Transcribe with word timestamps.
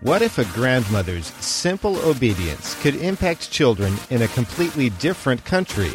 What 0.00 0.20
if 0.20 0.36
a 0.36 0.44
grandmother's 0.52 1.28
simple 1.40 1.96
obedience 2.06 2.74
could 2.82 2.96
impact 2.96 3.50
children 3.50 3.94
in 4.10 4.20
a 4.20 4.28
completely 4.28 4.90
different 4.90 5.42
country? 5.46 5.92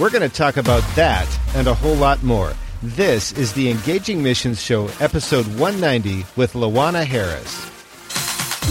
We're 0.00 0.08
going 0.08 0.26
to 0.26 0.34
talk 0.34 0.56
about 0.56 0.82
that 0.96 1.28
and 1.54 1.66
a 1.66 1.74
whole 1.74 1.94
lot 1.94 2.22
more. 2.22 2.54
This 2.82 3.30
is 3.32 3.52
the 3.52 3.70
Engaging 3.70 4.22
Missions 4.22 4.62
Show, 4.62 4.88
episode 5.00 5.44
190, 5.58 6.24
with 6.34 6.54
Lawana 6.54 7.04
Harris. 7.04 7.70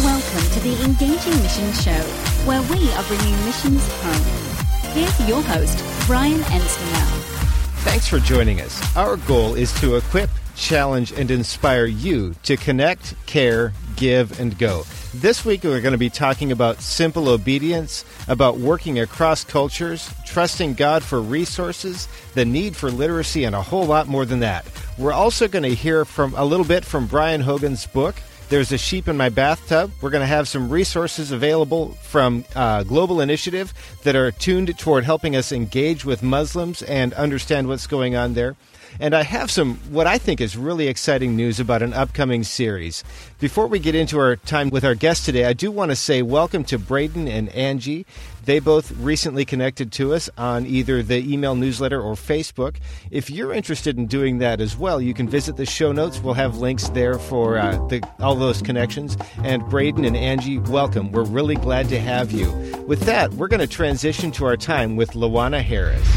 Welcome 0.03 0.49
to 0.49 0.59
the 0.61 0.83
Engaging 0.83 1.43
Missions 1.43 1.83
Show, 1.83 2.01
where 2.47 2.63
we 2.63 2.91
are 2.93 3.03
bringing 3.03 3.45
missions 3.45 3.87
home. 4.01 4.93
Here's 4.93 5.29
your 5.29 5.43
host, 5.43 6.07
Brian 6.07 6.39
Ensminger. 6.39 7.41
Thanks 7.83 8.07
for 8.07 8.17
joining 8.17 8.61
us. 8.61 8.97
Our 8.97 9.17
goal 9.17 9.53
is 9.53 9.79
to 9.79 9.97
equip, 9.97 10.31
challenge, 10.55 11.11
and 11.11 11.29
inspire 11.29 11.85
you 11.85 12.33
to 12.43 12.57
connect, 12.57 13.13
care, 13.27 13.73
give, 14.01 14.39
and 14.39 14.57
go. 14.57 14.83
This 15.13 15.45
week, 15.45 15.63
we're 15.63 15.79
going 15.79 15.91
to 15.91 15.97
be 15.97 16.09
talking 16.09 16.51
about 16.51 16.81
simple 16.81 17.29
obedience, 17.29 18.03
about 18.27 18.57
working 18.57 18.99
across 18.99 19.43
cultures, 19.43 20.11
trusting 20.25 20.73
God 20.73 21.03
for 21.03 21.21
resources, 21.21 22.07
the 22.33 22.43
need 22.43 22.75
for 22.75 22.89
literacy, 22.89 23.43
and 23.43 23.55
a 23.55 23.61
whole 23.61 23.85
lot 23.85 24.07
more 24.07 24.25
than 24.25 24.39
that. 24.39 24.65
We're 24.97 25.13
also 25.13 25.47
going 25.47 25.63
to 25.63 25.75
hear 25.75 26.03
from 26.03 26.33
a 26.35 26.43
little 26.43 26.65
bit 26.65 26.83
from 26.83 27.05
Brian 27.05 27.41
Hogan's 27.41 27.85
book, 27.85 28.15
there's 28.51 28.73
a 28.73 28.77
sheep 28.77 29.07
in 29.07 29.15
my 29.15 29.29
bathtub. 29.29 29.93
We're 30.01 30.09
going 30.09 30.23
to 30.23 30.27
have 30.27 30.45
some 30.45 30.69
resources 30.69 31.31
available 31.31 31.91
from 32.01 32.43
uh, 32.53 32.83
Global 32.83 33.21
Initiative 33.21 33.73
that 34.03 34.17
are 34.17 34.29
tuned 34.29 34.77
toward 34.77 35.05
helping 35.05 35.37
us 35.37 35.53
engage 35.53 36.03
with 36.03 36.21
Muslims 36.21 36.81
and 36.81 37.13
understand 37.13 37.69
what's 37.69 37.87
going 37.87 38.17
on 38.17 38.33
there. 38.33 38.57
And 38.99 39.15
I 39.15 39.23
have 39.23 39.49
some, 39.49 39.75
what 39.89 40.07
I 40.07 40.17
think 40.17 40.41
is 40.41 40.57
really 40.57 40.87
exciting 40.87 41.35
news 41.35 41.59
about 41.59 41.81
an 41.81 41.93
upcoming 41.93 42.43
series. 42.43 43.03
Before 43.39 43.67
we 43.67 43.79
get 43.79 43.95
into 43.95 44.19
our 44.19 44.35
time 44.35 44.69
with 44.69 44.83
our 44.83 44.95
guest 44.95 45.25
today, 45.25 45.45
I 45.45 45.53
do 45.53 45.71
want 45.71 45.91
to 45.91 45.95
say 45.95 46.21
welcome 46.21 46.63
to 46.65 46.77
Braden 46.77 47.27
and 47.27 47.49
Angie. 47.49 48.05
They 48.45 48.59
both 48.59 48.91
recently 48.97 49.45
connected 49.45 49.91
to 49.93 50.13
us 50.13 50.29
on 50.37 50.65
either 50.65 51.03
the 51.03 51.31
email 51.31 51.55
newsletter 51.55 52.01
or 52.01 52.15
Facebook. 52.15 52.77
If 53.11 53.29
you're 53.29 53.53
interested 53.53 53.97
in 53.97 54.07
doing 54.07 54.39
that 54.39 54.59
as 54.59 54.75
well, 54.75 54.99
you 54.99 55.13
can 55.13 55.29
visit 55.29 55.57
the 55.57 55.65
show 55.65 55.91
notes. 55.91 56.19
We'll 56.19 56.33
have 56.33 56.57
links 56.57 56.89
there 56.89 57.19
for 57.19 57.57
uh, 57.57 57.77
the, 57.87 58.01
all 58.19 58.35
those 58.35 58.61
connections. 58.61 59.15
And 59.43 59.63
Braden 59.69 60.05
and 60.05 60.17
Angie, 60.17 60.57
welcome. 60.57 61.11
We're 61.11 61.23
really 61.23 61.55
glad 61.55 61.87
to 61.89 61.99
have 61.99 62.31
you. 62.31 62.51
With 62.87 63.01
that, 63.01 63.31
we're 63.33 63.47
going 63.47 63.59
to 63.59 63.67
transition 63.67 64.31
to 64.31 64.45
our 64.45 64.57
time 64.57 64.95
with 64.95 65.11
Lawana 65.11 65.61
Harris. 65.61 66.07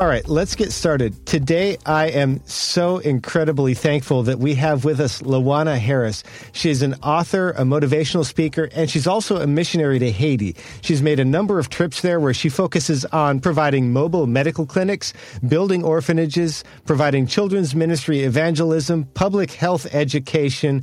All 0.00 0.06
right, 0.06 0.26
let's 0.26 0.54
get 0.54 0.72
started. 0.72 1.26
Today, 1.26 1.76
I 1.84 2.06
am 2.06 2.40
so 2.46 2.96
incredibly 2.96 3.74
thankful 3.74 4.22
that 4.22 4.38
we 4.38 4.54
have 4.54 4.86
with 4.86 4.98
us 5.00 5.20
Lawana 5.20 5.76
Harris. 5.78 6.24
She 6.52 6.70
is 6.70 6.80
an 6.80 6.94
author, 7.02 7.50
a 7.50 7.62
motivational 7.62 8.24
speaker, 8.24 8.70
and 8.74 8.88
she's 8.88 9.06
also 9.06 9.36
a 9.36 9.46
missionary 9.46 9.98
to 9.98 10.10
Haiti. 10.10 10.56
She's 10.80 11.02
made 11.02 11.20
a 11.20 11.26
number 11.26 11.58
of 11.58 11.68
trips 11.68 12.00
there 12.00 12.20
where 12.20 12.32
she 12.32 12.48
focuses 12.48 13.04
on 13.04 13.40
providing 13.40 13.92
mobile 13.92 14.26
medical 14.26 14.64
clinics, 14.64 15.12
building 15.46 15.84
orphanages, 15.84 16.64
providing 16.86 17.26
children's 17.26 17.74
ministry 17.74 18.20
evangelism, 18.20 19.04
public 19.12 19.52
health 19.52 19.86
education, 19.94 20.82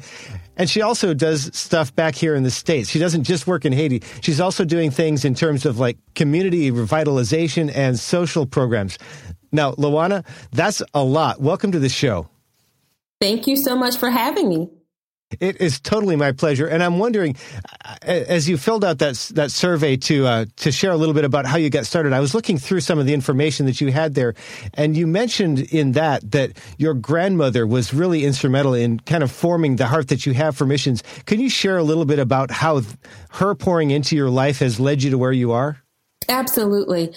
and 0.59 0.69
she 0.69 0.81
also 0.81 1.13
does 1.13 1.49
stuff 1.57 1.95
back 1.95 2.13
here 2.15 2.35
in 2.35 2.43
the 2.43 2.51
States. 2.51 2.89
She 2.89 2.99
doesn't 2.99 3.23
just 3.23 3.47
work 3.47 3.63
in 3.63 3.71
Haiti. 3.71 4.03
She's 4.21 4.41
also 4.41 4.65
doing 4.65 4.91
things 4.91 5.23
in 5.23 5.33
terms 5.33 5.65
of 5.65 5.79
like 5.79 5.97
community 6.15 6.69
revitalization 6.69 7.71
and 7.73 7.97
social 7.97 8.45
programs. 8.45 8.99
Now, 9.53 9.71
Lawana, 9.71 10.25
that's 10.51 10.83
a 10.93 11.03
lot. 11.03 11.41
Welcome 11.41 11.71
to 11.71 11.79
the 11.79 11.89
show. 11.89 12.29
Thank 13.21 13.47
you 13.47 13.55
so 13.55 13.75
much 13.75 13.97
for 13.97 14.09
having 14.09 14.49
me. 14.49 14.69
It 15.39 15.61
is 15.61 15.79
totally 15.79 16.15
my 16.15 16.31
pleasure, 16.31 16.65
and 16.65 16.81
I'm 16.81 16.97
wondering, 16.97 17.35
as 18.01 18.49
you 18.49 18.57
filled 18.57 18.83
out 18.83 18.97
that 18.97 19.15
that 19.35 19.51
survey 19.51 19.95
to 19.97 20.25
uh, 20.25 20.45
to 20.55 20.71
share 20.71 20.89
a 20.89 20.97
little 20.97 21.13
bit 21.13 21.23
about 21.23 21.45
how 21.45 21.57
you 21.57 21.69
got 21.69 21.85
started. 21.85 22.13
I 22.13 22.19
was 22.19 22.33
looking 22.33 22.57
through 22.57 22.79
some 22.79 22.97
of 22.97 23.05
the 23.05 23.13
information 23.13 23.67
that 23.67 23.79
you 23.79 23.91
had 23.91 24.15
there, 24.15 24.33
and 24.73 24.97
you 24.97 25.05
mentioned 25.05 25.59
in 25.59 25.91
that 25.91 26.31
that 26.31 26.57
your 26.79 26.95
grandmother 26.95 27.67
was 27.67 27.93
really 27.93 28.25
instrumental 28.25 28.73
in 28.73 29.01
kind 29.01 29.21
of 29.21 29.31
forming 29.31 29.75
the 29.75 29.85
heart 29.85 30.07
that 30.07 30.25
you 30.25 30.33
have 30.33 30.57
for 30.57 30.65
missions. 30.65 31.03
Can 31.27 31.39
you 31.39 31.49
share 31.49 31.77
a 31.77 31.83
little 31.83 32.05
bit 32.05 32.17
about 32.17 32.49
how 32.49 32.81
her 33.33 33.53
pouring 33.53 33.91
into 33.91 34.15
your 34.15 34.31
life 34.31 34.57
has 34.59 34.79
led 34.79 35.03
you 35.03 35.11
to 35.11 35.17
where 35.19 35.31
you 35.31 35.51
are? 35.51 35.79
Absolutely. 36.27 37.13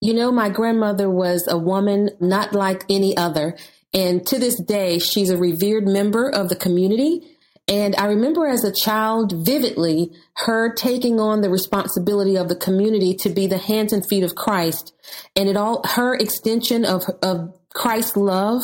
You 0.00 0.14
know, 0.14 0.30
my 0.30 0.50
grandmother 0.50 1.10
was 1.10 1.48
a 1.48 1.58
woman 1.58 2.10
not 2.20 2.52
like 2.52 2.84
any 2.88 3.16
other. 3.16 3.56
And 3.92 4.24
to 4.26 4.38
this 4.38 4.60
day, 4.62 5.00
she's 5.00 5.30
a 5.30 5.36
revered 5.36 5.88
member 5.88 6.28
of 6.28 6.48
the 6.48 6.56
community. 6.56 7.35
And 7.68 7.96
I 7.96 8.06
remember 8.06 8.46
as 8.46 8.62
a 8.64 8.72
child 8.72 9.44
vividly 9.44 10.12
her 10.34 10.72
taking 10.72 11.18
on 11.18 11.40
the 11.40 11.50
responsibility 11.50 12.36
of 12.36 12.48
the 12.48 12.56
community 12.56 13.14
to 13.14 13.28
be 13.28 13.46
the 13.46 13.58
hands 13.58 13.92
and 13.92 14.06
feet 14.08 14.22
of 14.22 14.36
Christ. 14.36 14.92
And 15.34 15.48
it 15.48 15.56
all, 15.56 15.82
her 15.84 16.14
extension 16.14 16.84
of, 16.84 17.02
of 17.22 17.52
Christ's 17.70 18.16
love 18.16 18.62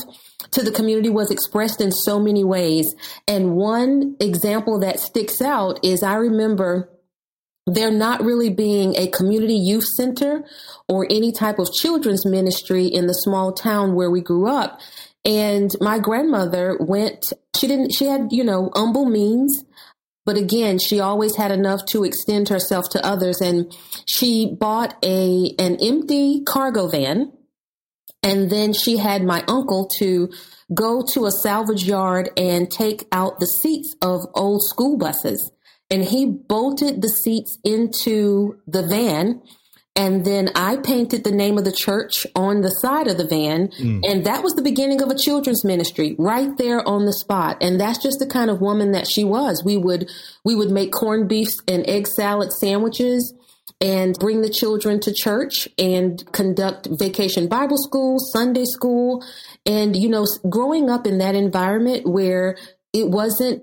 to 0.53 0.63
the 0.63 0.71
community 0.71 1.09
was 1.09 1.31
expressed 1.31 1.81
in 1.81 1.91
so 1.91 2.21
many 2.21 2.45
ways. 2.45 2.87
And 3.27 3.57
one 3.57 4.17
example 4.21 4.81
that 4.81 5.01
sticks 5.01 5.43
out 5.43 5.81
is 5.83 6.03
I 6.03 6.15
remember 6.15 6.89
there 7.67 7.91
not 7.91 8.23
really 8.23 8.51
being 8.51 8.97
a 8.97 9.09
community 9.09 9.55
youth 9.55 9.87
center 9.97 10.45
or 10.89 11.07
any 11.11 11.33
type 11.33 11.59
of 11.59 11.73
children's 11.73 12.27
ministry 12.27 12.87
in 12.87 13.07
the 13.07 13.13
small 13.13 13.53
town 13.53 13.95
where 13.95 14.11
we 14.11 14.21
grew 14.21 14.49
up. 14.49 14.81
And 15.25 15.71
my 15.81 15.99
grandmother 15.99 16.77
went, 16.81 17.33
she 17.57 17.69
didn't, 17.69 17.93
she 17.93 18.07
had, 18.07 18.29
you 18.31 18.43
know, 18.43 18.71
humble 18.75 19.05
means, 19.05 19.65
but 20.25 20.37
again, 20.37 20.79
she 20.79 21.01
always 21.01 21.37
had 21.37 21.51
enough 21.51 21.85
to 21.87 22.05
extend 22.05 22.49
herself 22.49 22.89
to 22.91 23.05
others. 23.05 23.41
And 23.41 23.77
she 24.07 24.55
bought 24.59 24.95
a, 25.03 25.55
an 25.59 25.77
empty 25.81 26.43
cargo 26.45 26.89
van. 26.89 27.33
And 28.23 28.51
then 28.51 28.73
she 28.73 28.99
had 28.99 29.25
my 29.25 29.45
uncle 29.49 29.89
to 29.99 30.31
go 30.73 31.03
to 31.13 31.27
a 31.27 31.33
salvage 31.43 31.85
yard 31.85 32.31
and 32.37 32.71
take 32.71 33.07
out 33.11 33.41
the 33.41 33.47
seats 33.47 33.97
of 34.01 34.21
old 34.35 34.63
school 34.63 34.97
buses. 34.97 35.51
And 35.91 36.05
he 36.05 36.27
bolted 36.27 37.03
the 37.03 37.09
seats 37.09 37.59
into 37.65 38.61
the 38.67 38.83
van 38.83 39.43
and 39.95 40.25
then 40.25 40.49
I 40.55 40.77
painted 40.77 41.23
the 41.23 41.33
name 41.33 41.59
of 41.59 41.65
the 41.65 41.73
church 41.73 42.27
on 42.35 42.63
the 42.63 42.71
side 42.71 43.09
of 43.09 43.19
the 43.19 43.27
van. 43.27 43.69
Mm. 43.69 44.01
And 44.09 44.25
that 44.25 44.43
was 44.43 44.55
the 44.55 44.63
beginning 44.63 45.03
of 45.03 45.11
a 45.11 45.19
children's 45.19 45.65
ministry 45.65 46.17
right 46.19 46.57
there 46.57 46.87
on 46.89 47.05
the 47.05 47.13
spot. 47.13 47.59
And 47.61 47.79
that's 47.79 48.03
just 48.03 48.19
the 48.19 48.27
kind 48.27 48.51
of 48.51 48.63
woman 48.63 48.93
that 48.93 49.07
she 49.07 49.23
was. 49.23 49.63
We 49.63 49.77
would, 49.77 50.11
we 50.45 50.55
would 50.55 50.71
make 50.71 50.93
corned 50.93 51.29
beef 51.29 51.51
and 51.69 51.87
egg 51.87 52.07
salad 52.07 52.53
sandwiches 52.53 53.35
and 53.83 54.19
bring 54.19 54.41
the 54.41 54.49
children 54.49 54.99
to 55.01 55.13
church 55.13 55.69
and 55.77 56.25
conduct 56.33 56.89
vacation 56.91 57.47
Bible 57.47 57.77
school, 57.77 58.19
Sunday 58.19 58.65
school. 58.65 59.23
And, 59.67 59.95
you 59.95 60.09
know, 60.09 60.25
growing 60.49 60.89
up 60.89 61.07
in 61.07 61.19
that 61.19 61.35
environment 61.35 62.07
where 62.07 62.57
it 62.95 63.11
wasn't, 63.11 63.63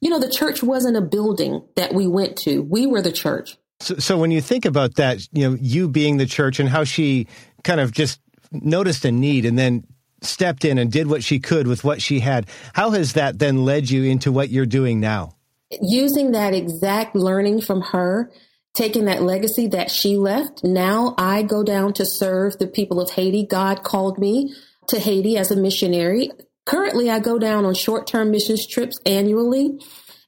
you 0.00 0.08
know, 0.08 0.20
the 0.20 0.30
church 0.30 0.62
wasn't 0.62 0.96
a 0.96 1.00
building 1.00 1.64
that 1.74 1.94
we 1.94 2.06
went 2.06 2.36
to. 2.44 2.62
We 2.62 2.86
were 2.86 3.02
the 3.02 3.10
church. 3.10 3.56
So, 3.80 3.96
so 3.96 4.18
when 4.18 4.30
you 4.30 4.40
think 4.40 4.64
about 4.64 4.94
that, 4.96 5.26
you 5.32 5.50
know, 5.50 5.56
you 5.60 5.88
being 5.88 6.16
the 6.16 6.26
church 6.26 6.60
and 6.60 6.68
how 6.68 6.84
she 6.84 7.26
kind 7.64 7.80
of 7.80 7.92
just 7.92 8.20
noticed 8.52 9.04
a 9.04 9.12
need 9.12 9.44
and 9.44 9.58
then 9.58 9.84
stepped 10.22 10.64
in 10.64 10.78
and 10.78 10.90
did 10.90 11.06
what 11.06 11.22
she 11.22 11.38
could 11.38 11.66
with 11.66 11.84
what 11.84 12.00
she 12.00 12.20
had, 12.20 12.46
how 12.72 12.90
has 12.90 13.14
that 13.14 13.38
then 13.38 13.64
led 13.64 13.90
you 13.90 14.04
into 14.04 14.32
what 14.32 14.50
you're 14.50 14.66
doing 14.66 15.00
now? 15.00 15.34
Using 15.82 16.32
that 16.32 16.54
exact 16.54 17.14
learning 17.14 17.60
from 17.60 17.80
her, 17.80 18.30
taking 18.74 19.06
that 19.06 19.22
legacy 19.22 19.66
that 19.68 19.90
she 19.90 20.16
left, 20.16 20.62
now 20.62 21.14
I 21.18 21.42
go 21.42 21.62
down 21.62 21.92
to 21.94 22.06
serve 22.06 22.58
the 22.58 22.66
people 22.66 23.00
of 23.00 23.10
Haiti. 23.10 23.46
God 23.46 23.82
called 23.82 24.18
me 24.18 24.54
to 24.88 24.98
Haiti 24.98 25.36
as 25.36 25.50
a 25.50 25.56
missionary. 25.56 26.30
Currently, 26.66 27.10
I 27.10 27.18
go 27.18 27.38
down 27.38 27.64
on 27.64 27.74
short 27.74 28.06
term 28.06 28.30
missions 28.30 28.66
trips 28.66 28.96
annually. 29.04 29.78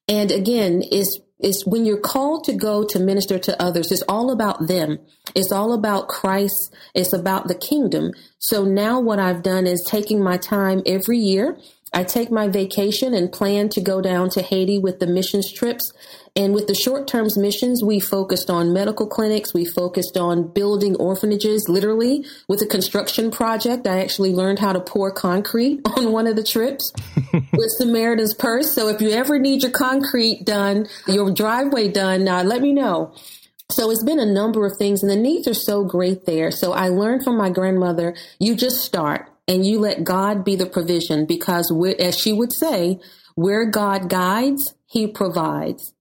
And 0.08 0.30
again, 0.30 0.82
it's 0.90 1.18
it's 1.38 1.64
when 1.66 1.84
you're 1.84 2.00
called 2.00 2.44
to 2.44 2.54
go 2.54 2.84
to 2.84 2.98
minister 2.98 3.38
to 3.38 3.62
others, 3.62 3.92
it's 3.92 4.02
all 4.08 4.30
about 4.30 4.68
them. 4.68 4.98
It's 5.34 5.52
all 5.52 5.72
about 5.72 6.08
Christ. 6.08 6.74
It's 6.94 7.12
about 7.12 7.48
the 7.48 7.54
kingdom. 7.54 8.12
So 8.38 8.64
now 8.64 9.00
what 9.00 9.18
I've 9.18 9.42
done 9.42 9.66
is 9.66 9.84
taking 9.86 10.22
my 10.22 10.38
time 10.38 10.82
every 10.86 11.18
year. 11.18 11.58
I 11.92 12.04
take 12.04 12.30
my 12.30 12.48
vacation 12.48 13.14
and 13.14 13.32
plan 13.32 13.68
to 13.70 13.80
go 13.80 14.00
down 14.00 14.30
to 14.30 14.42
Haiti 14.42 14.78
with 14.78 14.98
the 14.98 15.06
missions 15.06 15.52
trips 15.52 15.92
and 16.36 16.52
with 16.52 16.66
the 16.66 16.74
short 16.74 17.08
term 17.08 17.26
missions, 17.36 17.82
we 17.82 17.98
focused 17.98 18.50
on 18.50 18.74
medical 18.74 19.06
clinics. 19.06 19.54
We 19.54 19.64
focused 19.64 20.18
on 20.18 20.48
building 20.48 20.94
orphanages, 20.96 21.66
literally 21.66 22.26
with 22.46 22.60
a 22.60 22.66
construction 22.66 23.30
project. 23.30 23.86
I 23.86 24.02
actually 24.02 24.32
learned 24.32 24.58
how 24.58 24.74
to 24.74 24.80
pour 24.80 25.10
concrete 25.10 25.80
on 25.96 26.12
one 26.12 26.26
of 26.26 26.36
the 26.36 26.44
trips 26.44 26.92
with 27.32 27.70
Samaritan's 27.78 28.34
Purse. 28.34 28.74
So 28.74 28.88
if 28.88 29.00
you 29.00 29.10
ever 29.10 29.38
need 29.38 29.62
your 29.62 29.72
concrete 29.72 30.44
done, 30.44 30.88
your 31.08 31.32
driveway 31.32 31.88
done, 31.88 32.28
uh, 32.28 32.44
let 32.44 32.60
me 32.60 32.74
know. 32.74 33.14
So 33.70 33.90
it's 33.90 34.04
been 34.04 34.20
a 34.20 34.26
number 34.26 34.66
of 34.66 34.76
things 34.78 35.02
and 35.02 35.10
the 35.10 35.16
needs 35.16 35.48
are 35.48 35.54
so 35.54 35.84
great 35.84 36.26
there. 36.26 36.50
So 36.50 36.72
I 36.72 36.88
learned 36.88 37.24
from 37.24 37.38
my 37.38 37.48
grandmother, 37.48 38.14
you 38.38 38.54
just 38.54 38.84
start 38.84 39.30
and 39.48 39.64
you 39.64 39.78
let 39.78 40.04
God 40.04 40.44
be 40.44 40.56
the 40.56 40.66
provision 40.66 41.26
because 41.26 41.72
as 41.98 42.18
she 42.18 42.32
would 42.32 42.52
say, 42.52 42.98
where 43.34 43.66
God 43.66 44.08
guides, 44.08 44.74
he 44.86 45.06
provides. 45.06 45.92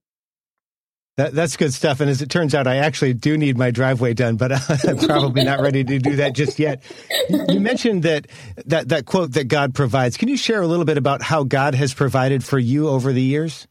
That, 1.16 1.32
that's 1.32 1.56
good 1.56 1.72
stuff. 1.72 2.00
And 2.00 2.10
as 2.10 2.20
it 2.20 2.28
turns 2.28 2.54
out, 2.54 2.66
I 2.66 2.76
actually 2.76 3.14
do 3.14 3.38
need 3.38 3.56
my 3.56 3.70
driveway 3.70 4.12
done, 4.12 4.36
but 4.36 4.52
I'm 4.86 4.98
probably 4.98 5.44
not 5.44 5.60
ready 5.60 5.82
to 5.82 5.98
do 5.98 6.16
that 6.16 6.34
just 6.34 6.58
yet. 6.58 6.82
You 7.30 7.58
mentioned 7.58 8.02
that, 8.02 8.26
that, 8.66 8.90
that 8.90 9.06
quote 9.06 9.32
that 9.32 9.44
God 9.44 9.74
provides. 9.74 10.18
Can 10.18 10.28
you 10.28 10.36
share 10.36 10.60
a 10.60 10.66
little 10.66 10.84
bit 10.84 10.98
about 10.98 11.22
how 11.22 11.42
God 11.44 11.74
has 11.74 11.94
provided 11.94 12.44
for 12.44 12.58
you 12.58 12.88
over 12.88 13.14
the 13.14 13.22
years? 13.22 13.66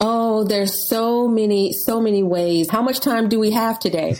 Oh, 0.00 0.44
there's 0.44 0.88
so 0.88 1.26
many, 1.26 1.72
so 1.84 2.00
many 2.00 2.22
ways. 2.22 2.70
How 2.70 2.82
much 2.82 3.00
time 3.00 3.28
do 3.28 3.40
we 3.40 3.50
have 3.50 3.80
today? 3.80 4.14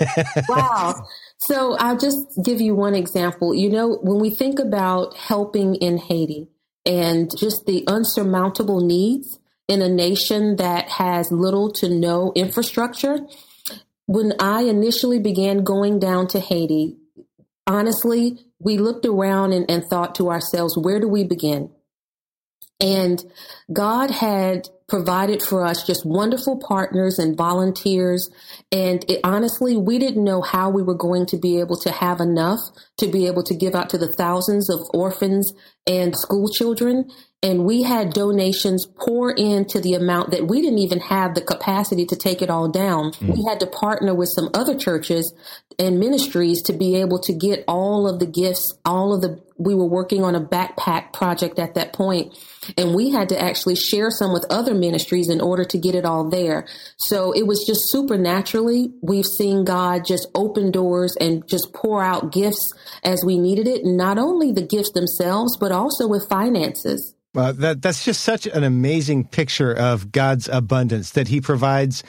wow. 0.48 1.06
So 1.46 1.76
I'll 1.76 1.98
just 1.98 2.26
give 2.44 2.60
you 2.60 2.74
one 2.74 2.94
example. 2.94 3.54
You 3.54 3.70
know, 3.70 3.98
when 4.02 4.20
we 4.20 4.30
think 4.30 4.58
about 4.58 5.16
helping 5.16 5.74
in 5.76 5.98
Haiti 5.98 6.48
and 6.86 7.30
just 7.36 7.66
the 7.66 7.84
unsurmountable 7.86 8.80
needs 8.80 9.38
in 9.66 9.82
a 9.82 9.88
nation 9.88 10.56
that 10.56 10.88
has 10.88 11.32
little 11.32 11.72
to 11.72 11.88
no 11.88 12.32
infrastructure, 12.34 13.18
when 14.06 14.34
I 14.38 14.62
initially 14.62 15.18
began 15.18 15.64
going 15.64 15.98
down 15.98 16.28
to 16.28 16.40
Haiti, 16.40 16.96
honestly, 17.66 18.38
we 18.60 18.78
looked 18.78 19.06
around 19.06 19.52
and, 19.52 19.68
and 19.70 19.84
thought 19.84 20.14
to 20.16 20.30
ourselves, 20.30 20.76
where 20.76 21.00
do 21.00 21.08
we 21.08 21.24
begin? 21.24 21.70
And 22.80 23.24
God 23.72 24.10
had 24.10 24.68
provided 24.92 25.40
for 25.40 25.64
us 25.64 25.86
just 25.86 26.04
wonderful 26.04 26.58
partners 26.58 27.18
and 27.18 27.34
volunteers. 27.34 28.28
And 28.70 29.02
it, 29.08 29.20
honestly, 29.24 29.74
we 29.74 29.98
didn't 29.98 30.22
know 30.22 30.42
how 30.42 30.68
we 30.68 30.82
were 30.82 30.94
going 30.94 31.24
to 31.28 31.38
be 31.38 31.60
able 31.60 31.78
to 31.78 31.90
have 31.90 32.20
enough 32.20 32.58
to 32.98 33.06
be 33.06 33.26
able 33.26 33.42
to 33.44 33.54
give 33.54 33.74
out 33.74 33.88
to 33.88 33.96
the 33.96 34.12
thousands 34.12 34.68
of 34.68 34.80
orphans 34.92 35.50
and 35.86 36.14
school 36.14 36.46
children. 36.46 37.10
And 37.42 37.64
we 37.64 37.84
had 37.84 38.12
donations 38.12 38.86
pour 38.86 39.30
into 39.30 39.80
the 39.80 39.94
amount 39.94 40.30
that 40.30 40.46
we 40.46 40.60
didn't 40.60 40.80
even 40.80 41.00
have 41.00 41.34
the 41.34 41.40
capacity 41.40 42.04
to 42.04 42.14
take 42.14 42.42
it 42.42 42.50
all 42.50 42.68
down. 42.70 43.12
Mm. 43.12 43.34
We 43.34 43.44
had 43.48 43.60
to 43.60 43.66
partner 43.66 44.14
with 44.14 44.28
some 44.34 44.50
other 44.52 44.78
churches 44.78 45.32
and 45.78 45.98
ministries 45.98 46.60
to 46.64 46.74
be 46.74 46.96
able 46.96 47.18
to 47.20 47.32
get 47.32 47.64
all 47.66 48.06
of 48.06 48.20
the 48.20 48.26
gifts, 48.26 48.76
all 48.84 49.14
of 49.14 49.22
the, 49.22 49.42
we 49.56 49.74
were 49.74 49.86
working 49.86 50.24
on 50.24 50.34
a 50.34 50.40
backpack 50.40 51.12
project 51.12 51.58
at 51.58 51.74
that 51.74 51.92
point, 51.92 52.36
and 52.76 52.94
we 52.94 53.10
had 53.10 53.28
to 53.30 53.40
actually 53.40 53.76
share 53.76 54.10
some 54.10 54.32
with 54.32 54.44
other 54.50 54.74
ministries 54.74 55.28
in 55.28 55.40
order 55.40 55.64
to 55.64 55.78
get 55.78 55.94
it 55.94 56.04
all 56.04 56.28
there. 56.28 56.66
So 56.96 57.32
it 57.32 57.46
was 57.46 57.64
just 57.66 57.90
supernaturally, 57.90 58.92
we've 59.02 59.26
seen 59.38 59.64
God 59.64 60.04
just 60.06 60.28
open 60.34 60.70
doors 60.70 61.16
and 61.20 61.46
just 61.48 61.72
pour 61.72 62.02
out 62.02 62.32
gifts 62.32 62.72
as 63.04 63.24
we 63.24 63.38
needed 63.38 63.66
it. 63.66 63.84
Not 63.84 64.18
only 64.18 64.52
the 64.52 64.66
gifts 64.66 64.92
themselves, 64.92 65.56
but 65.58 65.72
also 65.72 66.06
with 66.06 66.28
finances. 66.28 67.14
Well, 67.34 67.54
that 67.54 67.80
that's 67.80 68.04
just 68.04 68.22
such 68.22 68.46
an 68.46 68.62
amazing 68.62 69.24
picture 69.24 69.72
of 69.72 70.12
God's 70.12 70.48
abundance 70.48 71.12
that 71.12 71.28
He 71.28 71.40
provides 71.40 72.02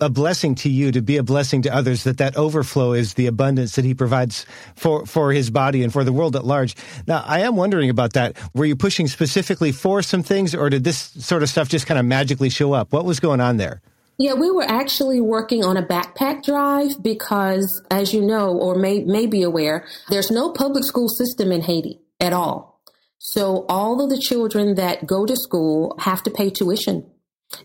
a 0.00 0.08
blessing 0.08 0.54
to 0.56 0.68
you 0.68 0.92
to 0.92 1.02
be 1.02 1.16
a 1.16 1.22
blessing 1.22 1.62
to 1.62 1.74
others. 1.74 2.04
That 2.04 2.18
that 2.18 2.36
overflow 2.36 2.92
is 2.92 3.14
the 3.14 3.26
abundance 3.26 3.76
that 3.76 3.84
He 3.84 3.94
provides 3.94 4.46
for 4.76 5.06
for 5.06 5.32
His 5.32 5.50
body 5.50 5.82
and 5.82 5.92
for 5.92 6.04
the 6.04 6.12
world 6.12 6.36
at 6.36 6.44
large. 6.44 6.76
Now, 7.06 7.22
I 7.26 7.40
am 7.40 7.56
wondering 7.56 7.90
about 7.90 8.12
that. 8.14 8.36
Were 8.54 8.64
you 8.64 8.76
pushing 8.76 9.08
specifically 9.08 9.72
for 9.72 10.02
some 10.02 10.22
things, 10.22 10.54
or 10.54 10.70
did 10.70 10.84
this 10.84 10.98
sort 10.98 11.42
of 11.42 11.48
stuff 11.48 11.68
just 11.68 11.86
kind 11.86 11.98
of 11.98 12.06
magically 12.06 12.50
show 12.50 12.72
up? 12.72 12.92
What 12.92 13.04
was 13.04 13.20
going 13.20 13.40
on 13.40 13.56
there? 13.56 13.80
Yeah, 14.20 14.34
we 14.34 14.50
were 14.50 14.64
actually 14.68 15.18
working 15.22 15.64
on 15.64 15.78
a 15.78 15.82
backpack 15.82 16.44
drive 16.44 17.02
because, 17.02 17.82
as 17.90 18.12
you 18.12 18.20
know, 18.20 18.50
or 18.50 18.74
may, 18.74 19.02
may 19.02 19.26
be 19.26 19.42
aware, 19.42 19.86
there's 20.10 20.30
no 20.30 20.52
public 20.52 20.84
school 20.84 21.08
system 21.08 21.50
in 21.50 21.62
Haiti 21.62 22.02
at 22.20 22.34
all. 22.34 22.82
So 23.16 23.64
all 23.66 24.02
of 24.02 24.10
the 24.10 24.18
children 24.18 24.74
that 24.74 25.06
go 25.06 25.24
to 25.24 25.36
school 25.36 25.96
have 26.00 26.22
to 26.24 26.30
pay 26.30 26.50
tuition. 26.50 27.10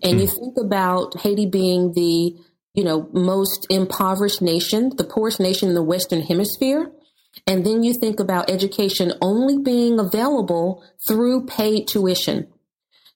And 0.02 0.18
mm. 0.18 0.22
you 0.22 0.28
think 0.28 0.58
about 0.58 1.20
Haiti 1.22 1.46
being 1.46 1.94
the, 1.94 2.36
you 2.74 2.84
know, 2.84 3.10
most 3.14 3.68
impoverished 3.70 4.42
nation, 4.42 4.92
the 4.96 5.04
poorest 5.04 5.40
nation 5.40 5.70
in 5.70 5.76
the 5.76 5.84
Western 5.84 6.22
hemisphere. 6.22 6.92
And 7.48 7.66
then 7.66 7.84
you 7.84 7.94
think 7.94 8.20
about 8.20 8.50
education 8.50 9.14
only 9.22 9.58
being 9.58 10.00
available 10.00 10.84
through 11.08 11.46
paid 11.46 11.88
tuition. 11.88 12.48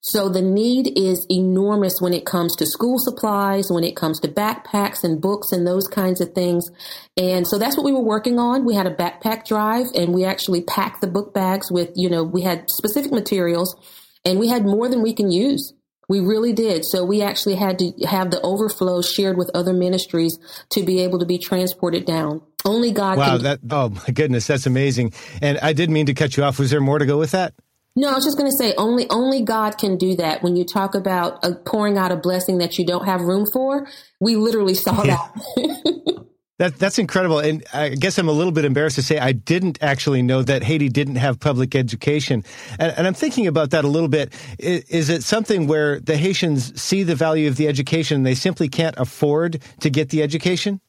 So 0.01 0.30
the 0.30 0.42
need 0.42 0.98
is 0.98 1.25
enormous 1.30 1.95
when 2.00 2.13
it 2.13 2.25
comes 2.25 2.56
to 2.56 2.66
school 2.66 2.98
supplies, 3.00 3.69
when 3.69 3.83
it 3.83 3.98
comes 3.98 4.19
to 4.21 4.30
backpacks 4.30 5.04
and 5.04 5.21
books 5.21 5.51
and 5.51 5.68
those 5.68 5.88
kinds 5.88 6.21
of 6.21 6.31
things. 6.33 6.69
And 7.18 7.45
so 7.45 7.57
that's 7.57 7.75
what 7.75 7.86
we 7.86 7.92
were 7.92 8.04
working 8.04 8.39
on. 8.39 8.66
We 8.66 8.75
had 8.75 8.88
a 8.88 8.95
backpack 8.95 9.45
drive 9.45 9.88
and 9.94 10.13
we 10.13 10.24
actually 10.24 10.62
packed 10.62 11.01
the 11.01 11.07
book 11.07 11.33
bags 11.33 11.69
with, 11.69 11.89
you 11.95 12.10
know, 12.10 12.24
we 12.24 12.42
had 12.44 12.69
specific 12.69 13.12
materials 13.12 13.75
and 14.24 14.39
we 14.39 14.48
had 14.48 14.63
more 14.63 14.88
than 14.88 15.01
we 15.01 15.13
can 15.13 15.31
use. 15.31 15.74
We 16.10 16.20
really 16.20 16.52
did. 16.52 16.84
So 16.86 17.06
we 17.06 17.22
actually 17.22 17.56
had 17.56 17.80
to 17.80 17.94
have 18.08 18.32
the 18.32 18.42
overflow 18.42 19.02
shared 19.02 19.38
with 19.38 19.50
other 19.54 19.74
ministries 19.74 20.38
to 20.72 20.84
be 20.84 21.02
able 21.02 21.20
to 21.20 21.26
be 21.26 21.38
transported 21.38 22.06
down. 22.06 22.42
Only 22.66 22.92
God. 22.92 23.18
Wow, 23.18 23.36
can- 23.38 23.44
that 23.44 23.60
oh 23.70 23.90
my 23.90 24.12
goodness, 24.14 24.48
that's 24.48 24.66
amazing. 24.66 25.14
And 25.42 25.58
I 25.60 25.72
didn't 25.72 25.94
mean 25.94 26.08
to 26.08 26.14
cut 26.14 26.36
you 26.36 26.44
off. 26.44 26.60
Was 26.60 26.72
there 26.72 26.82
more 26.82 27.00
to 27.00 27.06
go 27.06 27.18
with 27.18 27.32
that? 27.32 27.54
No, 27.96 28.10
I 28.10 28.16
was 28.16 28.24
just 28.24 28.38
going 28.38 28.50
to 28.50 28.58
say 28.58 28.74
only 28.76 29.10
only 29.10 29.42
God 29.44 29.78
can 29.78 29.98
do 29.98 30.16
that. 30.18 30.44
When 30.44 30.56
you 30.56 30.66
talk 30.66 30.96
about 30.96 31.44
uh, 31.44 31.54
pouring 31.66 31.98
out 31.98 32.12
a 32.12 32.16
blessing 32.16 32.58
that 32.58 32.78
you 32.78 32.86
don't 32.86 33.06
have 33.06 33.22
room 33.22 33.46
for, 33.54 33.88
we 34.20 34.36
literally 34.36 34.74
saw 34.74 35.04
yeah. 35.04 35.18
that. 35.56 36.26
That, 36.60 36.78
that's 36.78 37.00
incredible. 37.00 37.40
And 37.40 37.64
I 37.74 37.90
guess 37.90 38.18
I'm 38.18 38.28
a 38.28 38.34
little 38.34 38.52
bit 38.52 38.66
embarrassed 38.66 38.98
to 38.98 39.02
say 39.02 39.18
I 39.18 39.32
didn't 39.32 39.82
actually 39.82 40.22
know 40.22 40.44
that 40.44 40.62
Haiti 40.62 40.90
didn't 40.90 41.16
have 41.16 41.40
public 41.40 41.74
education. 41.74 42.44
And, 42.78 42.94
and 42.98 43.08
I'm 43.08 43.14
thinking 43.14 43.48
about 43.48 43.72
that 43.72 43.86
a 43.86 43.88
little 43.88 44.10
bit. 44.10 44.34
Is, 44.60 44.84
is, 44.84 45.10
it 45.10 45.24
something 45.24 45.68
where 45.68 46.02
the 46.02 46.18
Haitians 46.18 46.80
see 46.80 47.04
the 47.04 47.16
value 47.16 47.48
of 47.48 47.56
the 47.56 47.70
education 47.70 48.18
and 48.18 48.26
they 48.26 48.36
simply 48.36 48.68
can't 48.68 48.96
afford 48.98 49.62
to 49.80 49.90
get 49.90 50.10
the 50.10 50.22
education? 50.22 50.82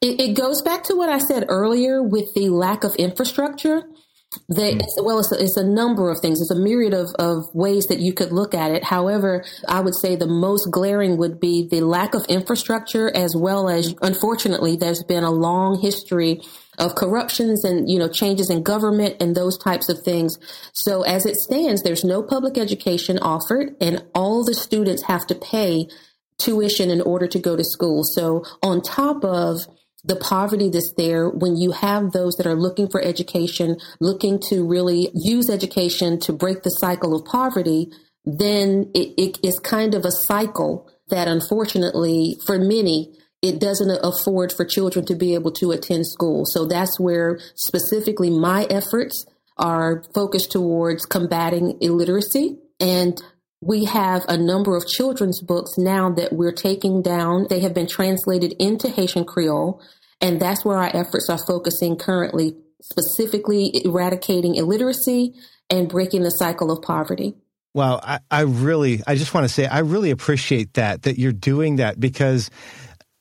It, 0.00 0.20
it 0.20 0.36
goes 0.36 0.60
back 0.60 0.82
to 0.84 0.96
what 0.96 1.08
I 1.08 1.18
said 1.18 1.46
earlier 1.48 2.02
with 2.02 2.34
the 2.34 2.48
lack 2.48 2.82
of 2.82 2.96
infrastructure. 2.96 3.84
They, 4.48 4.74
mm. 4.76 5.04
well, 5.04 5.18
it's 5.18 5.32
a, 5.32 5.42
it's 5.42 5.56
a, 5.56 5.64
number 5.64 6.10
of 6.10 6.20
things. 6.20 6.40
It's 6.40 6.50
a 6.50 6.58
myriad 6.58 6.94
of, 6.94 7.08
of 7.18 7.44
ways 7.54 7.86
that 7.86 7.98
you 7.98 8.12
could 8.12 8.32
look 8.32 8.54
at 8.54 8.70
it. 8.70 8.84
However, 8.84 9.44
I 9.68 9.80
would 9.80 9.94
say 9.94 10.16
the 10.16 10.26
most 10.26 10.70
glaring 10.70 11.16
would 11.18 11.40
be 11.40 11.68
the 11.68 11.80
lack 11.80 12.14
of 12.14 12.24
infrastructure, 12.26 13.14
as 13.14 13.34
well 13.36 13.68
as, 13.68 13.94
unfortunately, 14.02 14.76
there's 14.76 15.02
been 15.02 15.24
a 15.24 15.30
long 15.30 15.80
history 15.80 16.40
of 16.78 16.94
corruptions 16.94 17.64
and, 17.64 17.90
you 17.90 17.98
know, 17.98 18.08
changes 18.08 18.50
in 18.50 18.62
government 18.62 19.16
and 19.20 19.34
those 19.34 19.58
types 19.58 19.88
of 19.88 20.00
things. 20.02 20.36
So 20.72 21.02
as 21.02 21.26
it 21.26 21.36
stands, 21.36 21.82
there's 21.82 22.04
no 22.04 22.22
public 22.22 22.58
education 22.58 23.18
offered 23.18 23.76
and 23.80 24.04
all 24.14 24.44
the 24.44 24.54
students 24.54 25.04
have 25.04 25.26
to 25.26 25.34
pay 25.34 25.86
tuition 26.38 26.90
in 26.90 27.00
order 27.00 27.26
to 27.28 27.38
go 27.38 27.56
to 27.56 27.64
school. 27.64 28.02
So 28.04 28.44
on 28.62 28.82
top 28.82 29.24
of 29.24 29.66
the 30.04 30.16
poverty 30.16 30.68
that's 30.68 30.92
there 30.96 31.28
when 31.28 31.56
you 31.56 31.70
have 31.72 32.10
those 32.10 32.34
that 32.34 32.46
are 32.46 32.56
looking 32.56 32.88
for 32.88 33.02
education, 33.02 33.76
looking 34.00 34.40
to 34.48 34.66
really 34.66 35.10
use 35.14 35.48
education 35.48 36.18
to 36.20 36.32
break 36.32 36.62
the 36.62 36.70
cycle 36.70 37.14
of 37.14 37.24
poverty, 37.24 37.90
then 38.24 38.90
it, 38.94 39.14
it 39.16 39.38
is 39.46 39.58
kind 39.60 39.94
of 39.94 40.04
a 40.04 40.10
cycle 40.10 40.90
that 41.08 41.28
unfortunately 41.28 42.36
for 42.46 42.58
many, 42.58 43.12
it 43.42 43.60
doesn't 43.60 43.90
afford 44.02 44.52
for 44.52 44.64
children 44.64 45.04
to 45.04 45.14
be 45.14 45.34
able 45.34 45.52
to 45.52 45.72
attend 45.72 46.06
school. 46.06 46.44
So 46.46 46.66
that's 46.66 46.98
where 46.98 47.38
specifically 47.54 48.30
my 48.30 48.64
efforts 48.70 49.26
are 49.58 50.02
focused 50.14 50.52
towards 50.52 51.04
combating 51.06 51.76
illiteracy. 51.80 52.58
And 52.80 53.20
we 53.62 53.84
have 53.84 54.24
a 54.28 54.36
number 54.36 54.76
of 54.76 54.88
children's 54.88 55.40
books 55.40 55.78
now 55.78 56.10
that 56.10 56.32
we're 56.32 56.52
taking 56.52 57.00
down. 57.00 57.46
They 57.48 57.60
have 57.60 57.72
been 57.72 57.86
translated 57.86 58.54
into 58.58 58.88
Haitian 58.88 59.24
Creole. 59.24 59.80
And 60.20 60.40
that's 60.40 60.64
where 60.64 60.78
our 60.78 60.90
efforts 60.94 61.30
are 61.30 61.38
focusing 61.38 61.96
currently, 61.96 62.56
specifically 62.82 63.70
eradicating 63.84 64.56
illiteracy 64.56 65.34
and 65.70 65.88
breaking 65.88 66.24
the 66.24 66.30
cycle 66.30 66.72
of 66.72 66.82
poverty. 66.82 67.34
Wow. 67.72 68.00
I, 68.02 68.18
I 68.32 68.40
really, 68.42 69.00
I 69.06 69.14
just 69.14 69.32
want 69.32 69.44
to 69.44 69.48
say, 69.48 69.66
I 69.66 69.78
really 69.78 70.10
appreciate 70.10 70.74
that, 70.74 71.02
that 71.02 71.18
you're 71.18 71.32
doing 71.32 71.76
that 71.76 72.00
because 72.00 72.50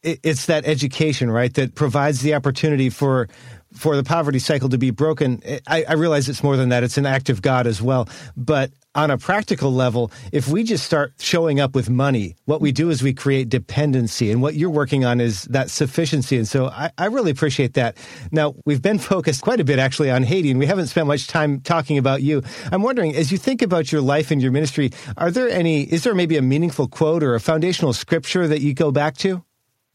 it's 0.04 0.48
that 0.48 0.66
education, 0.66 1.30
right, 1.30 1.54
that 1.54 1.76
provides 1.76 2.22
the 2.22 2.34
opportunity 2.34 2.90
for 2.90 3.30
for 3.74 3.96
the 3.96 4.04
poverty 4.04 4.40
cycle 4.40 4.70
to 4.70 4.78
be 4.78 4.92
broken. 4.92 5.42
I, 5.68 5.84
I, 5.88 5.94
realize 5.94 6.28
it's 6.30 6.44
more 6.44 6.58
than 6.58 6.70
that; 6.70 6.84
it's 6.84 6.98
an 6.98 7.06
act 7.06 7.30
of 7.30 7.42
God 7.42 7.68
as 7.68 7.82
well. 7.82 8.08
But 8.36 8.72
on 8.94 9.10
a 9.10 9.18
practical 9.18 9.72
level, 9.72 10.12
if 10.32 10.50
we 10.50 10.64
just 10.64 10.86
start 10.86 11.14
showing 11.20 11.60
up 11.60 11.76
with 11.76 11.90
money, 11.90 12.36
what 12.46 12.60
we 12.60 12.72
do 12.72 12.90
is 12.90 13.02
we 13.02 13.14
create 13.14 13.48
dependency. 13.48 14.32
And 14.32 14.42
what 14.42 14.56
you're 14.56 14.70
working 14.70 15.06
on 15.06 15.22
is 15.22 15.44
that 15.44 15.70
sufficiency. 15.70 16.38
And 16.38 16.48
so 16.48 16.68
I, 16.68 16.92
I, 16.98 17.06
really 17.06 17.32
appreciate 17.32 17.76
that. 17.76 17.96
Now, 18.32 18.56
we've 18.66 18.82
been 18.82 19.00
focused 19.00 19.42
quite 19.42 19.62
a 19.62 19.64
bit 19.64 19.80
actually 19.80 20.12
on 20.12 20.24
Haiti, 20.24 20.52
and 20.52 20.60
we 20.60 20.66
haven't 20.66 20.88
spent 20.88 21.08
much 21.08 21.28
time 21.28 21.62
talking 21.62 21.98
about 21.98 22.22
you. 22.22 22.44
I'm 22.72 22.82
wondering, 22.82 23.16
as 23.16 23.32
you 23.32 23.38
think 23.38 23.62
about 23.62 23.92
your 23.92 24.02
life 24.02 24.32
and 24.32 24.42
your 24.42 24.52
ministry, 24.52 24.92
are 25.16 25.32
there 25.32 25.48
any, 25.48 25.84
is 25.84 26.04
there 26.04 26.14
maybe 26.14 26.36
a 26.36 26.42
meaningful 26.42 26.88
quote 26.88 27.24
or 27.24 27.36
a 27.36 27.40
foundational 27.40 27.94
scripture 27.94 28.48
that 28.48 28.60
you 28.60 28.74
go 28.74 28.92
back 28.92 29.16
to? 29.18 29.44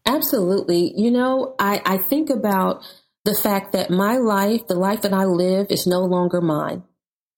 Absolutely. 0.06 0.94
You 0.96 1.10
know, 1.10 1.54
I, 1.58 1.82
I 1.84 1.98
think 1.98 2.30
about 2.30 2.82
the 3.26 3.34
fact 3.34 3.72
that 3.72 3.90
my 3.90 4.16
life, 4.18 4.68
the 4.68 4.76
life 4.76 5.02
that 5.02 5.12
I 5.12 5.24
live, 5.24 5.66
is 5.68 5.84
no 5.84 6.02
longer 6.02 6.40
mine. 6.40 6.84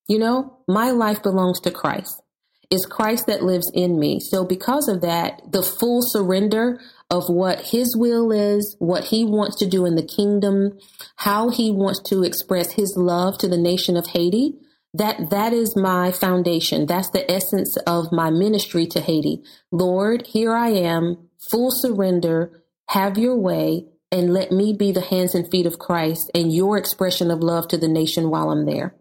You 0.07 0.19
know, 0.19 0.59
my 0.69 0.91
life 0.91 1.23
belongs 1.23 1.61
to 1.61 1.71
Christ. 1.71 2.23
It's 2.71 2.85
Christ 2.85 3.27
that 3.27 3.43
lives 3.43 3.71
in 3.73 3.99
me. 3.99 4.21
So 4.21 4.45
because 4.45 4.87
of 4.87 5.01
that, 5.01 5.41
the 5.51 5.63
full 5.63 6.03
surrender 6.03 6.79
of 7.11 7.25
what 7.31 7.71
his 7.73 7.97
will 7.97 8.31
is, 8.31 8.77
what 8.79 9.05
he 9.05 9.25
wants 9.25 9.57
to 9.61 9.67
do 9.67 9.87
in 9.87 9.95
the 9.95 10.07
kingdom, 10.07 10.79
how 11.17 11.49
he 11.49 11.71
wants 11.71 12.03
to 12.11 12.23
express 12.23 12.73
his 12.73 12.95
love 12.95 13.39
to 13.39 13.49
the 13.49 13.57
nation 13.57 13.97
of 13.97 14.09
Haiti, 14.09 14.59
that 14.93 15.31
that 15.31 15.55
is 15.55 15.75
my 15.75 16.13
foundation. 16.13 16.85
That's 16.85 17.09
the 17.09 17.31
essence 17.31 17.79
of 17.87 18.13
my 18.13 18.29
ministry 18.29 18.87
to 18.89 19.01
Haiti. 19.01 19.43
Lord, 19.73 20.27
here 20.27 20.53
I 20.53 20.69
am, 20.69 21.31
full 21.51 21.71
surrender, 21.71 22.63
have 22.91 23.17
your 23.17 23.39
way, 23.39 23.87
and 24.11 24.33
let 24.33 24.51
me 24.51 24.73
be 24.73 24.93
the 24.93 25.01
hands 25.01 25.35
and 25.35 25.51
feet 25.51 25.67
of 25.67 25.79
Christ 25.79 26.31
and 26.35 26.53
your 26.53 26.77
expression 26.79 27.31
of 27.31 27.41
love 27.41 27.69
to 27.69 27.77
the 27.77 27.89
nation 27.89 28.31
while 28.31 28.51
I'm 28.51 28.65
there. 28.67 28.95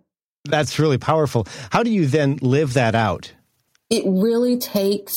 That's 0.46 0.80
really 0.80 0.98
powerful. 0.98 1.48
How 1.72 1.84
do 1.84 1.90
you 1.90 2.08
then 2.08 2.40
live 2.42 2.74
that 2.74 2.96
out? 2.96 3.34
It 3.90 4.04
really 4.06 4.58
takes 4.58 5.14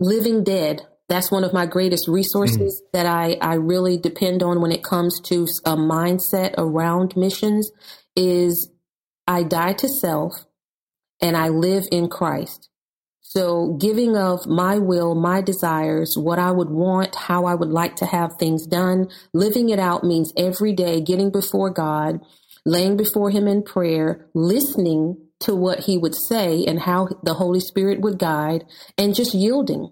living 0.00 0.44
dead. 0.44 0.82
That's 1.08 1.30
one 1.30 1.44
of 1.44 1.52
my 1.52 1.66
greatest 1.66 2.08
resources 2.08 2.82
mm. 2.82 2.92
that 2.92 3.06
I, 3.06 3.36
I 3.40 3.54
really 3.54 3.98
depend 3.98 4.42
on 4.42 4.60
when 4.60 4.72
it 4.72 4.82
comes 4.82 5.20
to 5.24 5.46
a 5.64 5.76
mindset 5.76 6.54
around 6.56 7.16
missions 7.16 7.70
is 8.16 8.70
I 9.26 9.42
die 9.42 9.74
to 9.74 9.88
self 9.88 10.32
and 11.20 11.36
I 11.36 11.48
live 11.48 11.84
in 11.90 12.08
Christ. 12.08 12.68
So 13.36 13.72
giving 13.80 14.16
of 14.16 14.46
my 14.46 14.78
will, 14.78 15.16
my 15.16 15.42
desires, 15.42 16.16
what 16.16 16.38
I 16.38 16.52
would 16.52 16.70
want, 16.70 17.16
how 17.16 17.46
I 17.46 17.56
would 17.56 17.70
like 17.70 17.96
to 17.96 18.06
have 18.06 18.36
things 18.38 18.64
done, 18.64 19.08
living 19.32 19.70
it 19.70 19.80
out 19.80 20.04
means 20.04 20.32
every 20.36 20.72
day 20.72 21.00
getting 21.00 21.32
before 21.32 21.70
God, 21.70 22.20
laying 22.64 22.96
before 22.96 23.30
him 23.30 23.48
in 23.48 23.64
prayer, 23.64 24.28
listening 24.34 25.16
to 25.40 25.56
what 25.56 25.80
he 25.80 25.98
would 25.98 26.14
say 26.28 26.64
and 26.64 26.78
how 26.78 27.08
the 27.24 27.34
Holy 27.34 27.58
Spirit 27.58 28.00
would 28.02 28.20
guide 28.20 28.66
and 28.96 29.16
just 29.16 29.34
yielding, 29.34 29.90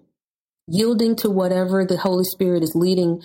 yielding 0.65 1.13
to 1.17 1.29
whatever 1.29 1.85
the 1.85 1.97
Holy 1.97 2.23
Spirit 2.23 2.63
is 2.63 2.75
leading 2.75 3.21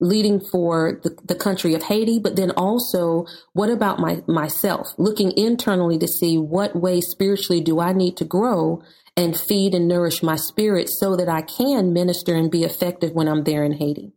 leading 0.00 0.40
for 0.40 0.98
the, 1.02 1.14
the 1.26 1.34
country 1.34 1.74
of 1.74 1.82
Haiti, 1.82 2.18
but 2.18 2.34
then 2.34 2.50
also 2.52 3.26
what 3.52 3.68
about 3.68 3.98
my 3.98 4.22
myself, 4.26 4.94
looking 4.96 5.30
internally 5.36 5.98
to 5.98 6.08
see 6.08 6.38
what 6.38 6.74
way 6.74 7.02
spiritually 7.02 7.60
do 7.60 7.80
I 7.80 7.92
need 7.92 8.16
to 8.16 8.24
grow 8.24 8.82
and 9.20 9.38
feed 9.38 9.74
and 9.74 9.86
nourish 9.86 10.22
my 10.22 10.36
spirit 10.36 10.88
so 10.90 11.14
that 11.14 11.28
I 11.28 11.42
can 11.42 11.92
minister 11.92 12.34
and 12.34 12.50
be 12.50 12.64
effective 12.64 13.12
when 13.12 13.28
I'm 13.28 13.44
there 13.44 13.62
in 13.62 13.72
Haiti. 13.72 14.12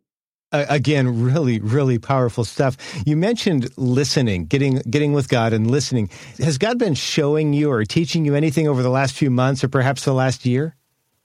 Again 0.51 1.24
really 1.24 1.60
really 1.60 1.98
powerful 1.98 2.45
stuff. 2.45 2.77
You 3.07 3.17
mentioned 3.17 3.75
listening 3.75 4.45
getting 4.45 4.75
getting 4.88 5.12
with 5.12 5.27
god 5.27 5.51
and 5.51 5.69
listening. 5.69 6.12
Has 6.38 6.60
god 6.60 6.77
been 6.77 6.93
showing 6.93 7.53
you 7.53 7.72
or 7.72 7.83
teaching 7.86 8.24
you 8.24 8.36
anything 8.36 8.67
over 8.67 8.83
the 8.83 8.89
last 8.89 9.15
few 9.15 9.31
months 9.31 9.63
or 9.63 9.67
perhaps 9.67 10.05
the 10.05 10.13
last 10.13 10.45
year? 10.45 10.75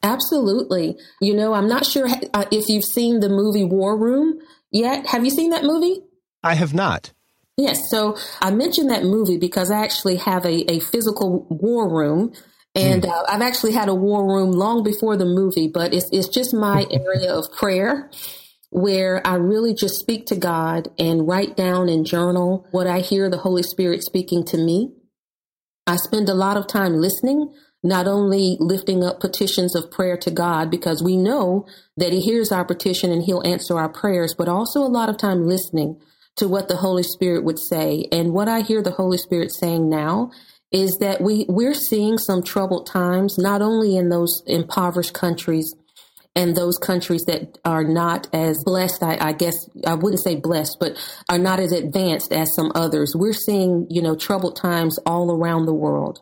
Absolutely. 0.03 0.97
You 1.21 1.35
know 1.35 1.53
i'm 1.53 1.69
not 1.69 1.85
sure 1.85 2.09
uh, 2.33 2.47
if 2.51 2.69
you've 2.69 2.85
seen 2.85 3.21
the 3.21 3.29
movie 3.29 3.65
war 3.65 3.99
room 3.99 4.39
yet. 4.71 5.07
Have 5.09 5.25
you 5.25 5.31
seen 5.31 5.51
that 5.51 5.63
movie? 5.63 6.01
I 6.43 6.55
have 6.55 6.73
not. 6.73 7.13
Yes. 7.59 7.79
So 7.91 8.17
i 8.41 8.51
mentioned 8.51 8.91
that 8.91 9.05
movie 9.05 9.37
because 9.37 9.71
i 9.71 9.85
actually 9.85 10.17
have 10.17 10.47
a, 10.47 10.73
a 10.73 10.81
physical 10.81 11.47
war 11.51 11.87
room 11.87 12.33
and 12.75 13.03
mm. 13.03 13.09
uh, 13.09 13.25
I've 13.29 13.43
actually 13.43 13.73
had 13.73 13.89
a 13.89 13.95
war 13.95 14.27
room 14.27 14.53
long 14.53 14.83
before 14.83 15.17
the 15.17 15.25
movie, 15.25 15.69
but 15.69 15.95
it's 15.95 16.09
it's 16.13 16.29
just 16.29 16.55
my 16.55 16.87
area 16.91 17.33
of 17.33 17.51
prayer 17.53 18.11
where 18.71 19.27
I 19.27 19.35
really 19.37 19.75
just 19.75 19.99
speak 19.99 20.27
to 20.27 20.37
God 20.37 20.89
and 20.99 21.27
write 21.27 21.57
down 21.57 21.89
and 21.89 22.05
journal 22.05 22.67
what 22.71 22.87
I 22.87 23.01
hear 23.01 23.31
the 23.31 23.39
Holy 23.39 23.63
Spirit 23.63 24.03
speaking 24.03 24.45
to 24.47 24.59
me. 24.59 24.93
I 25.87 25.97
spend 25.97 26.29
a 26.29 26.35
lot 26.35 26.59
of 26.59 26.67
time 26.67 26.97
listening, 26.97 27.51
not 27.83 28.07
only 28.07 28.59
lifting 28.61 29.03
up 29.03 29.21
petitions 29.21 29.75
of 29.75 29.91
prayer 29.91 30.19
to 30.19 30.31
God 30.31 30.71
because 30.71 31.03
we 31.03 31.17
know 31.17 31.67
that 31.97 32.13
He 32.13 32.21
hears 32.21 32.53
our 32.53 32.65
petition 32.65 33.11
and 33.11 33.23
He'll 33.23 33.47
answer 33.47 33.79
our 33.79 33.89
prayers, 33.89 34.35
but 34.37 34.49
also 34.49 34.81
a 34.81 34.87
lot 34.87 35.09
of 35.09 35.17
time 35.17 35.47
listening 35.47 35.99
to 36.37 36.47
what 36.47 36.69
the 36.69 36.77
Holy 36.77 37.03
Spirit 37.03 37.45
would 37.45 37.59
say. 37.59 38.07
And 38.13 38.33
what 38.33 38.49
I 38.49 38.61
hear 38.61 38.83
the 38.83 38.91
Holy 38.91 39.19
Spirit 39.19 39.51
saying 39.53 39.89
now 39.89 40.31
is 40.71 40.99
that 41.01 41.21
we, 41.21 41.47
we're 41.49 41.75
seeing 41.75 42.19
some 42.19 42.43
troubled 42.43 42.87
times, 42.87 43.39
not 43.39 43.63
only 43.63 43.97
in 43.97 44.09
those 44.09 44.43
impoverished 44.47 45.15
countries, 45.15 45.75
and 46.39 46.55
those 46.55 46.79
countries 46.79 47.25
that 47.27 47.59
are 47.65 47.83
not 47.83 48.29
as 48.33 48.63
blessed, 48.65 49.03
I, 49.03 49.19
I, 49.21 49.33
guess 49.33 49.57
I 49.85 49.95
wouldn't 49.95 50.23
say 50.23 50.37
blessed, 50.37 50.77
but 50.79 50.97
are 51.29 51.39
not 51.39 51.59
as 51.59 51.73
advanced 51.73 52.33
as 52.33 52.55
some 52.55 52.71
others. 52.77 53.13
We're 53.17 53.33
seeing, 53.33 53.89
you 53.91 54.01
know, 54.01 54.15
troubled 54.15 54.55
times 54.55 55.01
all 55.05 55.33
around 55.33 55.67
the 55.67 55.75
world. 55.75 56.21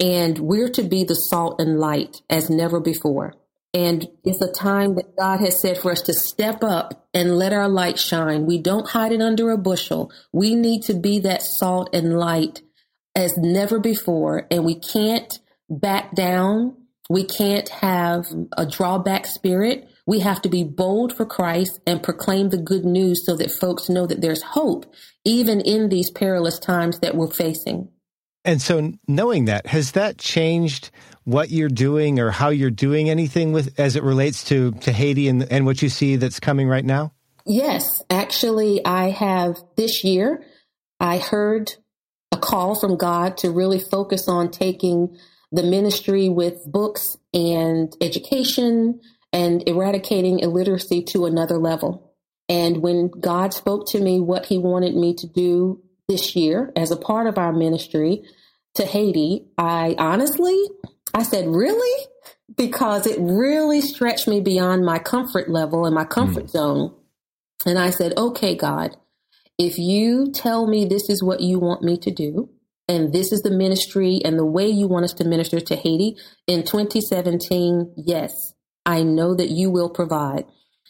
And 0.00 0.36
we're 0.40 0.70
to 0.70 0.82
be 0.82 1.04
the 1.04 1.14
salt 1.14 1.60
and 1.60 1.78
light 1.78 2.22
as 2.28 2.50
never 2.50 2.80
before. 2.80 3.34
And 3.72 4.08
it's 4.24 4.42
a 4.42 4.50
time 4.50 4.96
that 4.96 5.16
God 5.16 5.38
has 5.38 5.60
said 5.62 5.78
for 5.78 5.92
us 5.92 6.02
to 6.02 6.12
step 6.12 6.64
up 6.64 7.06
and 7.14 7.38
let 7.38 7.52
our 7.52 7.68
light 7.68 8.00
shine. 8.00 8.46
We 8.46 8.58
don't 8.58 8.88
hide 8.88 9.12
it 9.12 9.22
under 9.22 9.50
a 9.50 9.58
bushel. 9.58 10.10
We 10.32 10.56
need 10.56 10.82
to 10.84 10.94
be 10.94 11.20
that 11.20 11.42
salt 11.42 11.94
and 11.94 12.18
light 12.18 12.62
as 13.14 13.36
never 13.36 13.78
before. 13.78 14.46
And 14.50 14.64
we 14.64 14.78
can't 14.78 15.38
back 15.68 16.14
down 16.14 16.76
we 17.12 17.24
can't 17.24 17.68
have 17.68 18.26
a 18.56 18.64
drawback 18.64 19.26
spirit. 19.26 19.86
We 20.06 20.20
have 20.20 20.40
to 20.42 20.48
be 20.48 20.64
bold 20.64 21.14
for 21.14 21.26
Christ 21.26 21.78
and 21.86 22.02
proclaim 22.02 22.48
the 22.48 22.56
good 22.56 22.86
news 22.86 23.26
so 23.26 23.36
that 23.36 23.50
folks 23.50 23.90
know 23.90 24.06
that 24.06 24.22
there's 24.22 24.42
hope, 24.42 24.86
even 25.22 25.60
in 25.60 25.90
these 25.90 26.10
perilous 26.10 26.58
times 26.58 27.00
that 27.00 27.14
we're 27.14 27.30
facing. 27.30 27.88
And 28.46 28.62
so, 28.62 28.94
knowing 29.06 29.44
that, 29.44 29.66
has 29.66 29.92
that 29.92 30.16
changed 30.16 30.90
what 31.24 31.50
you're 31.50 31.68
doing 31.68 32.18
or 32.18 32.30
how 32.30 32.48
you're 32.48 32.70
doing 32.70 33.10
anything 33.10 33.52
with 33.52 33.78
as 33.78 33.94
it 33.94 34.02
relates 34.02 34.42
to, 34.44 34.72
to 34.72 34.90
Haiti 34.90 35.28
and, 35.28 35.42
and 35.52 35.66
what 35.66 35.82
you 35.82 35.90
see 35.90 36.16
that's 36.16 36.40
coming 36.40 36.66
right 36.66 36.84
now? 36.84 37.12
Yes, 37.44 38.02
actually, 38.08 38.84
I 38.84 39.10
have 39.10 39.62
this 39.76 40.02
year, 40.02 40.44
I 40.98 41.18
heard 41.18 41.74
a 42.32 42.36
call 42.36 42.74
from 42.74 42.96
God 42.96 43.36
to 43.38 43.50
really 43.50 43.78
focus 43.78 44.26
on 44.26 44.50
taking 44.50 45.16
the 45.52 45.62
ministry 45.62 46.28
with 46.28 46.64
books 46.66 47.16
and 47.34 47.94
education 48.00 49.00
and 49.32 49.66
eradicating 49.68 50.40
illiteracy 50.40 51.02
to 51.02 51.26
another 51.26 51.58
level. 51.58 52.14
And 52.48 52.78
when 52.78 53.08
God 53.08 53.54
spoke 53.54 53.86
to 53.88 54.00
me 54.00 54.18
what 54.20 54.46
he 54.46 54.58
wanted 54.58 54.96
me 54.96 55.14
to 55.14 55.26
do 55.26 55.82
this 56.08 56.34
year 56.34 56.72
as 56.74 56.90
a 56.90 56.96
part 56.96 57.26
of 57.26 57.38
our 57.38 57.52
ministry 57.52 58.24
to 58.74 58.84
Haiti, 58.84 59.46
I 59.56 59.94
honestly, 59.98 60.58
I 61.14 61.22
said, 61.22 61.46
really? 61.46 62.06
Because 62.56 63.06
it 63.06 63.18
really 63.20 63.80
stretched 63.80 64.26
me 64.26 64.40
beyond 64.40 64.84
my 64.84 64.98
comfort 64.98 65.48
level 65.48 65.86
and 65.86 65.94
my 65.94 66.04
comfort 66.04 66.44
mm. 66.44 66.50
zone. 66.50 66.94
And 67.64 67.78
I 67.78 67.90
said, 67.90 68.16
okay, 68.16 68.54
God, 68.54 68.96
if 69.58 69.78
you 69.78 70.32
tell 70.32 70.66
me 70.66 70.84
this 70.84 71.08
is 71.08 71.22
what 71.22 71.40
you 71.40 71.58
want 71.58 71.82
me 71.82 71.96
to 71.98 72.10
do, 72.10 72.50
and 72.88 73.12
this 73.12 73.32
is 73.32 73.42
the 73.42 73.50
ministry 73.50 74.20
and 74.24 74.38
the 74.38 74.46
way 74.46 74.66
you 74.66 74.88
want 74.88 75.04
us 75.04 75.12
to 75.14 75.24
minister 75.24 75.60
to 75.60 75.76
Haiti 75.76 76.16
in 76.46 76.64
2017, 76.64 77.94
yes, 77.96 78.32
I 78.84 79.02
know 79.02 79.34
that 79.34 79.50
you 79.50 79.70
will 79.70 79.88
provide. 79.88 80.44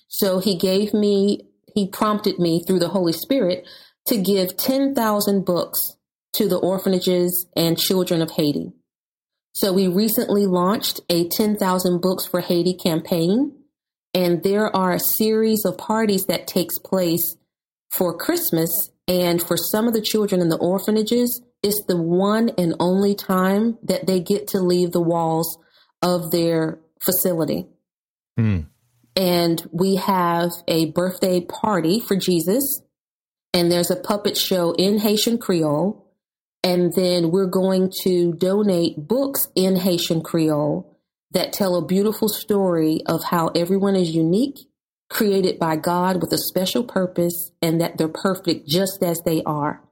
So 0.09 0.39
he 0.39 0.57
gave 0.57 0.95
me, 0.95 1.49
he 1.75 1.89
prompted 1.89 2.39
me 2.39 2.65
through 2.67 2.79
the 2.79 2.89
Holy 2.89 3.13
Spirit 3.13 3.67
to 4.07 4.21
give 4.21 4.57
10,000 4.57 5.45
books 5.45 5.81
to 6.35 6.49
the 6.49 6.59
orphanages 6.59 7.47
and 7.55 7.79
children 7.79 8.23
of 8.23 8.33
Haiti. 8.33 8.73
So 9.55 9.73
we 9.73 9.87
recently 9.87 10.47
launched 10.47 11.01
a 11.11 11.29
10,000 11.29 12.01
books 12.01 12.27
for 12.27 12.41
Haiti 12.41 12.75
campaign 12.75 13.53
and 14.15 14.43
there 14.43 14.75
are 14.75 14.93
a 14.93 15.01
series 15.01 15.65
of 15.65 15.79
parties 15.79 16.27
that 16.27 16.47
takes 16.47 16.79
place 16.79 17.37
for 17.93 18.17
Christmas 18.17 18.91
and 19.07 19.43
for 19.43 19.57
some 19.57 19.87
of 19.87 19.95
the 19.95 20.01
children 20.01 20.41
in 20.41 20.49
the 20.49 20.59
orphanages 20.59 21.43
it's 21.63 21.85
the 21.87 21.97
one 21.97 22.51
and 22.59 22.75
only 22.81 23.15
time 23.15 23.79
that 23.85 24.07
they 24.07 24.21
get 24.21 24.49
to 24.49 24.59
leave 24.59 24.91
the 24.91 25.01
walls 25.01 25.59
of 26.03 26.31
their 26.31 26.81
facility. 27.01 27.67
Mm. 28.39 28.67
And 29.15 29.69
we 29.71 29.97
have 29.97 30.51
a 30.67 30.87
birthday 30.87 31.41
party 31.41 32.01
for 32.01 32.17
Jesus, 32.17 32.83
and 33.55 33.71
there's 33.71 33.91
a 33.91 33.97
puppet 33.97 34.37
show 34.37 34.73
in 34.73 34.99
Haitian 34.99 35.39
Creole. 35.39 35.99
And 36.65 36.93
then 36.95 37.33
we're 37.33 37.47
going 37.47 37.93
to 38.03 38.33
donate 38.35 39.09
books 39.09 39.49
in 39.57 39.77
Haitian 39.77 40.23
Creole 40.23 40.97
that 41.33 41.53
tell 41.53 41.77
a 41.77 41.85
beautiful 41.85 42.29
story 42.29 43.01
of 43.07 43.25
how 43.25 43.49
everyone 43.49 43.97
is 43.97 44.15
unique, 44.15 44.59
created 45.13 45.59
by 45.59 45.77
God 45.77 46.21
with 46.21 46.33
a 46.33 46.39
special 46.39 46.85
purpose, 46.85 47.53
and 47.61 47.81
that 47.81 47.99
they're 47.99 48.09
perfect 48.09 48.67
just 48.69 49.03
as 49.03 49.21
they 49.25 49.43
are. 49.45 49.83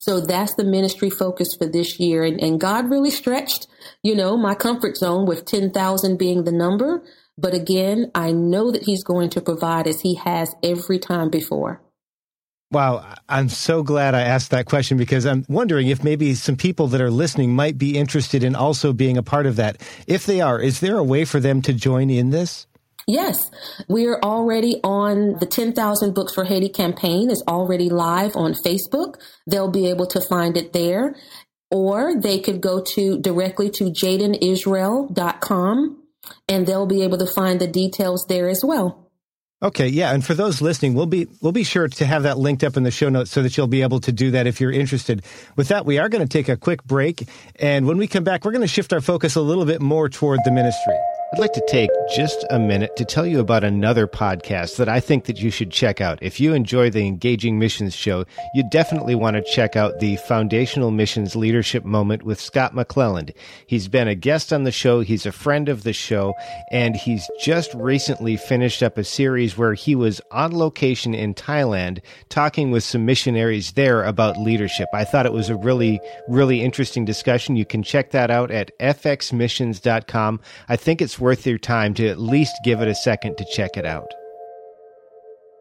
So 0.00 0.20
that's 0.20 0.54
the 0.54 0.64
ministry 0.64 1.10
focus 1.10 1.54
for 1.54 1.66
this 1.66 2.00
year. 2.00 2.24
And, 2.24 2.40
and 2.40 2.58
God 2.58 2.90
really 2.90 3.10
stretched, 3.10 3.66
you 4.02 4.14
know, 4.14 4.36
my 4.36 4.54
comfort 4.54 4.96
zone 4.96 5.26
with 5.26 5.44
10,000 5.44 6.18
being 6.18 6.44
the 6.44 6.52
number. 6.52 7.02
But 7.36 7.52
again, 7.52 8.10
I 8.14 8.32
know 8.32 8.70
that 8.70 8.84
He's 8.84 9.04
going 9.04 9.28
to 9.30 9.42
provide 9.42 9.86
as 9.86 10.00
He 10.00 10.14
has 10.14 10.54
every 10.62 10.98
time 10.98 11.28
before. 11.28 11.82
Wow, 12.72 13.14
I'm 13.28 13.48
so 13.48 13.82
glad 13.82 14.14
I 14.14 14.22
asked 14.22 14.52
that 14.52 14.66
question 14.66 14.96
because 14.96 15.26
I'm 15.26 15.44
wondering 15.48 15.88
if 15.88 16.04
maybe 16.04 16.34
some 16.34 16.56
people 16.56 16.86
that 16.88 17.00
are 17.00 17.10
listening 17.10 17.54
might 17.54 17.76
be 17.76 17.98
interested 17.98 18.44
in 18.44 18.54
also 18.54 18.92
being 18.92 19.18
a 19.18 19.24
part 19.24 19.46
of 19.46 19.56
that. 19.56 19.78
If 20.06 20.24
they 20.24 20.40
are, 20.40 20.60
is 20.60 20.80
there 20.80 20.96
a 20.96 21.04
way 21.04 21.24
for 21.24 21.40
them 21.40 21.62
to 21.62 21.72
join 21.72 22.10
in 22.10 22.30
this? 22.30 22.68
Yes, 23.06 23.50
we're 23.88 24.18
already 24.22 24.80
on 24.84 25.38
the 25.38 25.46
10,000 25.46 26.14
Books 26.14 26.34
for 26.34 26.44
Haiti 26.44 26.68
campaign 26.68 27.30
is 27.30 27.42
already 27.48 27.88
live 27.88 28.36
on 28.36 28.52
Facebook. 28.54 29.14
They'll 29.46 29.70
be 29.70 29.88
able 29.88 30.06
to 30.06 30.20
find 30.20 30.56
it 30.56 30.72
there. 30.72 31.14
Or 31.70 32.20
they 32.20 32.40
could 32.40 32.60
go 32.60 32.82
to 32.94 33.20
directly 33.20 33.70
to 33.70 33.84
jadenisrael.com 33.84 36.02
and 36.48 36.66
they'll 36.66 36.86
be 36.86 37.02
able 37.02 37.18
to 37.18 37.26
find 37.26 37.60
the 37.60 37.68
details 37.68 38.26
there 38.28 38.48
as 38.48 38.62
well. 38.64 39.06
Okay, 39.62 39.88
yeah, 39.88 40.14
and 40.14 40.24
for 40.24 40.32
those 40.32 40.62
listening, 40.62 40.94
we'll 40.94 41.04
be 41.04 41.26
we'll 41.42 41.52
be 41.52 41.64
sure 41.64 41.86
to 41.86 42.06
have 42.06 42.22
that 42.22 42.38
linked 42.38 42.64
up 42.64 42.78
in 42.78 42.82
the 42.82 42.90
show 42.90 43.10
notes 43.10 43.30
so 43.30 43.42
that 43.42 43.58
you'll 43.58 43.66
be 43.66 43.82
able 43.82 44.00
to 44.00 44.10
do 44.10 44.30
that 44.30 44.46
if 44.46 44.58
you're 44.58 44.72
interested. 44.72 45.22
With 45.54 45.68
that, 45.68 45.84
we 45.84 45.98
are 45.98 46.08
going 46.08 46.26
to 46.26 46.28
take 46.28 46.48
a 46.48 46.56
quick 46.56 46.82
break, 46.84 47.28
and 47.56 47.86
when 47.86 47.98
we 47.98 48.06
come 48.06 48.24
back, 48.24 48.46
we're 48.46 48.52
going 48.52 48.62
to 48.62 48.68
shift 48.68 48.94
our 48.94 49.02
focus 49.02 49.36
a 49.36 49.42
little 49.42 49.66
bit 49.66 49.82
more 49.82 50.08
toward 50.08 50.40
the 50.46 50.50
ministry. 50.50 50.94
I'd 51.32 51.38
like 51.38 51.52
to 51.52 51.64
take 51.68 51.90
just 52.12 52.44
a 52.50 52.58
minute 52.58 52.96
to 52.96 53.04
tell 53.04 53.24
you 53.24 53.38
about 53.38 53.62
another 53.62 54.08
podcast 54.08 54.78
that 54.78 54.88
I 54.88 54.98
think 54.98 55.26
that 55.26 55.38
you 55.38 55.52
should 55.52 55.70
check 55.70 56.00
out. 56.00 56.18
If 56.20 56.40
you 56.40 56.54
enjoy 56.54 56.90
the 56.90 57.06
Engaging 57.06 57.56
Missions 57.56 57.94
show, 57.94 58.24
you 58.52 58.68
definitely 58.68 59.14
want 59.14 59.36
to 59.36 59.42
check 59.44 59.76
out 59.76 60.00
the 60.00 60.16
Foundational 60.16 60.90
Missions 60.90 61.36
Leadership 61.36 61.84
Moment 61.84 62.24
with 62.24 62.40
Scott 62.40 62.74
McClelland. 62.74 63.32
He's 63.64 63.86
been 63.86 64.08
a 64.08 64.16
guest 64.16 64.52
on 64.52 64.64
the 64.64 64.72
show, 64.72 65.02
he's 65.02 65.24
a 65.24 65.30
friend 65.30 65.68
of 65.68 65.84
the 65.84 65.92
show, 65.92 66.34
and 66.72 66.96
he's 66.96 67.30
just 67.40 67.72
recently 67.74 68.36
finished 68.36 68.82
up 68.82 68.98
a 68.98 69.04
series 69.04 69.56
where 69.56 69.74
he 69.74 69.94
was 69.94 70.20
on 70.32 70.50
location 70.50 71.14
in 71.14 71.34
Thailand 71.34 72.00
talking 72.28 72.72
with 72.72 72.82
some 72.82 73.06
missionaries 73.06 73.70
there 73.72 74.02
about 74.02 74.36
leadership. 74.36 74.88
I 74.92 75.04
thought 75.04 75.26
it 75.26 75.32
was 75.32 75.48
a 75.48 75.54
really, 75.54 76.00
really 76.26 76.60
interesting 76.60 77.04
discussion. 77.04 77.54
You 77.54 77.66
can 77.66 77.84
check 77.84 78.10
that 78.10 78.32
out 78.32 78.50
at 78.50 78.76
fxmissions.com. 78.80 80.40
I 80.68 80.74
think 80.74 81.00
it's 81.00 81.19
worth 81.20 81.46
your 81.46 81.58
time 81.58 81.94
to 81.94 82.08
at 82.08 82.18
least 82.18 82.54
give 82.64 82.80
it 82.80 82.88
a 82.88 82.94
second 82.94 83.36
to 83.36 83.44
check 83.44 83.76
it 83.76 83.86
out. 83.86 84.12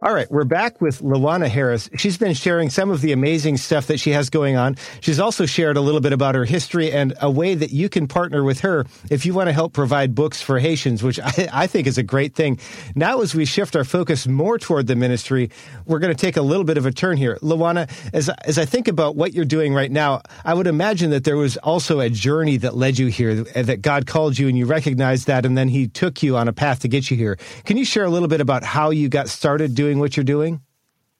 All 0.02 0.14
right, 0.14 0.32
we're 0.32 0.46
back 0.46 0.80
with 0.80 1.02
Lawana 1.02 1.50
Harris. 1.50 1.90
She's 1.98 2.18
been 2.18 2.34
sharing 2.34 2.70
some 2.70 2.90
of 2.90 3.02
the 3.02 3.12
amazing 3.12 3.58
stuff 3.58 3.88
that 3.88 4.00
she 4.00 4.12
has 4.12 4.30
going 4.30 4.56
on. 4.56 4.78
She's 5.02 5.20
also 5.20 5.46
shared 5.46 5.76
a 5.76 5.82
little 5.82 6.00
bit 6.00 6.14
about 6.14 6.36
her 6.36 6.46
history 6.46 6.90
and 6.90 7.14
a 7.20 7.30
way 7.30 7.54
that 7.54 7.72
you 7.72 7.90
can 7.90 8.08
partner 8.08 8.42
with 8.42 8.62
her 8.62 8.86
if 9.10 9.26
you 9.26 9.34
want 9.34 9.48
to 9.50 9.52
help 9.52 9.74
provide 9.74 10.16
books 10.16 10.42
for 10.42 10.58
Haitians, 10.58 11.04
which 11.04 11.20
I, 11.20 11.50
I 11.52 11.68
think 11.68 11.86
is 11.86 11.98
a 11.98 12.04
great 12.04 12.34
thing. 12.34 12.60
Now, 12.96 13.20
as 13.20 13.36
we 13.36 13.44
shift 13.44 13.76
our 13.76 13.84
focus 13.84 14.26
more 14.26 14.58
toward 14.58 14.88
the 14.88 14.96
ministry, 14.96 15.52
we're 15.86 16.00
going 16.00 16.16
to 16.16 16.20
take 16.20 16.38
a 16.38 16.42
little 16.42 16.64
bit 16.64 16.78
of 16.78 16.86
a 16.86 16.94
turn 16.94 17.18
here. 17.18 17.38
Lawana, 17.42 17.92
as, 18.14 18.30
as 18.30 18.58
I 18.58 18.64
think 18.64 18.88
about 18.88 19.18
what 19.18 19.34
you're 19.34 19.44
doing 19.44 19.74
right 19.74 19.92
now, 19.92 20.22
I 20.46 20.54
would 20.54 20.68
imagine 20.68 21.10
that 21.10 21.26
there 21.26 21.36
was 21.36 21.58
also 21.58 22.00
a 22.00 22.10
journey 22.10 22.56
that 22.56 22.74
led 22.74 22.98
you 22.98 23.08
here, 23.08 23.44
that 23.44 23.82
God 23.82 24.08
called 24.08 24.40
you 24.40 24.48
and 24.48 24.58
you 24.58 24.66
recognized 24.66 25.28
that, 25.28 25.46
and 25.46 25.58
then 25.58 25.68
He 25.68 25.90
took 25.90 26.24
you 26.24 26.38
on 26.38 26.48
a 26.48 26.54
path 26.54 26.80
to 26.84 26.88
get 26.88 27.12
you 27.12 27.18
here. 27.18 27.38
Can 27.66 27.76
you 27.76 27.84
share 27.84 28.06
a 28.06 28.10
little 28.10 28.30
bit 28.30 28.40
about 28.40 28.64
how 28.64 28.92
you 28.92 29.10
got 29.10 29.28
started 29.28 29.76
doing 29.76 29.89
doing 29.90 30.00
what 30.00 30.16
you're 30.16 30.24
doing? 30.24 30.62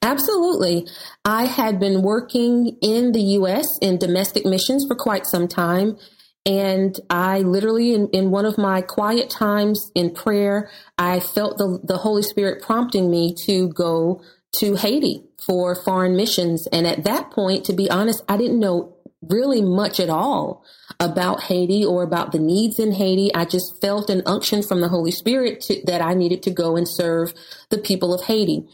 Absolutely. 0.02 0.86
I 1.24 1.44
had 1.44 1.78
been 1.78 2.02
working 2.02 2.78
in 2.80 3.12
the 3.12 3.20
U.S. 3.38 3.66
in 3.82 3.98
domestic 3.98 4.46
missions 4.46 4.86
for 4.88 4.94
quite 4.94 5.26
some 5.26 5.46
time. 5.46 5.98
And 6.46 6.98
I 7.10 7.40
literally, 7.40 7.92
in, 7.92 8.08
in 8.08 8.30
one 8.30 8.46
of 8.46 8.56
my 8.56 8.80
quiet 8.80 9.28
times 9.28 9.90
in 9.94 10.14
prayer, 10.14 10.70
I 10.96 11.20
felt 11.20 11.58
the, 11.58 11.80
the 11.84 11.98
Holy 11.98 12.22
Spirit 12.22 12.62
prompting 12.62 13.10
me 13.10 13.34
to 13.46 13.68
go 13.68 14.22
to 14.58 14.76
Haiti 14.76 15.22
for 15.44 15.74
foreign 15.74 16.16
missions. 16.16 16.66
And 16.72 16.86
at 16.86 17.04
that 17.04 17.30
point, 17.30 17.66
to 17.66 17.74
be 17.74 17.90
honest, 17.90 18.22
I 18.26 18.38
didn't 18.38 18.58
know 18.58 18.96
really 19.22 19.62
much 19.62 20.00
at 20.00 20.08
all 20.08 20.64
about 20.98 21.44
Haiti 21.44 21.84
or 21.84 22.02
about 22.02 22.32
the 22.32 22.38
needs 22.38 22.78
in 22.78 22.92
Haiti. 22.92 23.34
I 23.34 23.44
just 23.44 23.80
felt 23.80 24.10
an 24.10 24.22
unction 24.26 24.62
from 24.62 24.80
the 24.80 24.88
Holy 24.88 25.10
Spirit 25.10 25.60
to, 25.62 25.82
that 25.86 26.00
I 26.00 26.14
needed 26.14 26.42
to 26.44 26.50
go 26.50 26.76
and 26.76 26.88
serve 26.88 27.34
the 27.68 27.78
people 27.78 28.14
of 28.14 28.24
Haiti. 28.24 28.66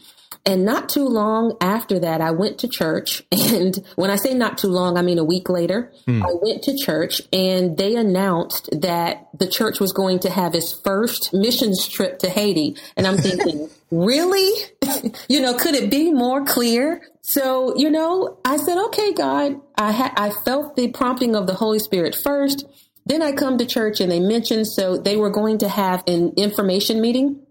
And 0.45 0.63
not 0.63 0.87
too 0.87 1.05
long 1.05 1.57
after 1.59 1.99
that, 1.99 2.21
I 2.21 2.31
went 2.31 2.59
to 2.59 2.67
church. 2.69 3.23
And 3.47 3.77
when 3.95 4.09
I 4.09 4.17
say 4.17 4.33
not 4.33 4.57
too 4.57 4.67
long, 4.67 4.97
I 4.97 5.01
mean 5.01 5.19
a 5.19 5.23
week 5.23 5.49
later, 5.49 5.91
hmm. 6.05 6.21
I 6.21 6.29
went 6.41 6.63
to 6.63 6.77
church 6.77 7.21
and 7.31 7.77
they 7.77 7.95
announced 7.95 8.69
that 8.81 9.29
the 9.33 9.47
church 9.47 9.79
was 9.79 9.93
going 9.93 10.19
to 10.19 10.29
have 10.29 10.53
its 10.53 10.79
first 10.83 11.33
missions 11.33 11.87
trip 11.87 12.19
to 12.19 12.29
Haiti. 12.29 12.75
And 12.97 13.07
I'm 13.07 13.17
thinking, 13.17 13.69
really? 13.91 14.51
you 15.29 15.41
know, 15.41 15.57
could 15.57 15.75
it 15.75 15.89
be 15.89 16.11
more 16.11 16.45
clear? 16.45 17.01
So, 17.21 17.77
you 17.77 17.89
know, 17.89 18.39
I 18.45 18.57
said, 18.57 18.77
okay, 18.77 19.13
God, 19.13 19.59
I 19.77 19.91
had, 19.91 20.13
I 20.15 20.29
felt 20.29 20.75
the 20.75 20.89
prompting 20.89 21.35
of 21.35 21.47
the 21.47 21.55
Holy 21.55 21.79
Spirit 21.79 22.15
first. 22.23 22.65
Then 23.05 23.21
I 23.21 23.31
come 23.31 23.57
to 23.57 23.65
church 23.65 23.99
and 24.01 24.11
they 24.11 24.19
mentioned, 24.19 24.67
so 24.67 24.97
they 24.97 25.15
were 25.15 25.29
going 25.29 25.57
to 25.59 25.69
have 25.69 26.03
an 26.07 26.33
information 26.37 27.01
meeting 27.01 27.41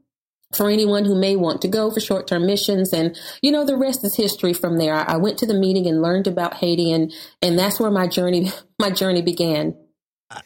for 0.54 0.70
anyone 0.70 1.04
who 1.04 1.18
may 1.18 1.36
want 1.36 1.60
to 1.62 1.68
go 1.68 1.90
for 1.90 2.00
short 2.00 2.26
term 2.26 2.46
missions. 2.46 2.92
And, 2.92 3.18
you 3.42 3.50
know, 3.50 3.64
the 3.64 3.76
rest 3.76 4.04
is 4.04 4.16
history 4.16 4.52
from 4.52 4.78
there. 4.78 4.94
I, 4.94 5.14
I, 5.14 5.16
went 5.16 5.38
to 5.38 5.46
the 5.46 5.58
meeting 5.58 5.86
and 5.86 6.02
learned 6.02 6.26
about 6.26 6.54
Haiti 6.54 6.92
and, 6.92 7.12
and 7.42 7.58
that's 7.58 7.80
where 7.80 7.90
my 7.90 8.06
journey, 8.06 8.52
my 8.78 8.90
journey 8.90 9.22
began. 9.22 9.76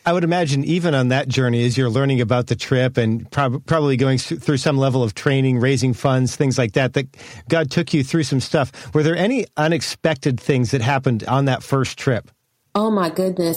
I 0.04 0.12
would 0.12 0.24
imagine 0.24 0.62
even 0.64 0.94
on 0.94 1.08
that 1.08 1.28
journey, 1.28 1.64
as 1.64 1.78
you're 1.78 1.88
learning 1.88 2.20
about 2.20 2.48
the 2.48 2.56
trip 2.56 2.98
and 2.98 3.30
prob- 3.30 3.64
probably 3.64 3.96
going 3.96 4.18
through 4.18 4.58
some 4.58 4.76
level 4.76 5.02
of 5.02 5.14
training, 5.14 5.58
raising 5.58 5.94
funds, 5.94 6.36
things 6.36 6.58
like 6.58 6.72
that, 6.72 6.92
that 6.92 7.06
God 7.48 7.70
took 7.70 7.94
you 7.94 8.04
through 8.04 8.24
some 8.24 8.40
stuff. 8.40 8.92
Were 8.94 9.02
there 9.02 9.16
any 9.16 9.46
unexpected 9.56 10.38
things 10.38 10.72
that 10.72 10.82
happened 10.82 11.24
on 11.24 11.46
that 11.46 11.62
first 11.62 11.98
trip? 11.98 12.30
Oh 12.74 12.90
my 12.90 13.08
goodness. 13.08 13.56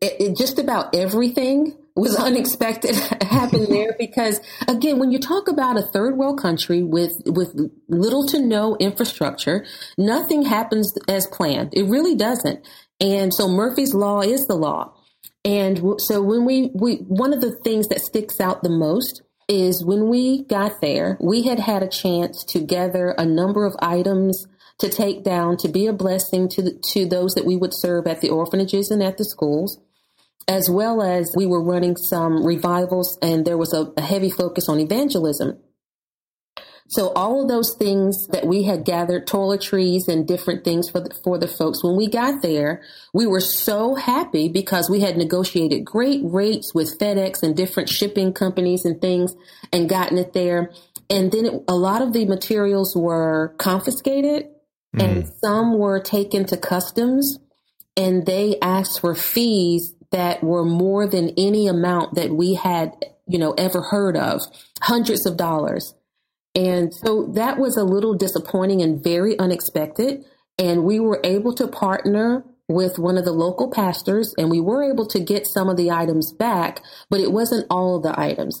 It, 0.00 0.16
it, 0.20 0.36
just 0.36 0.58
about 0.58 0.94
everything 0.94 1.76
was 1.94 2.16
unexpected 2.18 2.94
happened 3.22 3.66
there 3.70 3.94
because 3.98 4.40
again 4.68 4.98
when 4.98 5.10
you 5.10 5.18
talk 5.18 5.48
about 5.48 5.76
a 5.76 5.82
third 5.82 6.16
world 6.16 6.40
country 6.40 6.82
with 6.82 7.12
with 7.26 7.54
little 7.88 8.26
to 8.26 8.38
no 8.38 8.76
infrastructure 8.76 9.66
nothing 9.96 10.42
happens 10.42 10.92
as 11.08 11.26
planned 11.26 11.70
it 11.72 11.82
really 11.84 12.14
doesn't 12.14 12.64
and 13.00 13.34
so 13.34 13.48
murphy's 13.48 13.94
law 13.94 14.20
is 14.20 14.46
the 14.46 14.54
law 14.54 14.92
and 15.48 15.80
so 15.98 16.20
when 16.20 16.44
we, 16.44 16.70
we 16.74 16.96
one 16.96 17.32
of 17.32 17.40
the 17.40 17.56
things 17.64 17.88
that 17.88 18.00
sticks 18.00 18.38
out 18.38 18.62
the 18.62 18.68
most 18.68 19.22
is 19.48 19.82
when 19.82 20.08
we 20.08 20.44
got 20.44 20.80
there 20.82 21.16
we 21.20 21.42
had 21.42 21.58
had 21.58 21.82
a 21.82 21.88
chance 21.88 22.44
to 22.44 22.60
gather 22.60 23.14
a 23.16 23.24
number 23.24 23.64
of 23.64 23.74
items 23.80 24.46
to 24.78 24.88
take 24.90 25.24
down 25.24 25.56
to 25.56 25.68
be 25.68 25.86
a 25.86 25.92
blessing 25.92 26.48
to 26.50 26.78
to 26.92 27.06
those 27.06 27.32
that 27.32 27.46
we 27.46 27.56
would 27.56 27.72
serve 27.74 28.06
at 28.06 28.20
the 28.20 28.28
orphanages 28.28 28.90
and 28.90 29.02
at 29.02 29.16
the 29.16 29.24
schools 29.24 29.80
as 30.48 30.68
well 30.70 31.02
as 31.02 31.30
we 31.36 31.46
were 31.46 31.62
running 31.62 31.96
some 31.96 32.44
revivals 32.44 33.18
and 33.20 33.44
there 33.44 33.58
was 33.58 33.72
a, 33.74 33.92
a 33.96 34.00
heavy 34.00 34.30
focus 34.30 34.68
on 34.68 34.80
evangelism. 34.80 35.58
So 36.90 37.12
all 37.12 37.42
of 37.42 37.48
those 37.48 37.74
things 37.74 38.26
that 38.28 38.46
we 38.46 38.62
had 38.62 38.86
gathered, 38.86 39.26
toiletries 39.26 40.08
and 40.08 40.26
different 40.26 40.64
things 40.64 40.88
for 40.88 41.00
the, 41.00 41.14
for 41.22 41.36
the 41.36 41.46
folks, 41.46 41.84
when 41.84 41.96
we 41.96 42.08
got 42.08 42.40
there, 42.40 42.82
we 43.12 43.26
were 43.26 43.40
so 43.40 43.94
happy 43.94 44.48
because 44.48 44.88
we 44.88 45.00
had 45.00 45.18
negotiated 45.18 45.84
great 45.84 46.22
rates 46.24 46.74
with 46.74 46.98
FedEx 46.98 47.42
and 47.42 47.54
different 47.54 47.90
shipping 47.90 48.32
companies 48.32 48.86
and 48.86 49.02
things 49.02 49.34
and 49.70 49.88
gotten 49.88 50.16
it 50.16 50.32
there. 50.32 50.72
And 51.10 51.30
then 51.30 51.44
it, 51.44 51.62
a 51.68 51.76
lot 51.76 52.00
of 52.00 52.14
the 52.14 52.24
materials 52.24 52.96
were 52.96 53.54
confiscated 53.58 54.48
mm. 54.96 55.02
and 55.02 55.28
some 55.44 55.78
were 55.78 56.00
taken 56.00 56.46
to 56.46 56.56
customs 56.56 57.38
and 57.98 58.24
they 58.24 58.58
asked 58.62 59.00
for 59.00 59.14
fees 59.14 59.94
that 60.10 60.42
were 60.42 60.64
more 60.64 61.06
than 61.06 61.34
any 61.36 61.66
amount 61.66 62.14
that 62.14 62.30
we 62.30 62.54
had, 62.54 62.94
you 63.26 63.38
know, 63.38 63.52
ever 63.58 63.82
heard 63.82 64.16
of, 64.16 64.40
hundreds 64.80 65.26
of 65.26 65.36
dollars. 65.36 65.94
And 66.58 66.92
so 66.92 67.30
that 67.34 67.56
was 67.56 67.76
a 67.76 67.84
little 67.84 68.14
disappointing 68.14 68.82
and 68.82 69.02
very 69.02 69.38
unexpected. 69.38 70.24
And 70.58 70.82
we 70.82 70.98
were 70.98 71.20
able 71.22 71.54
to 71.54 71.68
partner 71.68 72.44
with 72.66 72.98
one 72.98 73.16
of 73.16 73.24
the 73.24 73.32
local 73.32 73.70
pastors 73.70 74.34
and 74.36 74.50
we 74.50 74.60
were 74.60 74.82
able 74.82 75.06
to 75.06 75.20
get 75.20 75.46
some 75.46 75.68
of 75.68 75.76
the 75.76 75.92
items 75.92 76.32
back, 76.32 76.82
but 77.08 77.20
it 77.20 77.30
wasn't 77.30 77.64
all 77.70 77.96
of 77.96 78.02
the 78.02 78.18
items. 78.18 78.60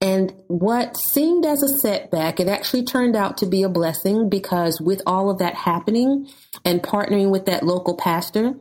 And 0.00 0.34
what 0.48 0.96
seemed 0.96 1.46
as 1.46 1.62
a 1.62 1.78
setback, 1.78 2.40
it 2.40 2.48
actually 2.48 2.84
turned 2.84 3.14
out 3.14 3.38
to 3.38 3.46
be 3.46 3.62
a 3.62 3.68
blessing 3.68 4.28
because 4.28 4.80
with 4.80 5.00
all 5.06 5.30
of 5.30 5.38
that 5.38 5.54
happening 5.54 6.28
and 6.64 6.82
partnering 6.82 7.30
with 7.30 7.46
that 7.46 7.62
local 7.62 7.96
pastor, 7.96 8.54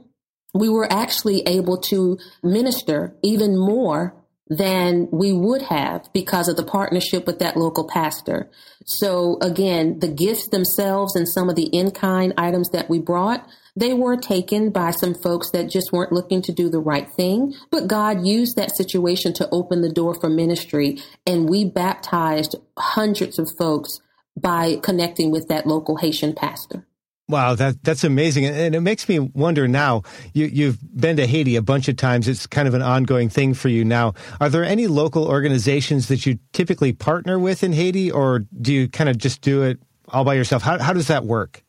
we 0.53 0.69
were 0.69 0.91
actually 0.93 1.41
able 1.47 1.77
to 1.77 2.19
minister 2.43 3.15
even 3.23 3.57
more 3.57 4.13
than 4.47 5.07
we 5.11 5.33
would 5.33 5.63
have 5.63 6.07
because 6.13 6.47
of 6.47 6.55
the 6.55 6.63
partnership 6.63 7.25
with 7.25 7.39
that 7.39 7.57
local 7.57 7.87
pastor. 7.87 8.49
So 8.85 9.37
again, 9.41 9.99
the 9.99 10.07
gifts 10.07 10.49
themselves 10.49 11.15
and 11.15 11.27
some 11.27 11.49
of 11.49 11.55
the 11.55 11.65
in-kind 11.67 12.33
items 12.37 12.69
that 12.69 12.89
we 12.89 12.99
brought, 12.99 13.47
they 13.75 13.93
were 13.93 14.15
taken 14.15 14.69
by 14.69 14.91
some 14.91 15.15
folks 15.15 15.49
that 15.51 15.69
just 15.69 15.91
weren't 15.91 16.13
looking 16.13 16.41
to 16.43 16.51
do 16.51 16.69
the 16.69 16.79
right 16.79 17.09
thing. 17.09 17.53
But 17.71 17.87
God 17.87 18.25
used 18.25 18.55
that 18.55 18.75
situation 18.75 19.33
to 19.33 19.49
open 19.51 19.81
the 19.81 19.91
door 19.91 20.15
for 20.19 20.29
ministry. 20.29 20.99
And 21.25 21.49
we 21.49 21.65
baptized 21.65 22.55
hundreds 22.77 23.39
of 23.39 23.49
folks 23.57 23.99
by 24.37 24.77
connecting 24.83 25.31
with 25.31 25.47
that 25.47 25.65
local 25.65 25.97
Haitian 25.97 26.33
pastor. 26.33 26.85
Wow, 27.27 27.55
that 27.55 27.83
that's 27.83 28.03
amazing, 28.03 28.45
and 28.45 28.75
it 28.75 28.81
makes 28.81 29.09
me 29.09 29.17
wonder. 29.17 29.67
Now, 29.67 30.03
you, 30.33 30.45
you've 30.45 30.77
been 30.95 31.17
to 31.17 31.25
Haiti 31.25 31.55
a 31.55 31.61
bunch 31.61 31.87
of 31.87 31.97
times. 31.97 32.27
It's 32.27 32.45
kind 32.45 32.67
of 32.67 32.75
an 32.75 32.83
ongoing 32.83 33.29
thing 33.29 33.55
for 33.55 33.67
you 33.67 33.83
now. 33.83 34.13
Are 34.39 34.47
there 34.47 34.63
any 34.63 34.85
local 34.85 35.27
organizations 35.27 36.07
that 36.09 36.27
you 36.27 36.37
typically 36.53 36.93
partner 36.93 37.39
with 37.39 37.63
in 37.63 37.73
Haiti, 37.73 38.11
or 38.11 38.45
do 38.61 38.71
you 38.71 38.87
kind 38.87 39.09
of 39.09 39.17
just 39.17 39.41
do 39.41 39.63
it 39.63 39.79
all 40.09 40.23
by 40.23 40.35
yourself? 40.35 40.61
How 40.61 40.77
how 40.77 40.93
does 40.93 41.07
that 41.07 41.25
work? 41.25 41.63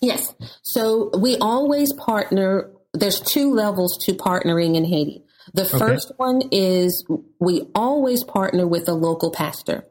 Yes, 0.00 0.34
so 0.62 1.10
we 1.18 1.36
always 1.36 1.92
partner. 1.92 2.70
There's 2.94 3.20
two 3.20 3.52
levels 3.52 3.98
to 4.06 4.14
partnering 4.14 4.76
in 4.76 4.84
Haiti. 4.86 5.24
The 5.52 5.66
first 5.66 6.06
okay. 6.06 6.16
one 6.16 6.42
is 6.50 7.06
we 7.38 7.68
always 7.74 8.24
partner 8.24 8.66
with 8.66 8.88
a 8.88 8.94
local 8.94 9.30
pastor 9.30 9.84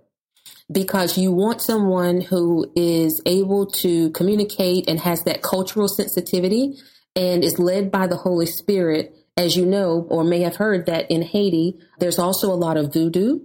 because 0.71 1.17
you 1.17 1.31
want 1.31 1.61
someone 1.61 2.21
who 2.21 2.71
is 2.75 3.21
able 3.25 3.65
to 3.67 4.09
communicate 4.11 4.87
and 4.87 4.99
has 4.99 5.23
that 5.23 5.41
cultural 5.41 5.87
sensitivity 5.87 6.77
and 7.15 7.43
is 7.43 7.59
led 7.59 7.91
by 7.91 8.07
the 8.07 8.17
Holy 8.17 8.45
Spirit. 8.45 9.15
As 9.37 9.55
you 9.55 9.65
know, 9.65 10.05
or 10.09 10.23
may 10.23 10.41
have 10.41 10.57
heard 10.57 10.85
that 10.87 11.09
in 11.09 11.21
Haiti, 11.21 11.79
there's 11.99 12.19
also 12.19 12.51
a 12.51 12.53
lot 12.53 12.77
of 12.77 12.93
voodoo 12.93 13.39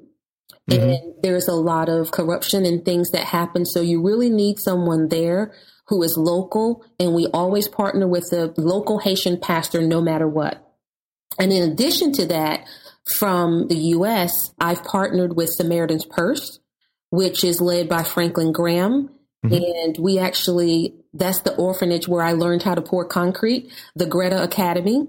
mm-hmm. 0.69 0.81
and 0.81 1.15
there's 1.23 1.49
a 1.49 1.55
lot 1.55 1.89
of 1.89 2.11
corruption 2.11 2.65
and 2.65 2.85
things 2.85 3.11
that 3.11 3.25
happen. 3.25 3.65
So 3.65 3.81
you 3.81 4.03
really 4.03 4.31
need 4.31 4.59
someone 4.59 5.09
there 5.09 5.55
who 5.89 6.03
is 6.03 6.17
local. 6.17 6.85
And 6.99 7.15
we 7.15 7.27
always 7.33 7.69
partner 7.69 8.07
with 8.07 8.31
the 8.31 8.53
local 8.57 8.99
Haitian 8.99 9.41
pastor 9.41 9.83
no 9.83 10.01
matter 10.01 10.29
what. 10.29 10.62
And 11.39 11.53
in 11.53 11.71
addition 11.71 12.12
to 12.15 12.27
that, 12.27 12.67
from 13.19 13.69
the 13.69 13.77
U.S., 13.77 14.33
I've 14.59 14.83
partnered 14.83 15.37
with 15.37 15.51
Samaritan's 15.51 16.05
Purse, 16.05 16.59
which 17.11 17.45
is 17.45 17.61
led 17.61 17.88
by 17.88 18.03
Franklin 18.03 18.53
Graham. 18.53 19.11
Mm-hmm. 19.45 19.55
And 19.55 19.99
we 19.99 20.19
actually, 20.19 20.95
that's 21.12 21.40
the 21.42 21.55
orphanage 21.55 22.09
where 22.09 22.23
I 22.23 22.33
learned 22.33 22.62
how 22.62 22.75
to 22.75 22.83
pour 22.83 23.05
concrete, 23.05 23.71
the 23.95 24.07
Greta 24.07 24.42
Academy. 24.42 25.07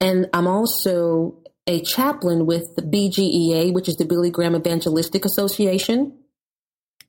And 0.00 0.28
I'm 0.32 0.46
also 0.46 1.38
a 1.66 1.80
chaplain 1.82 2.46
with 2.46 2.74
the 2.76 2.82
BGEA, 2.82 3.72
which 3.72 3.88
is 3.88 3.96
the 3.96 4.04
Billy 4.04 4.30
Graham 4.30 4.54
Evangelistic 4.54 5.24
Association. 5.24 6.18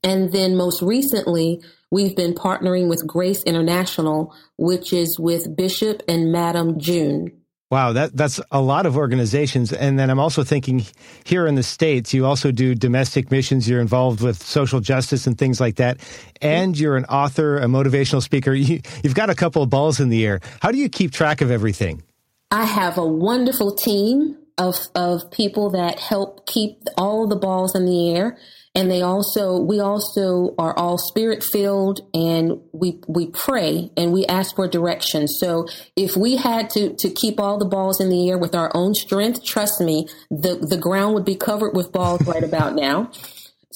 And 0.04 0.32
then 0.32 0.56
most 0.56 0.82
recently, 0.82 1.62
we've 1.90 2.16
been 2.16 2.34
partnering 2.34 2.88
with 2.88 3.08
Grace 3.08 3.44
International, 3.44 4.36
which 4.58 4.94
is 4.94 5.18
with 5.20 5.56
Bishop 5.56 6.04
and 6.08 6.32
Madam 6.32 6.80
June. 6.80 7.43
Wow, 7.74 7.94
that 7.94 8.16
that's 8.16 8.40
a 8.52 8.62
lot 8.62 8.86
of 8.86 8.96
organizations. 8.96 9.74
And 9.74 9.98
then 9.98 10.12
I'm 10.12 10.20
also 10.20 10.44
thinking 10.44 10.86
here 11.24 11.48
in 11.48 11.56
the 11.56 11.64
States, 11.64 12.14
you 12.14 12.24
also 12.24 12.52
do 12.52 12.76
domestic 12.76 13.32
missions. 13.32 13.68
You're 13.68 13.82
involved 13.82 14.22
with 14.22 14.44
social 14.44 14.80
justice 14.80 15.26
and 15.26 15.36
things 15.36 15.60
like 15.60 15.78
that. 15.78 15.98
And 16.40 16.78
you're 16.78 16.98
an 16.98 17.06
author, 17.06 17.58
a 17.58 17.66
motivational 17.66 18.22
speaker. 18.22 18.54
You, 18.54 18.80
you've 19.04 19.16
got 19.16 19.32
a 19.32 19.34
couple 19.34 19.64
of 19.64 19.72
balls 19.72 20.00
in 20.00 20.10
the 20.10 20.24
air. 20.24 20.40
How 20.62 20.72
do 20.72 20.78
you 20.78 20.88
keep 20.88 21.14
track 21.14 21.42
of 21.42 21.50
everything? 21.50 22.04
I 22.52 22.66
have 22.66 23.00
a 23.00 23.08
wonderful 23.08 23.76
team 23.76 24.38
of, 24.60 24.76
of 24.94 25.32
people 25.32 25.72
that 25.72 26.00
help 26.00 26.46
keep 26.46 26.78
all 26.96 27.28
the 27.28 27.38
balls 27.38 27.74
in 27.74 27.88
the 27.88 28.16
air 28.16 28.38
and 28.76 28.90
they 28.90 29.02
also 29.02 29.60
we 29.60 29.80
also 29.80 30.54
are 30.58 30.76
all 30.78 30.98
spirit 30.98 31.44
filled 31.44 32.02
and 32.14 32.60
we 32.72 33.00
we 33.08 33.28
pray 33.28 33.92
and 33.96 34.12
we 34.12 34.26
ask 34.26 34.56
for 34.56 34.68
direction 34.68 35.28
so 35.28 35.68
if 35.96 36.16
we 36.16 36.36
had 36.36 36.70
to 36.70 36.96
to 36.96 37.10
keep 37.10 37.40
all 37.40 37.58
the 37.58 37.66
balls 37.66 38.00
in 38.02 38.10
the 38.10 38.30
air 38.30 38.38
with 38.38 38.56
our 38.56 38.72
own 38.74 38.94
strength 38.94 39.44
trust 39.44 39.80
me 39.82 40.08
the 40.30 40.56
the 40.56 40.78
ground 40.78 41.14
would 41.14 41.26
be 41.26 41.36
covered 41.36 41.76
with 41.76 41.92
balls 41.92 42.22
right 42.28 42.44
about 42.44 42.76
now 42.76 43.10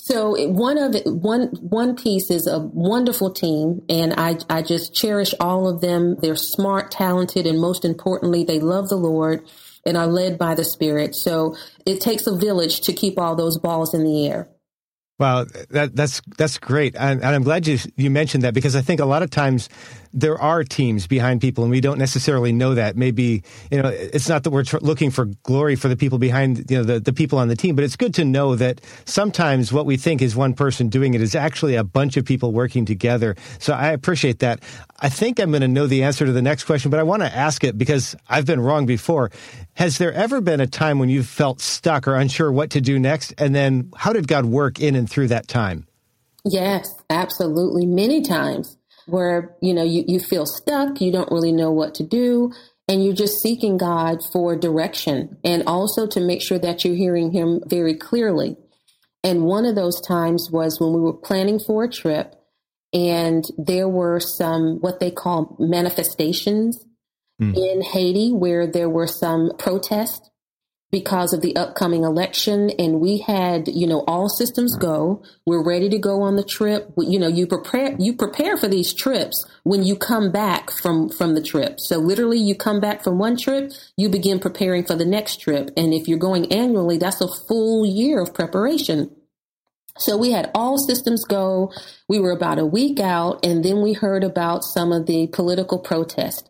so 0.07 0.47
one 0.47 0.77
of 0.77 0.95
it, 0.95 1.05
one 1.05 1.47
one 1.59 1.97
piece 1.97 2.31
is 2.31 2.47
a 2.47 2.59
wonderful 2.59 3.29
team, 3.29 3.81
and 3.89 4.13
I 4.15 4.37
I 4.49 4.61
just 4.61 4.95
cherish 4.95 5.33
all 5.37 5.67
of 5.67 5.81
them. 5.81 6.15
They're 6.21 6.37
smart, 6.37 6.91
talented, 6.91 7.45
and 7.45 7.59
most 7.59 7.83
importantly, 7.83 8.45
they 8.45 8.59
love 8.59 8.87
the 8.87 8.95
Lord 8.95 9.45
and 9.85 9.97
are 9.97 10.07
led 10.07 10.37
by 10.37 10.55
the 10.55 10.63
Spirit. 10.63 11.13
So 11.13 11.57
it 11.85 11.99
takes 11.99 12.25
a 12.25 12.37
village 12.37 12.79
to 12.81 12.93
keep 12.93 13.19
all 13.19 13.35
those 13.35 13.57
balls 13.57 13.93
in 13.93 14.05
the 14.05 14.27
air. 14.27 14.47
Wow, 15.19 15.45
that, 15.71 15.95
that's 15.95 16.21
that's 16.37 16.59
great, 16.59 16.95
and, 16.95 17.23
and, 17.23 17.35
I'm 17.35 17.41
glad 17.41 17.65
you 17.65 17.79
you 17.95 18.11
mentioned 18.11 18.43
that 18.43 18.53
because 18.53 18.75
I 18.75 18.81
think 18.81 18.99
a 18.99 19.05
lot 19.05 19.23
of 19.23 19.31
times 19.31 19.67
there 20.17 20.41
are 20.41 20.63
teams 20.63 21.05
behind 21.05 21.41
people, 21.41 21.63
and 21.63 21.69
we 21.69 21.79
don't 21.79 21.99
necessarily 21.99 22.51
know 22.51 22.73
that. 22.73 22.97
Maybe 22.97 23.43
you 23.69 23.81
know 23.81 23.89
it's 23.89 24.27
not 24.27 24.43
that 24.43 24.49
we're 24.49 24.63
tr- 24.63 24.77
looking 24.81 25.11
for 25.11 25.25
glory 25.43 25.75
for 25.75 25.89
the 25.89 25.95
people 25.95 26.17
behind 26.17 26.69
you 26.71 26.77
know 26.77 26.83
the, 26.83 26.99
the 26.99 27.13
people 27.13 27.37
on 27.37 27.49
the 27.49 27.55
team, 27.55 27.75
but 27.75 27.83
it's 27.83 27.95
good 27.95 28.15
to 28.15 28.25
know 28.25 28.55
that 28.55 28.81
sometimes 29.05 29.71
what 29.71 29.85
we 29.85 29.95
think 29.95 30.23
is 30.23 30.35
one 30.35 30.55
person 30.55 30.89
doing 30.89 31.13
it 31.13 31.21
is 31.21 31.35
actually 31.35 31.75
a 31.75 31.83
bunch 31.83 32.17
of 32.17 32.25
people 32.25 32.51
working 32.51 32.83
together. 32.83 33.35
So 33.59 33.73
I 33.73 33.89
appreciate 33.89 34.39
that. 34.39 34.59
I 34.99 35.09
think 35.09 35.39
I'm 35.39 35.51
going 35.51 35.61
to 35.61 35.67
know 35.67 35.85
the 35.85 36.03
answer 36.03 36.25
to 36.25 36.31
the 36.31 36.41
next 36.41 36.63
question, 36.63 36.89
but 36.89 36.99
I 36.99 37.03
want 37.03 37.21
to 37.21 37.33
ask 37.33 37.63
it 37.63 37.77
because 37.77 38.15
I've 38.27 38.47
been 38.47 38.59
wrong 38.59 38.87
before. 38.87 39.29
Has 39.75 39.99
there 39.99 40.11
ever 40.13 40.41
been 40.41 40.59
a 40.59 40.67
time 40.67 40.97
when 40.97 41.09
you 41.09 41.21
felt 41.21 41.61
stuck 41.61 42.07
or 42.07 42.15
unsure 42.15 42.51
what 42.51 42.71
to 42.71 42.81
do 42.81 42.97
next? 42.97 43.35
And 43.37 43.53
then 43.53 43.91
how 43.95 44.13
did 44.13 44.27
God 44.27 44.45
work 44.45 44.79
in 44.79 44.95
and 44.95 45.07
through 45.07 45.27
that 45.27 45.47
time? 45.47 45.85
Yes, 46.43 46.95
absolutely. 47.11 47.85
Many 47.85 48.23
times 48.23 48.77
where, 49.07 49.55
you 49.61 49.73
know, 49.73 49.83
you, 49.83 50.03
you 50.07 50.19
feel 50.19 50.45
stuck, 50.45 51.01
you 51.01 51.11
don't 51.11 51.31
really 51.31 51.51
know 51.51 51.71
what 51.71 51.95
to 51.95 52.03
do, 52.03 52.51
and 52.87 53.03
you're 53.03 53.13
just 53.13 53.41
seeking 53.41 53.77
God 53.77 54.19
for 54.31 54.55
direction 54.55 55.37
and 55.43 55.63
also 55.67 56.07
to 56.07 56.19
make 56.19 56.41
sure 56.41 56.59
that 56.59 56.85
you're 56.85 56.95
hearing 56.95 57.31
Him 57.31 57.61
very 57.65 57.95
clearly. 57.95 58.57
And 59.23 59.43
one 59.43 59.65
of 59.65 59.75
those 59.75 59.99
times 60.01 60.49
was 60.51 60.79
when 60.79 60.93
we 60.93 61.01
were 61.01 61.13
planning 61.13 61.59
for 61.59 61.83
a 61.83 61.89
trip 61.89 62.35
and 62.93 63.43
there 63.57 63.89
were 63.89 64.19
some 64.19 64.77
what 64.79 64.99
they 64.99 65.11
call 65.11 65.55
manifestations 65.59 66.85
mm. 67.41 67.55
in 67.55 67.81
Haiti 67.81 68.31
where 68.31 68.65
there 68.65 68.89
were 68.89 69.07
some 69.07 69.51
protests 69.57 70.29
because 70.91 71.33
of 71.33 71.41
the 71.41 71.55
upcoming 71.55 72.03
election 72.03 72.69
and 72.79 73.01
we 73.01 73.17
had 73.17 73.67
you 73.67 73.85
know 73.85 74.03
all 74.07 74.29
systems 74.29 74.75
go. 74.77 75.21
We're 75.45 75.63
ready 75.63 75.89
to 75.89 75.97
go 75.97 76.21
on 76.21 76.35
the 76.35 76.43
trip. 76.43 76.91
You 76.97 77.19
know 77.19 77.27
you 77.27 77.45
prepare 77.45 77.95
you 77.99 78.13
prepare 78.13 78.57
for 78.57 78.67
these 78.67 78.93
trips 78.93 79.45
when 79.63 79.83
you 79.83 79.95
come 79.95 80.31
back 80.31 80.71
from 80.71 81.09
from 81.09 81.35
the 81.35 81.41
trip. 81.41 81.79
So 81.79 81.97
literally 81.97 82.39
you 82.39 82.55
come 82.55 82.79
back 82.79 83.03
from 83.03 83.17
one 83.17 83.37
trip 83.37 83.71
you 83.97 84.09
begin 84.09 84.39
preparing 84.39 84.85
for 84.85 84.95
the 84.95 85.05
next 85.05 85.41
trip. 85.41 85.71
And 85.75 85.93
if 85.93 86.07
you're 86.07 86.17
going 86.17 86.51
annually 86.53 86.97
that's 86.97 87.21
a 87.21 87.27
full 87.47 87.85
year 87.85 88.21
of 88.21 88.33
preparation. 88.33 89.11
So 89.99 90.15
we 90.15 90.31
had 90.31 90.51
all 90.53 90.77
systems 90.77 91.25
go. 91.25 91.71
We 92.07 92.19
were 92.19 92.31
about 92.31 92.59
a 92.59 92.65
week 92.65 92.99
out 92.99 93.43
and 93.43 93.65
then 93.65 93.81
we 93.81 93.93
heard 93.93 94.23
about 94.23 94.63
some 94.63 94.91
of 94.91 95.05
the 95.05 95.27
political 95.27 95.79
protest. 95.79 96.49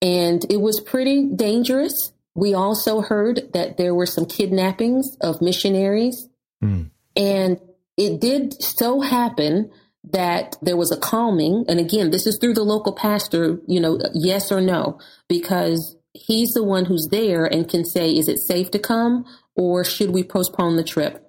And 0.00 0.44
it 0.50 0.60
was 0.60 0.80
pretty 0.80 1.28
dangerous. 1.34 2.13
We 2.34 2.54
also 2.54 3.00
heard 3.00 3.52
that 3.52 3.76
there 3.76 3.94
were 3.94 4.06
some 4.06 4.26
kidnappings 4.26 5.16
of 5.20 5.40
missionaries. 5.40 6.28
Mm. 6.62 6.90
And 7.16 7.60
it 7.96 8.20
did 8.20 8.60
so 8.60 9.00
happen 9.00 9.70
that 10.12 10.56
there 10.60 10.76
was 10.76 10.90
a 10.90 10.98
calming. 10.98 11.64
And 11.68 11.80
again, 11.80 12.10
this 12.10 12.26
is 12.26 12.38
through 12.40 12.54
the 12.54 12.64
local 12.64 12.92
pastor, 12.92 13.60
you 13.66 13.80
know, 13.80 13.98
yes 14.12 14.52
or 14.52 14.60
no, 14.60 14.98
because 15.28 15.96
he's 16.12 16.50
the 16.50 16.64
one 16.64 16.84
who's 16.84 17.08
there 17.10 17.44
and 17.44 17.68
can 17.68 17.84
say, 17.84 18.10
is 18.10 18.28
it 18.28 18.38
safe 18.38 18.70
to 18.72 18.78
come 18.78 19.24
or 19.54 19.84
should 19.84 20.10
we 20.10 20.22
postpone 20.22 20.76
the 20.76 20.84
trip? 20.84 21.20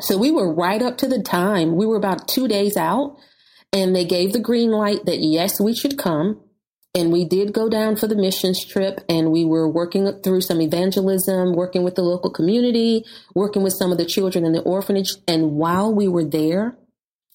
So 0.00 0.18
we 0.18 0.30
were 0.30 0.52
right 0.52 0.82
up 0.82 0.98
to 0.98 1.08
the 1.08 1.22
time. 1.22 1.76
We 1.76 1.86
were 1.86 1.96
about 1.96 2.28
two 2.28 2.46
days 2.46 2.76
out 2.76 3.16
and 3.72 3.96
they 3.96 4.04
gave 4.04 4.32
the 4.32 4.38
green 4.38 4.70
light 4.70 5.04
that 5.06 5.18
yes, 5.18 5.60
we 5.60 5.74
should 5.74 5.98
come. 5.98 6.40
And 6.96 7.12
we 7.12 7.26
did 7.26 7.52
go 7.52 7.68
down 7.68 7.96
for 7.96 8.06
the 8.06 8.16
missions 8.16 8.64
trip 8.64 9.04
and 9.06 9.30
we 9.30 9.44
were 9.44 9.68
working 9.68 10.10
through 10.22 10.40
some 10.40 10.62
evangelism, 10.62 11.52
working 11.52 11.84
with 11.84 11.94
the 11.94 12.02
local 12.02 12.30
community, 12.30 13.04
working 13.34 13.62
with 13.62 13.74
some 13.74 13.92
of 13.92 13.98
the 13.98 14.06
children 14.06 14.46
in 14.46 14.52
the 14.52 14.62
orphanage. 14.62 15.10
And 15.28 15.52
while 15.52 15.94
we 15.94 16.08
were 16.08 16.24
there, 16.24 16.78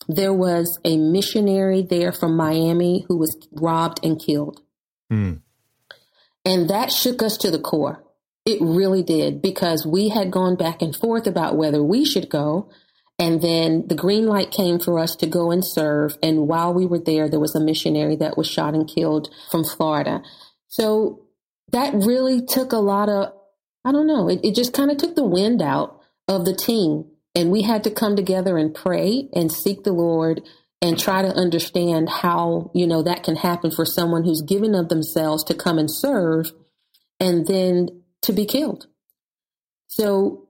there 0.07 0.33
was 0.33 0.79
a 0.83 0.97
missionary 0.97 1.83
there 1.83 2.11
from 2.11 2.35
Miami 2.35 3.05
who 3.07 3.17
was 3.17 3.37
robbed 3.51 4.03
and 4.03 4.19
killed. 4.19 4.61
Mm. 5.13 5.41
And 6.43 6.69
that 6.71 6.91
shook 6.91 7.21
us 7.21 7.37
to 7.37 7.51
the 7.51 7.59
core. 7.59 8.03
It 8.47 8.59
really 8.61 9.03
did 9.03 9.43
because 9.43 9.85
we 9.85 10.09
had 10.09 10.31
gone 10.31 10.55
back 10.55 10.81
and 10.81 10.95
forth 10.95 11.27
about 11.27 11.55
whether 11.55 11.83
we 11.83 12.03
should 12.03 12.29
go. 12.29 12.71
And 13.21 13.39
then 13.39 13.87
the 13.87 13.93
green 13.93 14.25
light 14.25 14.49
came 14.49 14.79
for 14.79 14.97
us 14.97 15.15
to 15.17 15.27
go 15.27 15.51
and 15.51 15.63
serve. 15.63 16.17
And 16.23 16.47
while 16.47 16.73
we 16.73 16.87
were 16.87 16.97
there, 16.97 17.29
there 17.29 17.39
was 17.39 17.53
a 17.53 17.59
missionary 17.59 18.15
that 18.15 18.35
was 18.35 18.47
shot 18.49 18.73
and 18.73 18.89
killed 18.89 19.29
from 19.51 19.63
Florida. 19.63 20.23
So 20.69 21.27
that 21.71 21.93
really 21.93 22.43
took 22.43 22.71
a 22.71 22.77
lot 22.77 23.09
of, 23.09 23.31
I 23.85 23.91
don't 23.91 24.07
know, 24.07 24.27
it, 24.27 24.39
it 24.43 24.55
just 24.55 24.73
kind 24.73 24.89
of 24.89 24.97
took 24.97 25.15
the 25.15 25.23
wind 25.23 25.61
out 25.61 26.01
of 26.27 26.45
the 26.45 26.55
team. 26.55 27.11
And 27.35 27.51
we 27.51 27.61
had 27.61 27.83
to 27.83 27.91
come 27.91 28.15
together 28.15 28.57
and 28.57 28.73
pray 28.73 29.29
and 29.33 29.51
seek 29.51 29.83
the 29.83 29.93
Lord 29.93 30.41
and 30.81 30.97
try 30.97 31.21
to 31.21 31.27
understand 31.27 32.09
how, 32.09 32.71
you 32.73 32.87
know, 32.87 33.03
that 33.03 33.21
can 33.21 33.35
happen 33.35 33.69
for 33.69 33.85
someone 33.85 34.23
who's 34.23 34.41
given 34.41 34.73
of 34.73 34.89
themselves 34.89 35.43
to 35.43 35.53
come 35.53 35.77
and 35.77 35.91
serve 35.93 36.51
and 37.19 37.45
then 37.45 38.01
to 38.23 38.33
be 38.33 38.47
killed. 38.47 38.87
So 39.89 40.47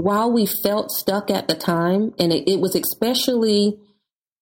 while 0.00 0.32
we 0.32 0.46
felt 0.46 0.90
stuck 0.90 1.30
at 1.30 1.48
the 1.48 1.54
time, 1.54 2.14
and 2.18 2.32
it, 2.32 2.50
it 2.50 2.60
was 2.60 2.74
especially 2.74 3.78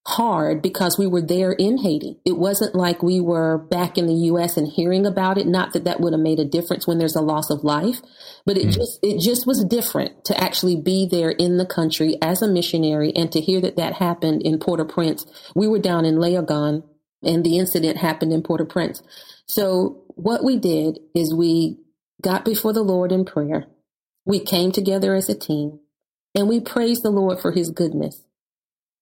hard 0.07 0.63
because 0.63 0.97
we 0.99 1.07
were 1.07 1.21
there 1.21 1.53
in 1.53 1.79
Haiti. 1.79 2.19
It 2.25 2.39
wasn't 2.39 2.75
like 2.75 3.03
we 3.03 3.21
were 3.21 3.59
back 3.59 3.99
in 3.99 4.07
the 4.07 4.15
US 4.33 4.57
and 4.57 4.67
hearing 4.67 5.05
about 5.05 5.37
it. 5.37 5.47
Not 5.47 5.75
that 5.75 5.85
that 5.85 6.01
would 6.01 6.15
have 6.15 6.23
made 6.23 6.39
a 6.39 6.47
difference 6.47 6.87
when 6.87 6.99
there's 6.99 7.17
a 7.17 7.21
loss 7.21 7.51
of 7.51 7.63
life, 7.63 8.01
but 8.47 8.57
it 8.57 8.69
mm. 8.69 8.73
just, 8.73 8.99
it 9.03 9.21
just 9.21 9.47
was 9.47 9.63
different 9.65 10.25
to 10.25 10.41
actually 10.41 10.77
be 10.77 11.07
there 11.11 11.31
in 11.31 11.59
the 11.59 11.67
country 11.67 12.17
as 12.23 12.41
a 12.41 12.49
missionary 12.49 13.13
and 13.15 13.31
to 13.33 13.41
hear 13.41 13.61
that 13.61 13.77
that 13.77 13.95
happened 13.95 14.43
in 14.43 14.59
Port-au-Prince. 14.59 15.27
We 15.55 15.69
were 15.69 15.79
down 15.79 16.07
in 16.07 16.15
Léogâne 16.15 16.85
and 17.23 17.45
the 17.45 17.59
incident 17.59 17.99
happened 17.99 18.33
in 18.33 18.43
Port-au-Prince. 18.43 19.03
So 19.47 20.05
what 20.15 20.43
we 20.43 20.57
did 20.57 21.01
is 21.15 21.35
we 21.35 21.79
got 22.23 22.47
before 22.47 22.73
the 22.73 22.83
Lord 22.83 23.13
in 23.13 23.27
prayer. 23.27 23.67
We 24.29 24.41
came 24.41 24.73
together 24.73 25.15
as 25.15 25.31
a 25.31 25.35
team 25.35 25.81
and 26.35 26.49
we 26.49 26.61
praised 26.61 27.03
the 27.03 27.11
Lord 27.11 27.41
for 27.41 27.51
his 27.51 27.71
goodness 27.71 28.23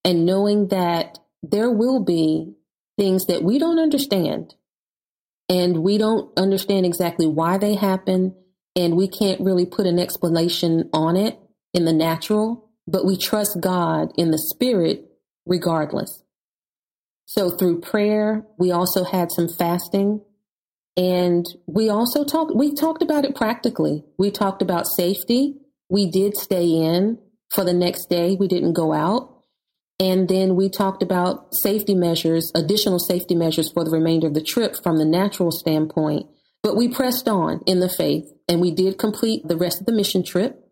and 0.04 0.24
knowing 0.24 0.68
that 0.68 1.18
there 1.42 1.68
will 1.68 1.98
be 1.98 2.54
things 2.96 3.26
that 3.26 3.42
we 3.42 3.58
don't 3.58 3.80
understand 3.80 4.54
and 5.48 5.82
we 5.82 5.98
don't 5.98 6.30
understand 6.38 6.86
exactly 6.86 7.26
why 7.26 7.58
they 7.58 7.74
happen 7.74 8.36
and 8.76 8.96
we 8.96 9.08
can't 9.08 9.40
really 9.40 9.66
put 9.66 9.86
an 9.86 9.98
explanation 9.98 10.88
on 10.92 11.16
it 11.16 11.36
in 11.74 11.84
the 11.84 11.92
natural, 11.92 12.70
but 12.86 13.04
we 13.04 13.16
trust 13.16 13.60
God 13.60 14.12
in 14.16 14.30
the 14.30 14.38
spirit 14.38 15.06
regardless. 15.44 16.22
So 17.24 17.50
through 17.50 17.80
prayer, 17.80 18.46
we 18.58 18.70
also 18.70 19.02
had 19.02 19.32
some 19.32 19.48
fasting 19.48 20.20
and 20.96 21.46
we 21.66 21.90
also 21.90 22.24
talked, 22.24 22.54
we 22.54 22.74
talked 22.74 23.02
about 23.02 23.24
it 23.24 23.34
practically. 23.34 24.04
We 24.18 24.30
talked 24.30 24.62
about 24.62 24.86
safety. 24.86 25.56
We 25.90 26.10
did 26.10 26.36
stay 26.36 26.66
in 26.68 27.18
for 27.50 27.64
the 27.64 27.74
next 27.74 28.08
day. 28.08 28.34
We 28.34 28.48
didn't 28.48 28.72
go 28.72 28.92
out. 28.92 29.34
And 30.00 30.28
then 30.28 30.56
we 30.56 30.68
talked 30.68 31.02
about 31.02 31.54
safety 31.62 31.94
measures, 31.94 32.50
additional 32.54 32.98
safety 32.98 33.34
measures 33.34 33.70
for 33.72 33.84
the 33.84 33.90
remainder 33.90 34.26
of 34.26 34.34
the 34.34 34.42
trip 34.42 34.76
from 34.82 34.98
the 34.98 35.04
natural 35.04 35.50
standpoint. 35.50 36.26
But 36.62 36.76
we 36.76 36.88
pressed 36.88 37.28
on 37.28 37.60
in 37.66 37.80
the 37.80 37.88
faith 37.88 38.24
and 38.48 38.60
we 38.60 38.70
did 38.70 38.98
complete 38.98 39.46
the 39.46 39.56
rest 39.56 39.80
of 39.80 39.86
the 39.86 39.92
mission 39.92 40.24
trip. 40.24 40.62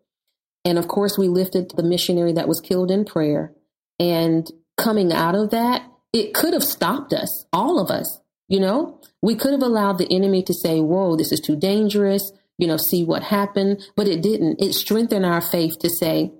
And 0.63 0.77
of 0.79 0.87
course, 0.87 1.17
we 1.17 1.27
lifted 1.27 1.71
the 1.75 1.83
missionary 1.83 2.33
that 2.33 2.47
was 2.47 2.61
killed 2.61 2.91
in 2.91 3.05
prayer. 3.05 3.53
And 3.99 4.49
coming 4.77 5.13
out 5.13 5.35
of 5.35 5.51
that, 5.51 5.83
it 6.11 6.33
could 6.33 6.53
have 6.53 6.63
stopped 6.63 7.13
us, 7.13 7.45
all 7.53 7.79
of 7.79 7.89
us. 7.89 8.19
You 8.47 8.59
know, 8.59 9.01
we 9.25 9.35
could 9.35 9.53
have 9.53 9.63
allowed 9.63 9.97
the 9.97 10.13
enemy 10.13 10.43
to 10.43 10.53
say, 10.53 10.79
whoa, 10.79 11.15
this 11.15 11.31
is 11.31 11.39
too 11.39 11.55
dangerous, 11.55 12.31
you 12.59 12.67
know, 12.67 12.77
see 12.77 13.03
what 13.03 13.23
happened. 13.23 13.83
But 13.95 14.07
it 14.07 14.21
didn't. 14.21 14.61
It 14.61 14.73
strengthened 14.73 15.25
our 15.25 15.41
faith 15.41 15.79
to 15.79 15.89
say, 15.89 16.31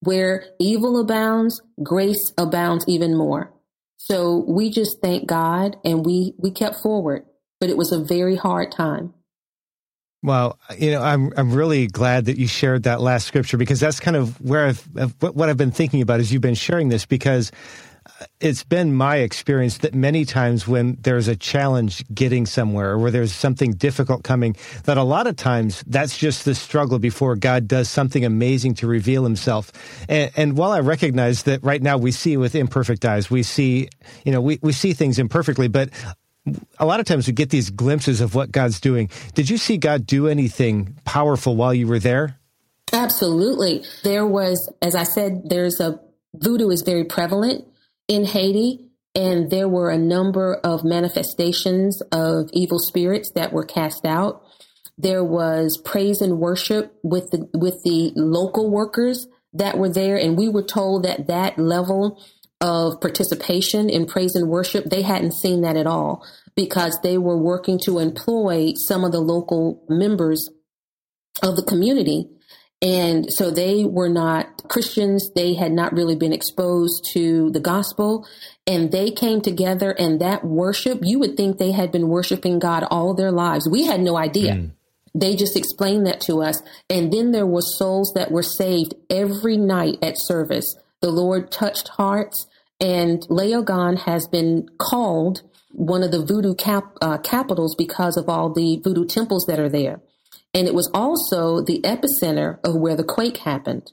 where 0.00 0.46
evil 0.58 0.98
abounds, 0.98 1.60
grace 1.82 2.32
abounds 2.38 2.86
even 2.88 3.14
more. 3.14 3.52
So 3.98 4.46
we 4.48 4.70
just 4.70 4.96
thank 5.02 5.28
God 5.28 5.76
and 5.84 6.06
we, 6.06 6.32
we 6.38 6.50
kept 6.50 6.76
forward, 6.76 7.26
but 7.60 7.68
it 7.68 7.76
was 7.76 7.92
a 7.92 8.02
very 8.02 8.34
hard 8.34 8.72
time. 8.72 9.12
Well, 10.22 10.58
you 10.78 10.92
know, 10.92 11.02
I'm 11.02 11.32
I'm 11.36 11.52
really 11.52 11.88
glad 11.88 12.26
that 12.26 12.38
you 12.38 12.46
shared 12.46 12.84
that 12.84 13.00
last 13.00 13.26
scripture 13.26 13.56
because 13.56 13.80
that's 13.80 13.98
kind 14.00 14.16
of 14.16 14.40
where 14.40 14.66
I've 14.68 14.80
what 15.20 15.48
I've 15.48 15.56
been 15.56 15.72
thinking 15.72 16.00
about 16.00 16.20
as 16.20 16.32
you've 16.32 16.40
been 16.40 16.54
sharing 16.54 16.88
this 16.88 17.06
because 17.06 17.50
it's 18.40 18.64
been 18.64 18.94
my 18.94 19.16
experience 19.16 19.78
that 19.78 19.94
many 19.94 20.24
times 20.24 20.66
when 20.66 20.96
there's 21.00 21.28
a 21.28 21.36
challenge 21.36 22.04
getting 22.12 22.46
somewhere 22.46 22.90
or 22.90 22.98
where 22.98 23.10
there's 23.10 23.32
something 23.32 23.72
difficult 23.72 24.24
coming, 24.24 24.56
that 24.84 24.96
a 24.96 25.02
lot 25.02 25.26
of 25.26 25.36
times 25.36 25.84
that's 25.86 26.18
just 26.18 26.44
the 26.44 26.54
struggle 26.54 26.98
before 26.98 27.36
God 27.36 27.68
does 27.68 27.88
something 27.88 28.24
amazing 28.24 28.74
to 28.74 28.86
reveal 28.86 29.24
himself. 29.24 29.72
And, 30.08 30.30
and 30.36 30.56
while 30.56 30.72
I 30.72 30.80
recognize 30.80 31.44
that 31.44 31.62
right 31.62 31.82
now 31.82 31.98
we 31.98 32.12
see 32.12 32.36
with 32.36 32.54
imperfect 32.54 33.04
eyes, 33.04 33.30
we 33.30 33.42
see, 33.42 33.88
you 34.24 34.32
know, 34.32 34.40
we, 34.40 34.58
we 34.62 34.72
see 34.72 34.92
things 34.92 35.18
imperfectly, 35.18 35.68
but 35.68 35.90
a 36.78 36.86
lot 36.86 37.00
of 37.00 37.06
times 37.06 37.26
we 37.26 37.32
get 37.32 37.50
these 37.50 37.70
glimpses 37.70 38.20
of 38.20 38.34
what 38.34 38.50
God's 38.50 38.80
doing. 38.80 39.10
Did 39.34 39.48
you 39.48 39.56
see 39.56 39.76
God 39.76 40.06
do 40.06 40.26
anything 40.26 40.96
powerful 41.04 41.54
while 41.54 41.72
you 41.72 41.86
were 41.86 42.00
there? 42.00 42.38
Absolutely. 42.92 43.84
There 44.02 44.26
was, 44.26 44.70
as 44.82 44.94
I 44.94 45.04
said, 45.04 45.42
there's 45.48 45.80
a 45.80 46.00
voodoo 46.34 46.70
is 46.70 46.82
very 46.82 47.04
prevalent 47.04 47.64
in 48.08 48.24
Haiti, 48.24 48.88
and 49.14 49.50
there 49.50 49.68
were 49.68 49.90
a 49.90 49.98
number 49.98 50.54
of 50.54 50.84
manifestations 50.84 52.00
of 52.12 52.48
evil 52.52 52.78
spirits 52.78 53.30
that 53.34 53.52
were 53.52 53.64
cast 53.64 54.04
out. 54.04 54.42
There 54.98 55.24
was 55.24 55.80
praise 55.84 56.20
and 56.20 56.38
worship 56.38 56.98
with 57.02 57.30
the 57.30 57.48
with 57.54 57.82
the 57.84 58.12
local 58.14 58.70
workers 58.70 59.26
that 59.54 59.78
were 59.78 59.92
there, 59.92 60.16
and 60.16 60.36
we 60.36 60.48
were 60.48 60.62
told 60.62 61.04
that 61.04 61.26
that 61.26 61.58
level 61.58 62.22
of 62.60 63.00
participation 63.00 63.90
in 63.90 64.06
praise 64.06 64.36
and 64.36 64.48
worship 64.48 64.84
they 64.84 65.02
hadn't 65.02 65.34
seen 65.34 65.62
that 65.62 65.76
at 65.76 65.86
all 65.86 66.24
because 66.54 66.96
they 67.02 67.18
were 67.18 67.36
working 67.36 67.76
to 67.76 67.98
employ 67.98 68.72
some 68.86 69.02
of 69.04 69.10
the 69.10 69.20
local 69.20 69.84
members 69.88 70.48
of 71.42 71.56
the 71.56 71.64
community 71.64 72.30
and 72.82 73.26
so 73.32 73.52
they 73.52 73.84
were 73.84 74.08
not 74.08 74.68
Christians. 74.68 75.30
They 75.36 75.54
had 75.54 75.70
not 75.70 75.92
really 75.92 76.16
been 76.16 76.32
exposed 76.32 77.08
to 77.12 77.50
the 77.50 77.60
gospel. 77.60 78.26
And 78.66 78.90
they 78.90 79.12
came 79.12 79.40
together 79.40 79.92
and 79.92 80.20
that 80.20 80.44
worship, 80.44 80.98
you 81.02 81.20
would 81.20 81.36
think 81.36 81.58
they 81.58 81.70
had 81.70 81.92
been 81.92 82.08
worshiping 82.08 82.58
God 82.58 82.84
all 82.90 83.14
their 83.14 83.30
lives. 83.30 83.68
We 83.68 83.86
had 83.86 84.00
no 84.00 84.16
idea. 84.16 84.54
Mm. 84.54 84.70
They 85.14 85.36
just 85.36 85.56
explained 85.56 86.06
that 86.06 86.20
to 86.22 86.42
us. 86.42 86.60
And 86.90 87.12
then 87.12 87.30
there 87.30 87.46
were 87.46 87.62
souls 87.62 88.12
that 88.16 88.32
were 88.32 88.42
saved 88.42 88.94
every 89.08 89.56
night 89.56 89.98
at 90.02 90.18
service. 90.18 90.74
The 91.00 91.10
Lord 91.10 91.52
touched 91.52 91.88
hearts 91.88 92.46
and 92.80 93.20
Léogâne 93.28 93.98
has 94.00 94.26
been 94.26 94.68
called 94.78 95.42
one 95.70 96.02
of 96.02 96.10
the 96.10 96.24
voodoo 96.24 96.54
cap, 96.54 96.96
uh, 97.00 97.18
capitals 97.18 97.76
because 97.76 98.16
of 98.16 98.28
all 98.28 98.52
the 98.52 98.80
voodoo 98.82 99.06
temples 99.06 99.44
that 99.46 99.60
are 99.60 99.68
there. 99.68 100.00
And 100.54 100.66
it 100.66 100.74
was 100.74 100.90
also 100.92 101.62
the 101.62 101.80
epicenter 101.82 102.58
of 102.64 102.74
where 102.74 102.96
the 102.96 103.04
quake 103.04 103.38
happened. 103.38 103.92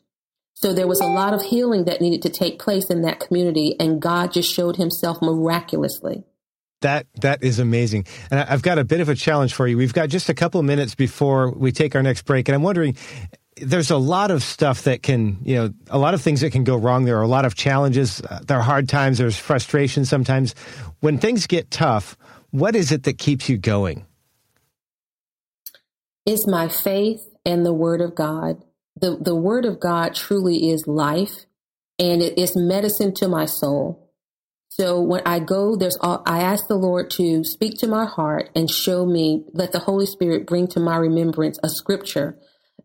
So 0.56 0.74
there 0.74 0.88
was 0.88 1.00
a 1.00 1.08
lot 1.08 1.34
of 1.34 1.42
healing 1.42 1.86
that 1.86 2.02
needed 2.02 2.22
to 2.24 2.30
take 2.30 2.60
place 2.60 2.90
in 2.90 3.02
that 3.04 3.22
community, 3.22 3.78
and 3.80 4.02
God 4.02 4.34
just 4.34 4.54
showed 4.54 4.76
himself 4.76 5.22
miraculously. 5.22 6.26
That 6.82 7.08
that 7.22 7.44
is 7.44 7.60
amazing. 7.60 8.08
And 8.30 8.42
I've 8.42 8.62
got 8.62 8.78
a 8.78 8.84
bit 8.84 9.00
of 9.00 9.08
a 9.08 9.16
challenge 9.16 9.54
for 9.54 9.68
you. 9.68 9.78
We've 9.78 9.94
got 9.94 10.10
just 10.10 10.28
a 10.28 10.34
couple 10.34 10.62
minutes 10.64 10.96
before 10.96 11.52
we 11.52 11.72
take 11.72 11.96
our 11.96 12.04
next 12.04 12.24
break, 12.24 12.50
and 12.50 12.56
I'm 12.56 12.64
wondering 12.64 12.98
there's 13.62 13.92
a 13.92 13.98
lot 13.98 14.32
of 14.32 14.44
stuff 14.44 14.84
that 14.84 15.04
can, 15.04 15.38
you 15.44 15.56
know, 15.56 15.74
a 15.90 15.98
lot 15.98 16.14
of 16.14 16.22
things 16.22 16.42
that 16.42 16.52
can 16.52 16.64
go 16.64 16.76
wrong. 16.76 17.06
There 17.06 17.18
are 17.18 17.24
a 17.24 17.28
lot 17.28 17.46
of 17.46 17.56
challenges. 17.56 18.22
Uh, 18.22 18.40
there 18.46 18.58
are 18.58 18.64
hard 18.64 18.88
times. 18.90 19.18
There's 19.18 19.38
frustration 19.38 20.06
sometimes. 20.06 20.56
When 21.00 21.18
things 21.18 21.48
get 21.48 21.72
tough, 21.72 22.18
what 22.52 22.76
is 22.76 22.92
it 22.92 23.04
that 23.04 23.18
keeps 23.18 23.50
you 23.50 23.58
going? 23.58 24.06
Is 26.26 26.48
my 26.48 26.68
faith 26.68 27.22
and 27.46 27.66
the 27.66 27.74
word 27.74 28.02
of 28.02 28.16
God. 28.16 28.64
The, 28.96 29.18
the 29.20 29.36
word 29.36 29.66
of 29.66 29.80
God 29.80 30.16
truly 30.16 30.70
is 30.70 30.88
life 30.88 31.46
and 31.98 32.22
it 32.22 32.38
is 32.38 32.56
medicine 32.56 33.14
to 33.16 33.28
my 33.28 33.46
soul. 33.46 34.10
So 34.70 35.02
when 35.02 35.22
I 35.26 35.40
go, 35.40 35.76
there's 35.76 35.98
all, 36.00 36.24
I 36.26 36.42
ask 36.42 36.68
the 36.68 36.76
Lord 36.76 37.10
to 37.12 37.44
speak 37.44 37.78
to 37.80 37.88
my 37.88 38.06
heart 38.06 38.50
and 38.56 38.70
show 38.70 39.06
me, 39.06 39.44
let 39.54 39.72
the 39.72 39.80
Holy 39.80 40.06
Spirit 40.06 40.46
bring 40.46 40.68
to 40.68 40.80
my 40.80 40.96
remembrance 40.96 41.60
a 41.64 41.70
scripture 41.70 42.38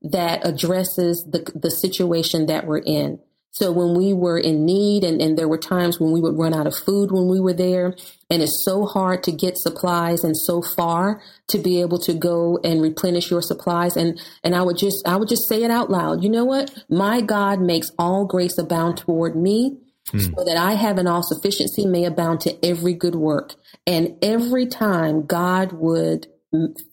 that 0.02 0.46
addresses 0.46 1.24
the, 1.30 1.50
the 1.54 1.70
situation 1.70 2.46
that 2.46 2.66
we're 2.66 2.78
in. 2.78 3.20
So 3.54 3.70
when 3.70 3.94
we 3.94 4.12
were 4.12 4.36
in 4.36 4.64
need 4.64 5.04
and, 5.04 5.22
and 5.22 5.38
there 5.38 5.46
were 5.46 5.58
times 5.58 6.00
when 6.00 6.10
we 6.10 6.20
would 6.20 6.36
run 6.36 6.52
out 6.52 6.66
of 6.66 6.74
food 6.74 7.12
when 7.12 7.28
we 7.28 7.38
were 7.38 7.52
there, 7.52 7.94
and 8.28 8.42
it's 8.42 8.64
so 8.64 8.84
hard 8.84 9.22
to 9.24 9.32
get 9.32 9.56
supplies 9.56 10.24
and 10.24 10.36
so 10.36 10.60
far 10.60 11.22
to 11.48 11.58
be 11.58 11.80
able 11.80 12.00
to 12.00 12.14
go 12.14 12.58
and 12.64 12.82
replenish 12.82 13.30
your 13.30 13.42
supplies. 13.42 13.96
And 13.96 14.20
and 14.42 14.56
I 14.56 14.62
would 14.62 14.76
just 14.76 14.96
I 15.06 15.16
would 15.16 15.28
just 15.28 15.48
say 15.48 15.62
it 15.62 15.70
out 15.70 15.88
loud. 15.88 16.24
You 16.24 16.30
know 16.30 16.44
what? 16.44 16.74
My 16.88 17.20
God 17.20 17.60
makes 17.60 17.92
all 17.96 18.26
grace 18.26 18.58
abound 18.58 18.96
toward 18.96 19.36
me. 19.36 19.78
Hmm. 20.10 20.18
So 20.18 20.44
that 20.44 20.58
I 20.58 20.74
have 20.74 20.98
an 20.98 21.06
all 21.06 21.22
sufficiency 21.22 21.86
may 21.86 22.04
abound 22.04 22.40
to 22.40 22.62
every 22.62 22.92
good 22.92 23.14
work. 23.14 23.54
And 23.86 24.18
every 24.20 24.66
time 24.66 25.24
God 25.24 25.72
would 25.72 26.26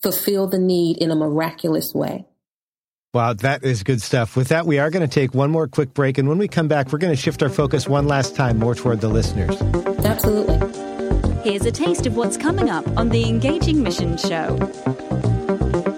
fulfill 0.01 0.47
the 0.47 0.59
need 0.59 0.97
in 0.97 1.11
a 1.11 1.15
miraculous 1.15 1.91
way. 1.93 2.25
Wow, 3.13 3.33
that 3.33 3.65
is 3.65 3.83
good 3.83 4.01
stuff. 4.01 4.37
With 4.37 4.47
that, 4.49 4.65
we 4.65 4.79
are 4.79 4.89
going 4.89 5.05
to 5.05 5.13
take 5.13 5.33
one 5.33 5.51
more 5.51 5.67
quick 5.67 5.93
break. 5.93 6.17
And 6.17 6.29
when 6.29 6.37
we 6.37 6.47
come 6.47 6.69
back, 6.69 6.93
we're 6.93 6.97
going 6.97 7.13
to 7.13 7.21
shift 7.21 7.43
our 7.43 7.49
focus 7.49 7.85
one 7.85 8.07
last 8.07 8.37
time 8.37 8.57
more 8.57 8.73
toward 8.73 9.01
the 9.01 9.09
listeners. 9.09 9.61
Absolutely. 10.05 10.55
Here's 11.43 11.65
a 11.65 11.73
taste 11.73 12.05
of 12.05 12.15
what's 12.15 12.37
coming 12.37 12.69
up 12.69 12.87
on 12.97 13.09
the 13.09 13.27
Engaging 13.27 13.83
Mission 13.83 14.15
Show. 14.15 14.55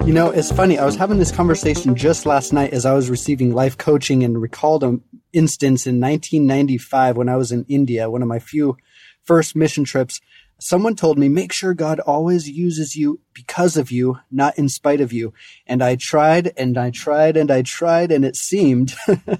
You 0.08 0.12
know, 0.12 0.32
it's 0.32 0.52
funny. 0.52 0.80
I 0.80 0.86
was 0.86 0.96
having 0.96 1.20
this 1.20 1.32
conversation 1.32 1.96
just 1.96 2.26
last 2.26 2.52
night 2.52 2.74
as 2.74 2.84
I 2.84 2.96
was 2.96 3.12
receiving 3.12 3.54
life 3.54 3.78
coaching 3.78 4.24
and 4.24 4.42
recalled 4.42 4.84
an 4.84 5.04
instance 5.34 5.86
in 5.86 6.02
1995 6.02 7.16
when 7.16 7.30
I 7.30 7.36
was 7.36 7.52
in 7.52 7.64
India, 7.70 8.10
one 8.10 8.24
of 8.24 8.28
my 8.28 8.40
few 8.40 8.76
first 9.24 9.56
mission 9.56 9.84
trips. 9.84 10.20
Someone 10.64 10.96
told 10.96 11.20
me, 11.20 11.28
make 11.28 11.52
sure 11.52 11.74
God 11.74 12.00
always 12.00 12.50
uses 12.50 12.96
you 12.96 13.20
because 13.34 13.76
of 13.76 13.92
you, 13.92 14.20
not 14.32 14.58
in 14.58 14.70
spite 14.70 15.02
of 15.02 15.12
you. 15.12 15.34
And 15.68 15.84
I 15.84 15.98
tried 15.98 16.54
and 16.56 16.78
I 16.78 16.90
tried 16.90 17.36
and 17.36 17.52
I 17.52 17.64
tried, 17.64 18.14
and 18.14 18.24
it 18.24 18.38
seemed 18.38 18.96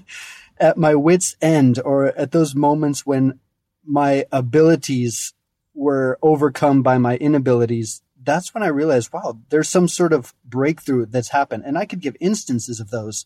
at 0.58 0.76
my 0.76 0.94
wits' 0.94 1.34
end 1.40 1.80
or 1.82 2.08
at 2.08 2.32
those 2.32 2.54
moments 2.54 3.06
when 3.06 3.40
my 3.86 4.26
abilities 4.30 5.32
were 5.72 6.18
overcome 6.20 6.82
by 6.82 6.98
my 6.98 7.16
inabilities, 7.16 8.02
that's 8.22 8.52
when 8.52 8.62
I 8.62 8.66
realized, 8.66 9.10
wow, 9.10 9.38
there's 9.48 9.70
some 9.70 9.88
sort 9.88 10.12
of 10.12 10.34
breakthrough 10.44 11.06
that's 11.06 11.30
happened. 11.30 11.62
And 11.64 11.78
I 11.78 11.86
could 11.86 12.00
give 12.00 12.18
instances 12.20 12.80
of 12.80 12.90
those. 12.90 13.24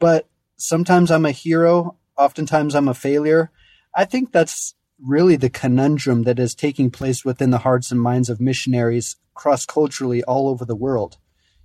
But 0.00 0.28
sometimes 0.56 1.08
I'm 1.12 1.24
a 1.24 1.30
hero, 1.30 1.98
oftentimes 2.16 2.74
I'm 2.74 2.88
a 2.88 2.94
failure. 2.94 3.52
I 3.94 4.06
think 4.06 4.32
that's 4.32 4.74
really 5.00 5.36
the 5.36 5.50
conundrum 5.50 6.24
that 6.24 6.38
is 6.38 6.54
taking 6.54 6.90
place 6.90 7.24
within 7.24 7.50
the 7.50 7.58
hearts 7.58 7.90
and 7.90 8.00
minds 8.00 8.28
of 8.28 8.40
missionaries 8.40 9.16
cross 9.34 9.64
culturally 9.64 10.22
all 10.24 10.48
over 10.48 10.64
the 10.64 10.76
world. 10.76 11.18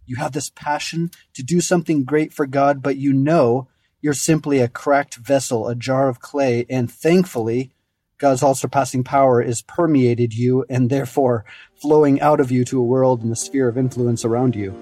You 0.05 0.17
have 0.17 0.33
this 0.33 0.49
passion 0.49 1.11
to 1.33 1.43
do 1.43 1.61
something 1.61 2.03
great 2.03 2.33
for 2.33 2.45
God, 2.45 2.81
but 2.81 2.97
you 2.97 3.13
know 3.13 3.67
you're 4.01 4.13
simply 4.13 4.59
a 4.59 4.67
cracked 4.67 5.15
vessel, 5.15 5.67
a 5.67 5.75
jar 5.75 6.09
of 6.09 6.19
clay, 6.19 6.65
and 6.69 6.91
thankfully, 6.91 7.71
God's 8.17 8.43
all 8.43 8.53
surpassing 8.53 9.03
power 9.03 9.41
is 9.41 9.61
permeated 9.61 10.33
you 10.33 10.65
and 10.69 10.89
therefore 10.89 11.45
flowing 11.75 12.21
out 12.21 12.39
of 12.39 12.51
you 12.51 12.63
to 12.65 12.79
a 12.79 12.83
world 12.83 13.21
and 13.21 13.31
the 13.31 13.35
sphere 13.35 13.67
of 13.67 13.77
influence 13.77 14.23
around 14.23 14.55
you. 14.55 14.73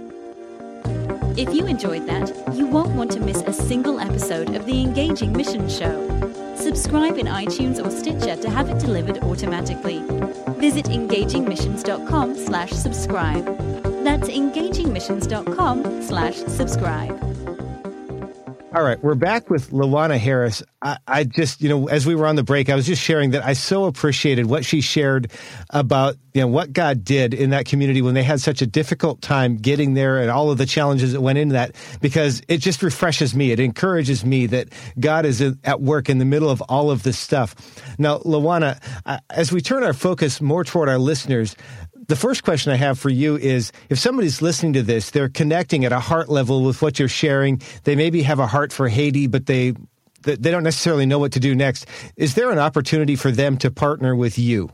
If 1.38 1.54
you 1.54 1.66
enjoyed 1.66 2.08
that, 2.08 2.30
you 2.56 2.68
won't 2.68 2.96
want 2.96 3.12
to 3.12 3.20
miss 3.20 3.42
a 3.44 3.54
single 3.54 4.00
episode 4.00 4.56
of 4.56 4.66
the 4.66 4.82
Engaging 4.82 5.34
Mission 5.34 5.70
Show. 5.70 6.41
Subscribe 6.74 7.18
in 7.18 7.26
iTunes 7.26 7.86
or 7.86 7.92
Stitcher 7.92 8.38
to 8.38 8.50
have 8.50 8.70
it 8.70 8.80
delivered 8.80 9.18
automatically. 9.26 10.00
Visit 10.58 10.86
engagingmissions.com 10.86 12.38
slash 12.38 12.72
subscribe. 12.72 13.44
That's 14.06 14.30
engagingmissions.com 14.30 16.02
slash 16.02 16.38
subscribe. 16.38 17.41
All 18.74 18.84
right, 18.84 19.04
we're 19.04 19.16
back 19.16 19.50
with 19.50 19.72
Lawana 19.72 20.18
Harris. 20.18 20.64
I, 20.82 20.98
I, 21.06 21.24
just, 21.26 21.62
you 21.62 21.68
know, 21.68 21.90
as 21.90 22.06
we 22.06 22.16
were 22.16 22.26
on 22.26 22.38
the 22.38 22.44
break, 22.44 22.70
I 22.70 22.76
was 22.76 22.86
just 22.86 23.02
sharing 23.02 23.32
that 23.32 23.44
I 23.44 23.52
so 23.52 23.84
appreciated 23.84 24.46
what 24.46 24.64
she 24.64 24.80
shared 24.80 25.30
about, 25.72 26.16
you 26.34 26.40
know, 26.40 26.48
what 26.48 26.72
God 26.72 27.04
did 27.04 27.34
in 27.34 27.50
that 27.50 27.66
community 27.66 28.02
when 28.02 28.14
they 28.14 28.24
had 28.24 28.40
such 28.40 28.62
a 28.62 28.66
difficult 28.66 29.22
time 29.22 29.58
getting 29.58 29.94
there 29.94 30.20
and 30.22 30.32
all 30.32 30.52
of 30.52 30.58
the 30.58 30.66
challenges 30.66 31.12
that 31.12 31.20
went 31.20 31.38
into 31.38 31.52
that, 31.52 31.76
because 32.00 32.42
it 32.48 32.60
just 32.60 32.82
refreshes 32.82 33.36
me. 33.36 33.52
It 33.52 33.60
encourages 33.60 34.24
me 34.24 34.46
that 34.48 34.70
God 34.98 35.26
is 35.26 35.42
at 35.66 35.82
work 35.82 36.10
in 36.10 36.20
the 36.20 36.26
middle 36.26 36.50
of 36.50 36.62
all 36.62 36.92
of 36.92 37.04
this 37.04 37.20
stuff. 37.20 37.54
Now, 38.00 38.20
Lawana, 38.20 38.80
as 39.30 39.52
we 39.52 39.60
turn 39.60 39.84
our 39.84 39.92
focus 39.92 40.40
more 40.40 40.64
toward 40.64 40.88
our 40.88 40.98
listeners, 40.98 41.58
the 42.12 42.18
first 42.18 42.44
question 42.44 42.74
I 42.74 42.76
have 42.76 43.00
for 43.00 43.10
you 43.10 43.38
is 43.38 43.72
if 43.88 43.98
somebody's 43.98 44.42
listening 44.42 44.74
to 44.74 44.84
this, 44.84 45.12
they're 45.12 45.30
connecting 45.30 45.86
at 45.86 45.94
a 45.94 46.00
heart 46.02 46.28
level 46.28 46.62
with 46.62 46.82
what 46.82 47.00
you're 47.00 47.08
sharing. 47.08 47.62
They 47.86 47.96
maybe 47.96 48.22
have 48.24 48.38
a 48.38 48.48
heart 48.48 48.74
for 48.74 48.90
Haiti, 48.90 49.28
but 49.28 49.46
they 49.46 49.76
they 50.24 50.52
don't 50.52 50.64
necessarily 50.64 51.06
know 51.06 51.20
what 51.20 51.32
to 51.32 51.40
do 51.40 51.56
next. 51.56 51.86
Is 52.18 52.36
there 52.36 52.52
an 52.52 52.60
opportunity 52.60 53.16
for 53.16 53.32
them 53.32 53.58
to 53.60 53.72
partner 53.72 54.14
with 54.14 54.38
you? 54.38 54.72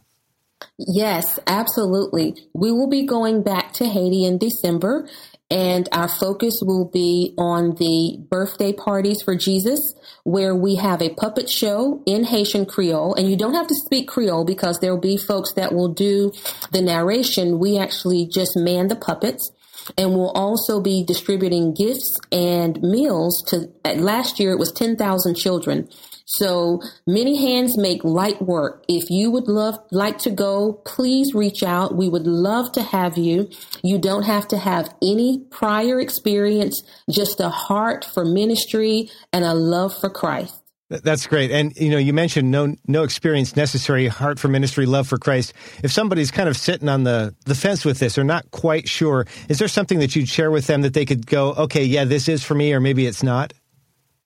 Yes, 0.79 1.39
absolutely. 1.45 2.35
We 2.55 2.71
will 2.71 2.89
be 2.89 3.05
going 3.05 3.43
back 3.43 3.71
to 3.73 3.85
Haiti 3.85 4.25
in 4.25 4.39
December 4.39 5.07
and 5.49 5.87
our 5.93 6.09
focus 6.09 6.59
will 6.61 6.85
be 6.85 7.33
on 7.37 7.75
the 7.75 8.17
birthday 8.29 8.73
parties 8.73 9.21
for 9.21 9.35
Jesus, 9.35 9.79
where 10.23 10.53
we 10.53 10.75
have 10.75 11.01
a 11.01 11.13
puppet 11.13 11.49
show 11.49 12.03
in 12.05 12.25
Haitian 12.25 12.65
Creole. 12.65 13.13
And 13.15 13.29
you 13.29 13.37
don't 13.37 13.53
have 13.53 13.67
to 13.67 13.75
speak 13.85 14.09
Creole 14.09 14.43
because 14.43 14.79
there'll 14.79 14.97
be 14.97 15.15
folks 15.15 15.53
that 15.53 15.73
will 15.73 15.93
do 15.93 16.33
the 16.71 16.81
narration. 16.81 17.59
We 17.59 17.77
actually 17.77 18.27
just 18.27 18.57
man 18.57 18.89
the 18.89 18.95
puppets. 18.95 19.51
And 19.97 20.11
we'll 20.11 20.31
also 20.31 20.81
be 20.81 21.05
distributing 21.05 21.73
gifts 21.73 22.19
and 22.29 22.81
meals 22.81 23.41
to, 23.47 23.69
last 23.95 24.37
year 24.37 24.51
it 24.51 24.59
was 24.59 24.73
10,000 24.73 25.35
children. 25.35 25.87
So 26.29 26.81
many 27.07 27.37
hands 27.37 27.77
make 27.77 28.03
light 28.03 28.41
work. 28.41 28.83
If 28.89 29.09
you 29.09 29.31
would 29.31 29.47
love, 29.47 29.79
like 29.91 30.17
to 30.19 30.29
go, 30.29 30.73
please 30.85 31.33
reach 31.33 31.63
out. 31.63 31.95
We 31.95 32.09
would 32.09 32.27
love 32.27 32.73
to 32.73 32.81
have 32.81 33.17
you. 33.17 33.49
You 33.81 33.97
don't 33.97 34.23
have 34.23 34.45
to 34.49 34.57
have 34.57 34.93
any 35.01 35.45
prior 35.51 36.01
experience, 36.01 36.83
just 37.09 37.39
a 37.39 37.47
heart 37.47 38.03
for 38.03 38.25
ministry 38.25 39.09
and 39.31 39.45
a 39.45 39.53
love 39.53 39.97
for 39.97 40.09
Christ. 40.09 40.61
That's 40.89 41.27
great. 41.27 41.49
And 41.51 41.75
you 41.77 41.89
know, 41.89 41.97
you 41.97 42.13
mentioned 42.13 42.51
no 42.51 42.75
no 42.87 43.03
experience 43.03 43.55
necessary, 43.55 44.07
heart 44.07 44.37
for 44.37 44.49
ministry, 44.49 44.85
love 44.85 45.07
for 45.07 45.17
Christ. 45.17 45.53
If 45.83 45.91
somebody's 45.91 46.31
kind 46.31 46.47
of 46.47 46.57
sitting 46.57 46.89
on 46.89 47.03
the 47.03 47.35
the 47.45 47.55
fence 47.55 47.85
with 47.85 47.99
this 47.99 48.17
or 48.17 48.23
not 48.25 48.51
quite 48.51 48.87
sure, 48.87 49.27
is 49.47 49.59
there 49.59 49.67
something 49.67 49.99
that 49.99 50.15
you'd 50.15 50.29
share 50.29 50.51
with 50.51 50.67
them 50.67 50.81
that 50.81 50.93
they 50.93 51.05
could 51.05 51.25
go, 51.25 51.53
"Okay, 51.53 51.83
yeah, 51.83 52.05
this 52.05 52.29
is 52.29 52.43
for 52.43 52.55
me," 52.55 52.73
or 52.73 52.79
maybe 52.79 53.05
it's 53.05 53.21
not? 53.23 53.53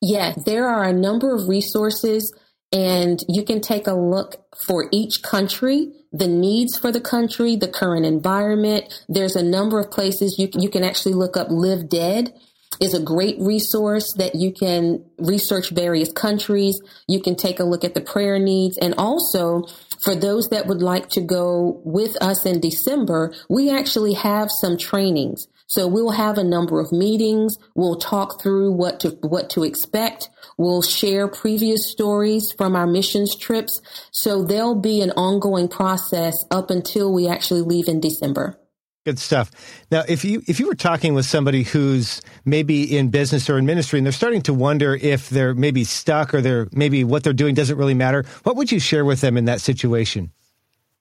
Yeah, 0.01 0.33
there 0.45 0.67
are 0.67 0.83
a 0.83 0.93
number 0.93 1.33
of 1.35 1.47
resources 1.47 2.33
and 2.71 3.19
you 3.27 3.43
can 3.43 3.61
take 3.61 3.87
a 3.87 3.93
look 3.93 4.37
for 4.65 4.87
each 4.91 5.21
country, 5.21 5.91
the 6.11 6.27
needs 6.27 6.77
for 6.77 6.91
the 6.91 7.01
country, 7.01 7.55
the 7.55 7.67
current 7.67 8.05
environment. 8.05 9.03
There's 9.07 9.35
a 9.35 9.43
number 9.43 9.79
of 9.79 9.91
places 9.91 10.37
you 10.39 10.47
can, 10.47 10.61
you 10.61 10.69
can 10.69 10.83
actually 10.83 11.13
look 11.13 11.37
up 11.37 11.47
Live 11.49 11.89
Dead 11.89 12.33
is 12.79 12.93
a 12.93 13.01
great 13.01 13.35
resource 13.39 14.11
that 14.17 14.33
you 14.33 14.51
can 14.51 15.03
research 15.19 15.69
various 15.69 16.11
countries. 16.11 16.79
You 17.07 17.21
can 17.21 17.35
take 17.35 17.59
a 17.59 17.63
look 17.63 17.83
at 17.83 17.93
the 17.93 18.01
prayer 18.01 18.39
needs 18.39 18.77
and 18.77 18.95
also 18.97 19.65
for 20.03 20.15
those 20.15 20.47
that 20.49 20.65
would 20.65 20.81
like 20.81 21.09
to 21.09 21.21
go 21.21 21.81
with 21.85 22.15
us 22.21 22.45
in 22.45 22.59
December, 22.59 23.33
we 23.49 23.69
actually 23.69 24.13
have 24.13 24.49
some 24.49 24.77
trainings. 24.77 25.45
So 25.71 25.87
we'll 25.87 26.11
have 26.11 26.37
a 26.37 26.43
number 26.43 26.81
of 26.81 26.91
meetings. 26.91 27.55
We'll 27.75 27.95
talk 27.95 28.41
through 28.41 28.73
what 28.73 28.99
to, 28.99 29.11
what 29.21 29.49
to 29.51 29.63
expect. 29.63 30.29
We'll 30.57 30.81
share 30.81 31.29
previous 31.29 31.89
stories 31.89 32.53
from 32.57 32.75
our 32.75 32.85
missions 32.85 33.37
trips. 33.37 33.81
So 34.11 34.43
there'll 34.43 34.75
be 34.75 34.99
an 34.99 35.11
ongoing 35.11 35.69
process 35.69 36.35
up 36.51 36.71
until 36.71 37.13
we 37.13 37.29
actually 37.29 37.61
leave 37.61 37.87
in 37.87 38.01
December. 38.01 38.59
Good 39.05 39.17
stuff. 39.17 39.49
Now, 39.89 40.03
if 40.09 40.25
you 40.25 40.43
if 40.45 40.59
you 40.59 40.67
were 40.67 40.75
talking 40.75 41.13
with 41.13 41.25
somebody 41.25 41.63
who's 41.63 42.21
maybe 42.43 42.97
in 42.97 43.09
business 43.09 43.49
or 43.49 43.57
in 43.57 43.65
ministry 43.65 43.97
and 43.97 44.05
they're 44.05 44.11
starting 44.11 44.41
to 44.43 44.53
wonder 44.53 44.93
if 44.93 45.29
they're 45.29 45.55
maybe 45.55 45.85
stuck 45.85 46.33
or 46.33 46.41
they're 46.41 46.67
maybe 46.73 47.05
what 47.05 47.23
they're 47.23 47.31
doing 47.31 47.55
doesn't 47.55 47.77
really 47.77 47.93
matter, 47.93 48.25
what 48.43 48.57
would 48.57 48.73
you 48.73 48.79
share 48.79 49.05
with 49.05 49.21
them 49.21 49.37
in 49.37 49.45
that 49.45 49.61
situation? 49.61 50.31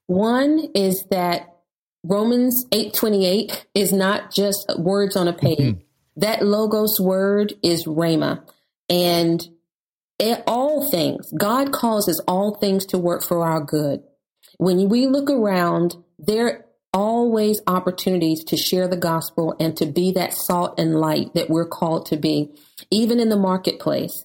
One 0.07 0.61
is 0.75 1.05
that 1.11 1.50
Romans 2.03 2.65
8:28 2.73 3.67
is 3.75 3.93
not 3.93 4.33
just 4.33 4.73
words 4.79 5.17
on 5.17 5.29
a 5.29 5.33
page. 5.33 5.59
Mm-hmm. 5.59 5.81
That 6.17 6.45
logos 6.45 6.99
word 7.01 7.55
is 7.63 7.87
rhema. 7.87 8.43
And 8.89 9.47
all 10.47 10.91
things, 10.91 11.33
God 11.39 11.73
causes 11.73 12.21
all 12.27 12.57
things 12.57 12.85
to 12.87 12.99
work 12.99 13.23
for 13.23 13.47
our 13.47 13.63
good. 13.63 14.03
When 14.59 14.89
we 14.89 15.07
look 15.07 15.31
around, 15.31 15.97
there 16.19 16.47
are 16.47 16.65
always 16.93 17.61
opportunities 17.67 18.45
to 18.45 18.57
share 18.57 18.89
the 18.89 18.97
gospel 18.97 19.55
and 19.61 19.77
to 19.77 19.87
be 19.87 20.13
that 20.13 20.35
salt 20.35 20.79
and 20.79 21.01
light 21.01 21.33
that 21.35 21.49
we're 21.49 21.69
called 21.69 22.07
to 22.07 22.17
be, 22.17 22.51
even 22.91 23.21
in 23.21 23.29
the 23.29 23.39
marketplace. 23.39 24.25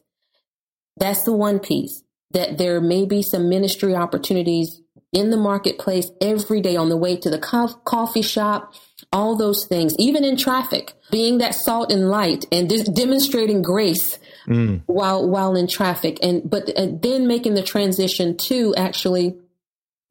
That's 0.97 1.23
the 1.23 1.33
one 1.33 1.59
piece 1.59 2.03
that 2.31 2.57
there 2.57 2.81
may 2.81 3.05
be 3.05 3.21
some 3.21 3.47
ministry 3.47 3.95
opportunities 3.95 4.81
in 5.15 5.29
the 5.29 5.37
marketplace 5.37 6.11
every 6.21 6.59
day 6.59 6.75
on 6.75 6.89
the 6.89 6.97
way 6.97 7.15
to 7.15 7.29
the 7.29 7.39
co- 7.39 7.79
coffee 7.85 8.21
shop, 8.21 8.73
all 9.13 9.37
those 9.37 9.65
things, 9.67 9.95
even 9.97 10.25
in 10.25 10.35
traffic, 10.35 10.93
being 11.09 11.37
that 11.37 11.55
salt 11.55 11.91
and 11.91 12.09
light 12.09 12.45
and 12.51 12.69
demonstrating 12.93 13.61
grace 13.61 14.19
mm. 14.45 14.81
while 14.87 15.27
while 15.27 15.55
in 15.55 15.67
traffic, 15.67 16.19
and 16.21 16.47
but 16.49 16.69
then 16.75 17.25
making 17.27 17.53
the 17.53 17.63
transition 17.63 18.35
to 18.35 18.75
actually 18.75 19.37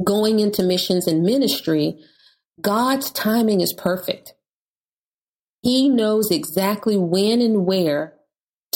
going 0.03 0.41
into 0.41 0.63
missions 0.63 1.07
and 1.07 1.23
ministry. 1.23 1.97
God's 2.61 3.11
timing 3.11 3.61
is 3.61 3.75
perfect. 3.77 4.33
He 5.63 5.89
knows 5.89 6.31
exactly 6.31 6.97
when 6.97 7.41
and 7.43 7.67
where 7.67 8.15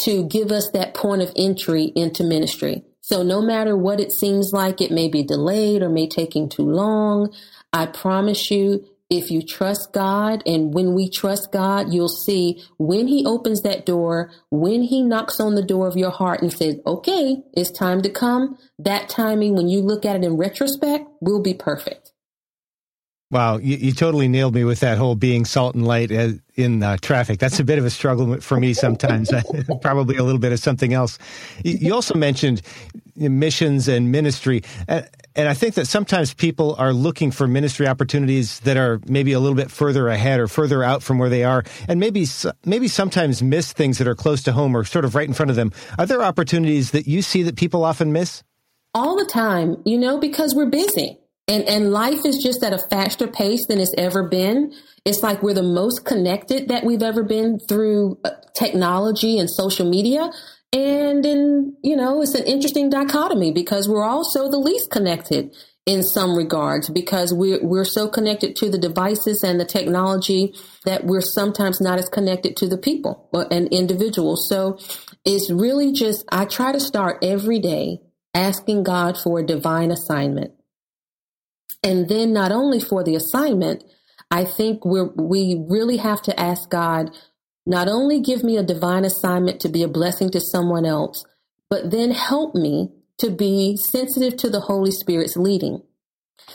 to 0.01 0.27
give 0.27 0.51
us 0.53 0.71
that 0.73 0.95
point 0.95 1.23
of 1.23 1.33
entry 1.37 1.85
into 1.95 2.23
ministry. 2.25 2.85
So 3.09 3.23
no 3.23 3.41
matter 3.41 3.75
what 3.75 4.01
it 4.01 4.13
seems 4.13 4.53
like, 4.53 4.83
it 4.83 4.91
may 4.91 5.09
be 5.09 5.23
delayed 5.23 5.81
or 5.81 5.89
may 5.89 6.07
taking 6.07 6.47
too 6.47 6.71
long. 6.71 7.33
I 7.73 7.87
promise 7.87 8.51
you, 8.51 8.85
if 9.09 9.31
you 9.31 9.41
trust 9.41 9.95
God 9.95 10.43
and 10.45 10.75
when 10.75 10.93
we 10.93 11.09
trust 11.09 11.51
God, 11.51 11.91
you'll 11.91 12.11
see 12.11 12.63
when 12.77 13.09
he 13.09 13.25
opens 13.25 13.63
that 13.63 13.87
door, 13.87 14.31
when 14.51 14.83
he 14.83 15.01
knocks 15.01 15.41
on 15.41 15.55
the 15.55 15.63
door 15.63 15.89
of 15.89 15.97
your 15.97 16.11
heart 16.11 16.43
and 16.43 16.53
says, 16.53 16.77
okay, 16.87 17.43
it's 17.55 17.71
time 17.71 18.03
to 18.03 18.11
come. 18.11 18.59
That 18.79 19.09
timing, 19.09 19.57
when 19.57 19.71
you 19.71 19.81
look 19.81 20.05
at 20.05 20.17
it 20.17 20.25
in 20.25 20.37
retrospect, 20.37 21.09
will 21.23 21.41
be 21.41 21.55
perfect. 21.55 22.13
Wow, 23.31 23.59
you, 23.59 23.77
you, 23.77 23.93
totally 23.93 24.27
nailed 24.27 24.55
me 24.55 24.65
with 24.65 24.81
that 24.81 24.97
whole 24.97 25.15
being 25.15 25.45
salt 25.45 25.75
and 25.75 25.87
light 25.87 26.11
in 26.11 26.83
uh, 26.83 26.97
traffic. 26.97 27.39
That's 27.39 27.61
a 27.61 27.65
bit 27.65 27.79
of 27.79 27.85
a 27.85 27.91
struggle 27.91 28.41
for 28.41 28.59
me 28.59 28.73
sometimes. 28.73 29.31
Probably 29.83 30.17
a 30.17 30.23
little 30.23 30.39
bit 30.39 30.53
of 30.53 30.61
something 30.61 30.95
else. 30.95 31.19
You 31.63 31.93
also 31.93 32.15
mentioned 32.15 32.63
missions 33.19 33.89
and 33.89 34.11
ministry, 34.13 34.63
and 34.87 35.09
and 35.39 35.49
I 35.49 35.55
think 35.55 35.75
that 35.75 35.87
sometimes 35.87 36.35
people 36.35 36.75
are 36.79 36.93
looking 36.93 37.31
for 37.31 37.47
ministry 37.47 37.87
opportunities 37.87 38.59
that 38.61 38.77
are 38.77 39.01
maybe 39.07 39.33
a 39.33 39.39
little 39.39 39.55
bit 39.55 39.71
further 39.71 40.09
ahead 40.09 40.41
or 40.41 40.49
further 40.49 40.83
out 40.83 41.01
from 41.03 41.19
where 41.19 41.29
they 41.29 41.45
are, 41.45 41.63
and 41.89 42.01
maybe 42.01 42.27
maybe 42.65 42.89
sometimes 42.89 43.43
miss 43.43 43.73
things 43.73 43.99
that 43.99 44.09
are 44.09 44.17
close 44.17 44.43
to 44.43 44.53
home 44.53 44.77
or 44.77 44.85
sort 44.85 45.05
of 45.05 45.15
right 45.15 45.29
in 45.29 45.35
front 45.35 45.51
of 45.51 45.57
them. 45.57 45.73
Are 45.99 46.07
there 46.07 46.23
opportunities 46.23 46.91
that 46.91 47.07
you 47.07 47.23
see 47.23 47.43
that 47.45 47.57
people 47.57 47.85
often 47.85 48.13
miss? 48.13 48.43
All 48.95 49.17
the 49.17 49.27
time, 49.27 49.77
you 49.85 49.99
know, 49.99 50.19
because 50.19 50.55
we're 50.55 50.71
busy. 50.71 51.19
And, 51.47 51.65
and 51.65 51.93
life 51.93 52.27
is 52.27 52.39
just 52.43 52.63
at 52.63 52.75
a 52.75 52.79
faster 52.91 53.27
pace 53.27 53.67
than 53.67 53.79
it's 53.81 53.95
ever 53.97 54.29
been. 54.29 54.75
It's 55.05 55.23
like 55.23 55.43
we're 55.43 55.55
the 55.55 55.63
most 55.63 56.05
connected 56.05 56.69
that 56.69 56.85
we've 56.85 57.03
ever 57.03 57.23
been 57.23 57.59
through 57.59 58.19
uh, 58.25 58.31
technology 58.55 59.39
and 59.39 59.49
social 59.49 59.89
media. 59.89 60.31
And 60.73 61.25
in, 61.25 61.77
you 61.83 61.97
know, 61.97 62.21
it's 62.21 62.35
an 62.35 62.45
interesting 62.45 62.91
dichotomy 62.91 63.53
because 63.53 63.89
we're 63.89 64.05
also 64.05 64.51
the 64.51 64.59
least 64.59 64.91
connected 64.91 65.55
in 65.87 66.03
some 66.03 66.37
regards 66.37 66.91
because 66.91 67.33
we're, 67.33 67.65
we're 67.65 67.85
so 67.85 68.09
connected 68.09 68.55
to 68.57 68.69
the 68.69 68.77
devices 68.77 69.43
and 69.43 69.59
the 69.59 69.65
technology 69.65 70.55
that 70.85 71.05
we're 71.05 71.23
sometimes 71.23 71.81
not 71.81 71.99
as 71.99 72.11
connected 72.11 72.57
to 72.59 72.69
the 72.69 72.77
people 72.77 73.31
uh, 73.33 73.47
and 73.51 73.69
individuals. 73.69 74.47
So 74.49 74.79
it's 75.25 75.51
really 75.51 75.93
just, 75.93 76.25
I 76.31 76.45
try 76.45 76.73
to 76.73 76.81
start 76.81 77.19
every 77.23 77.59
day 77.59 78.01
asking 78.35 78.83
God 78.83 79.17
for 79.17 79.39
a 79.39 79.47
divine 79.47 79.91
assignment. 79.91 80.53
And 81.83 82.09
then 82.09 82.33
not 82.33 82.53
only 82.53 82.81
for 82.81 83.03
the 83.03 83.15
assignment, 83.15 83.85
I 84.31 84.45
think 84.45 84.85
we 84.85 85.03
we 85.17 85.65
really 85.69 85.97
have 85.99 86.21
to 86.23 86.39
ask 86.39 86.69
God, 86.69 87.17
not 87.69 87.87
only 87.87 88.19
give 88.19 88.43
me 88.43 88.57
a 88.57 88.63
divine 88.63 89.05
assignment 89.05 89.61
to 89.61 89.69
be 89.69 89.83
a 89.83 89.89
blessing 89.89 90.31
to 90.31 90.41
someone 90.41 90.87
else, 90.87 91.23
but 91.69 91.91
then 91.91 92.13
help 92.13 92.55
me 92.55 92.89
to 93.19 93.31
be 93.31 93.77
sensitive 93.77 94.39
to 94.39 94.49
the 94.49 94.61
Holy 94.61 94.91
Spirit's 94.91 95.37
leading. 95.37 95.83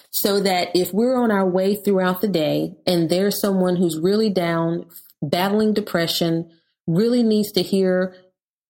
So 0.10 0.40
that 0.40 0.70
if 0.74 0.92
we're 0.92 1.16
on 1.16 1.30
our 1.30 1.48
way 1.48 1.76
throughout 1.76 2.22
the 2.22 2.28
day 2.28 2.74
and 2.88 3.12
there's 3.12 3.40
someone 3.40 3.76
who's 3.76 4.00
really 4.00 4.32
down, 4.32 4.88
battling 5.22 5.76
depression, 5.76 6.50
really 6.88 7.22
needs 7.22 7.52
to 7.52 7.62
hear 7.62 8.16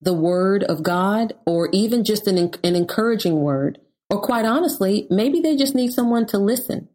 the 0.02 0.14
word 0.14 0.64
of 0.64 0.84
God 0.84 1.34
or 1.46 1.70
even 1.72 2.04
just 2.04 2.28
an, 2.28 2.38
an 2.38 2.76
encouraging 2.76 3.40
word, 3.40 3.80
or 4.10 4.20
quite 4.20 4.44
honestly, 4.44 5.08
maybe 5.10 5.40
they 5.40 5.56
just 5.56 5.76
need 5.76 5.94
someone 5.94 6.26
to 6.28 6.38
listen. 6.38 6.90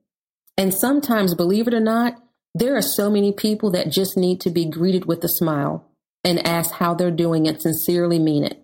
And 0.59 0.75
sometimes, 0.75 1.35
believe 1.35 1.69
it 1.69 1.75
or 1.75 1.81
not, 1.81 2.23
there 2.59 2.77
are 2.77 2.83
so 2.83 3.11
many 3.11 3.33
people 3.33 3.71
that 3.71 3.91
just 3.91 4.17
need 4.17 4.41
to 4.41 4.51
be 4.51 4.67
greeted 4.67 5.05
with 5.05 5.23
a 5.23 5.29
smile 5.29 5.89
and 6.25 6.45
ask 6.47 6.73
how 6.73 6.95
they're 6.95 7.11
doing 7.11 7.47
and 7.47 7.61
sincerely 7.61 8.19
mean 8.19 8.45
it. 8.45 8.61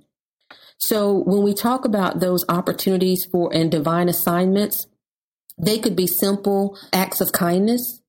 So 0.78 1.14
when 1.14 1.42
we 1.42 1.55
talk 1.55 1.84
about 1.84 2.20
those 2.20 2.45
opportunities 2.49 3.26
for 3.30 3.55
and 3.55 3.70
divine 3.70 4.09
assignments, 4.09 4.86
they 5.57 5.78
could 5.78 5.95
be 5.95 6.09
simple 6.09 6.76
acts 6.92 7.20
of 7.20 7.32
kindness 7.32 8.03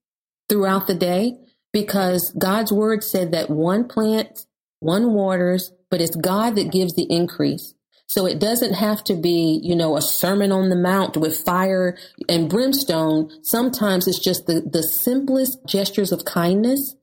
throughout 0.49 0.87
the 0.87 0.95
day 0.95 1.37
because 1.71 2.33
God's 2.37 2.71
word 2.71 3.03
said 3.03 3.31
that 3.31 3.49
one 3.49 3.87
plants, 3.87 4.47
one 4.79 5.13
waters, 5.13 5.71
but 5.91 6.01
it's 6.01 6.15
God 6.15 6.55
that 6.55 6.71
gives 6.71 6.95
the 6.95 7.05
increase. 7.09 7.74
So 8.07 8.25
it 8.25 8.39
doesn't 8.39 8.73
have 8.73 9.03
to 9.05 9.15
be, 9.15 9.59
you 9.63 9.75
know, 9.75 9.97
a 9.97 10.01
sermon 10.01 10.51
on 10.51 10.69
the 10.69 10.75
mount 10.75 11.17
with 11.17 11.43
fire 11.43 11.97
and 12.29 12.49
brimstone. 12.49 13.29
Sometimes 13.43 14.07
it's 14.07 14.23
just 14.23 14.45
the, 14.45 14.61
the 14.61 14.83
simplest 14.83 15.57
gestures 15.67 16.11
of 16.11 16.25
kindness 16.25 16.95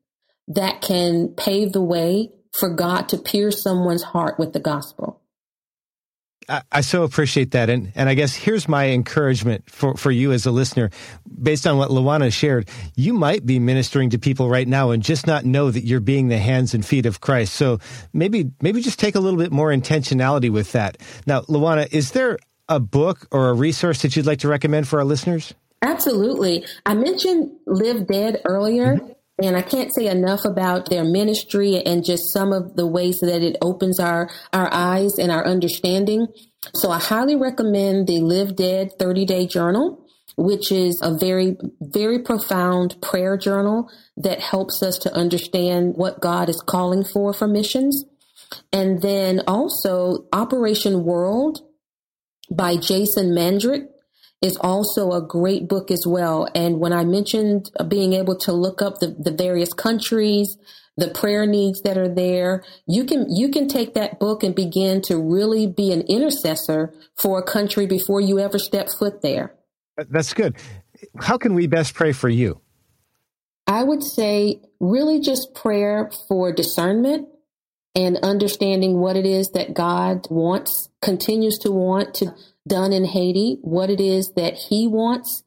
that 0.49 0.81
can 0.81 1.29
pave 1.29 1.73
the 1.73 1.83
way 1.83 2.31
for 2.53 2.69
God 2.69 3.09
to 3.09 3.19
pierce 3.19 3.63
someone's 3.63 4.03
heart 4.03 4.39
with 4.39 4.53
the 4.53 4.61
gospel. 4.61 5.22
I, 6.53 6.63
I, 6.71 6.81
so 6.83 7.03
appreciate 7.03 7.53
that. 7.53 7.71
And, 7.71 7.93
and 7.95 8.11
I 8.11 8.15
guess 8.15 8.35
here's 8.35 8.69
my 8.69 8.91
encouragement 8.91 9.71
for, 9.71 9.97
for 9.97 10.11
you 10.11 10.33
as 10.33 10.45
a 10.45 10.51
listener. 10.51 10.91
Based 11.43 11.67
on 11.67 11.79
what 11.79 11.89
Lawana 11.89 12.31
shared, 12.31 12.69
you 12.95 13.15
might 13.15 13.47
be 13.47 13.59
ministering 13.59 14.11
to 14.11 14.19
people 14.19 14.51
right 14.51 14.69
now 14.69 14.91
and 14.91 15.03
just 15.03 15.27
not 15.27 15.47
know 15.47 15.71
that 15.71 15.85
you're 15.85 16.01
being 16.01 16.29
the 16.29 16.37
hands 16.37 16.75
and 16.75 16.85
feet 16.85 17.07
of 17.07 17.23
Christ. 17.23 17.55
So 17.55 17.79
maybe, 18.13 18.51
maybe 18.61 18.83
just 18.83 18.99
take 18.99 19.15
a 19.15 19.21
little 19.21 19.39
bit 19.39 19.51
more 19.51 19.71
intentionality 19.71 20.51
with 20.51 20.73
that. 20.73 20.99
Now, 21.27 21.41
Lawana, 21.43 21.91
is 21.91 22.11
there 22.11 22.39
a 22.69 22.79
book 22.79 23.27
or 23.31 23.49
a 23.49 23.55
resource 23.55 24.03
that 24.03 24.15
you'd 24.15 24.27
like 24.27 24.41
to 24.41 24.49
recommend 24.49 24.87
for 24.87 24.99
our 24.99 25.07
listeners? 25.07 25.55
Absolutely. 25.81 26.67
I 26.85 26.95
mentioned 26.95 27.51
Live 27.67 28.07
Dead 28.07 28.43
earlier. 28.45 28.97
Mm-hmm. 28.97 29.13
And 29.45 29.57
I 29.57 29.63
can't 29.63 29.95
say 29.95 30.07
enough 30.07 30.45
about 30.45 30.89
their 30.89 31.05
ministry 31.05 31.83
and 31.85 32.05
just 32.05 32.33
some 32.33 32.53
of 32.53 32.77
the 32.77 32.87
ways 32.87 33.19
that 33.21 33.43
it 33.43 33.57
opens 33.61 33.99
our, 33.99 34.31
our 34.53 34.73
eyes 34.73 35.19
and 35.19 35.33
our 35.33 35.45
understanding. 35.45 36.29
So 36.75 36.91
I 36.91 36.99
highly 36.99 37.35
recommend 37.35 38.07
the 38.07 38.21
Live 38.21 38.55
Dead 38.57 38.91
30 38.99 39.25
day 39.25 39.47
journal, 39.47 40.07
which 40.37 40.71
is 40.71 41.01
a 41.03 41.17
very, 41.17 41.57
very 41.81 42.21
profound 42.21 43.01
prayer 43.03 43.37
journal 43.37 43.91
that 44.17 44.41
helps 44.41 44.83
us 44.83 44.99
to 44.99 45.13
understand 45.15 45.95
what 45.97 46.21
God 46.21 46.49
is 46.49 46.63
calling 46.65 47.05
for 47.05 47.33
for 47.33 47.49
missions. 47.49 48.05
And 48.73 49.03
then 49.03 49.43
also 49.47 50.27
Operation 50.33 51.05
World 51.05 51.63
by 52.51 52.77
Jason 52.77 53.31
Mandryk 53.31 53.87
is 54.43 54.57
also 54.57 55.13
a 55.13 55.27
great 55.27 55.69
book 55.69 55.91
as 55.91 56.05
well. 56.07 56.49
And 56.55 56.81
when 56.81 56.93
I 56.93 57.05
mentioned 57.05 57.71
being 57.89 58.13
able 58.13 58.37
to 58.39 58.53
look 58.53 58.83
up 58.83 58.99
the, 58.99 59.17
the 59.19 59.31
various 59.31 59.73
countries, 59.73 60.59
the 60.97 61.09
prayer 61.09 61.47
needs 61.47 61.81
that 61.83 61.97
are 61.97 62.13
there, 62.13 62.65
you 62.87 63.05
can 63.05 63.27
you 63.35 63.49
can 63.51 63.69
take 63.69 63.95
that 63.95 64.19
book 64.19 64.43
and 64.43 64.55
begin 64.55 65.01
to 65.03 65.17
really 65.17 65.67
be 65.67 65.93
an 65.93 66.03
intercessor 66.03 66.93
for 67.17 67.39
a 67.39 67.43
country 67.43 67.87
before 67.87 68.21
you 68.21 68.39
ever 68.39 68.59
step 68.59 68.89
foot 68.99 69.23
there. 69.23 69.55
That's 69.97 70.35
good. 70.35 70.57
How 71.19 71.39
can 71.39 71.55
we 71.55 71.67
best 71.67 71.95
pray 71.95 72.13
for 72.13 72.29
you? 72.29 72.61
I 73.67 73.85
would 73.85 74.03
say 74.03 74.61
really 74.81 75.21
just 75.21 75.55
prayer 75.55 76.11
for 76.29 76.53
discernment 76.53 77.29
and 77.95 78.19
understanding 78.23 78.99
what 78.99 79.17
it 79.17 79.27
is 79.27 79.51
that 79.51 79.75
God 79.75 80.27
wants, 80.31 80.89
continues 81.01 81.59
to 81.59 81.71
want 81.71 82.15
to 82.15 82.35
done 82.67 82.93
in 82.93 83.05
Haiti, 83.05 83.59
what 83.63 83.91
it 83.91 84.01
is 84.01 84.33
that 84.37 84.55
he 84.55 84.87
wants 84.87 85.43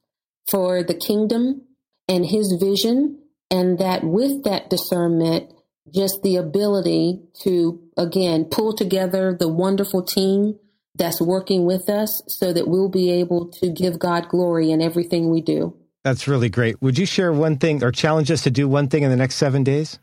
for 0.47 0.83
the 0.83 0.93
kingdom 0.93 1.61
and 2.07 2.25
his 2.25 2.57
vision, 2.59 3.19
and 3.49 3.79
that 3.79 4.03
with 4.03 4.43
that 4.43 4.69
discernment, 4.69 5.51
just 5.93 6.19
the 6.23 6.35
ability 6.35 7.21
to, 7.41 7.81
again, 7.97 8.45
pull 8.45 8.75
together 8.75 9.35
the 9.37 9.47
wonderful 9.47 10.03
team 10.03 10.59
that's 10.95 11.21
working 11.21 11.65
with 11.65 11.89
us 11.89 12.21
so 12.27 12.53
that 12.53 12.67
we'll 12.67 12.89
be 12.89 13.11
able 13.11 13.47
to 13.49 13.69
give 13.69 13.99
God 13.99 14.27
glory 14.29 14.71
in 14.71 14.81
everything 14.81 15.29
we 15.29 15.41
do. 15.41 15.75
That's 16.03 16.27
really 16.27 16.49
great. 16.49 16.81
Would 16.81 16.97
you 16.97 17.05
share 17.05 17.33
one 17.33 17.57
thing 17.57 17.83
or 17.83 17.91
challenge 17.91 18.29
us 18.29 18.43
to 18.43 18.51
do 18.51 18.67
one 18.67 18.87
thing 18.87 19.03
in 19.03 19.09
the 19.09 19.15
next 19.15 19.35
seven 19.35 19.63
days? 19.63 19.99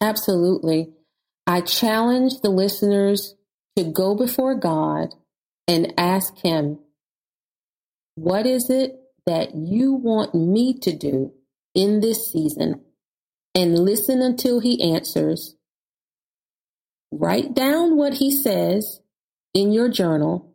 Absolutely. 0.00 0.90
I 1.50 1.62
challenge 1.62 2.42
the 2.42 2.48
listeners 2.48 3.34
to 3.74 3.82
go 3.82 4.14
before 4.14 4.54
God 4.54 5.16
and 5.66 5.92
ask 5.98 6.38
Him, 6.38 6.78
What 8.14 8.46
is 8.46 8.70
it 8.70 8.92
that 9.26 9.56
you 9.56 9.94
want 9.94 10.32
me 10.32 10.78
to 10.78 10.96
do 10.96 11.32
in 11.74 11.98
this 11.98 12.30
season? 12.30 12.82
And 13.52 13.76
listen 13.76 14.22
until 14.22 14.60
He 14.60 14.94
answers. 14.94 15.56
Write 17.10 17.52
down 17.52 17.96
what 17.96 18.14
He 18.14 18.30
says 18.30 19.00
in 19.52 19.72
your 19.72 19.88
journal 19.88 20.54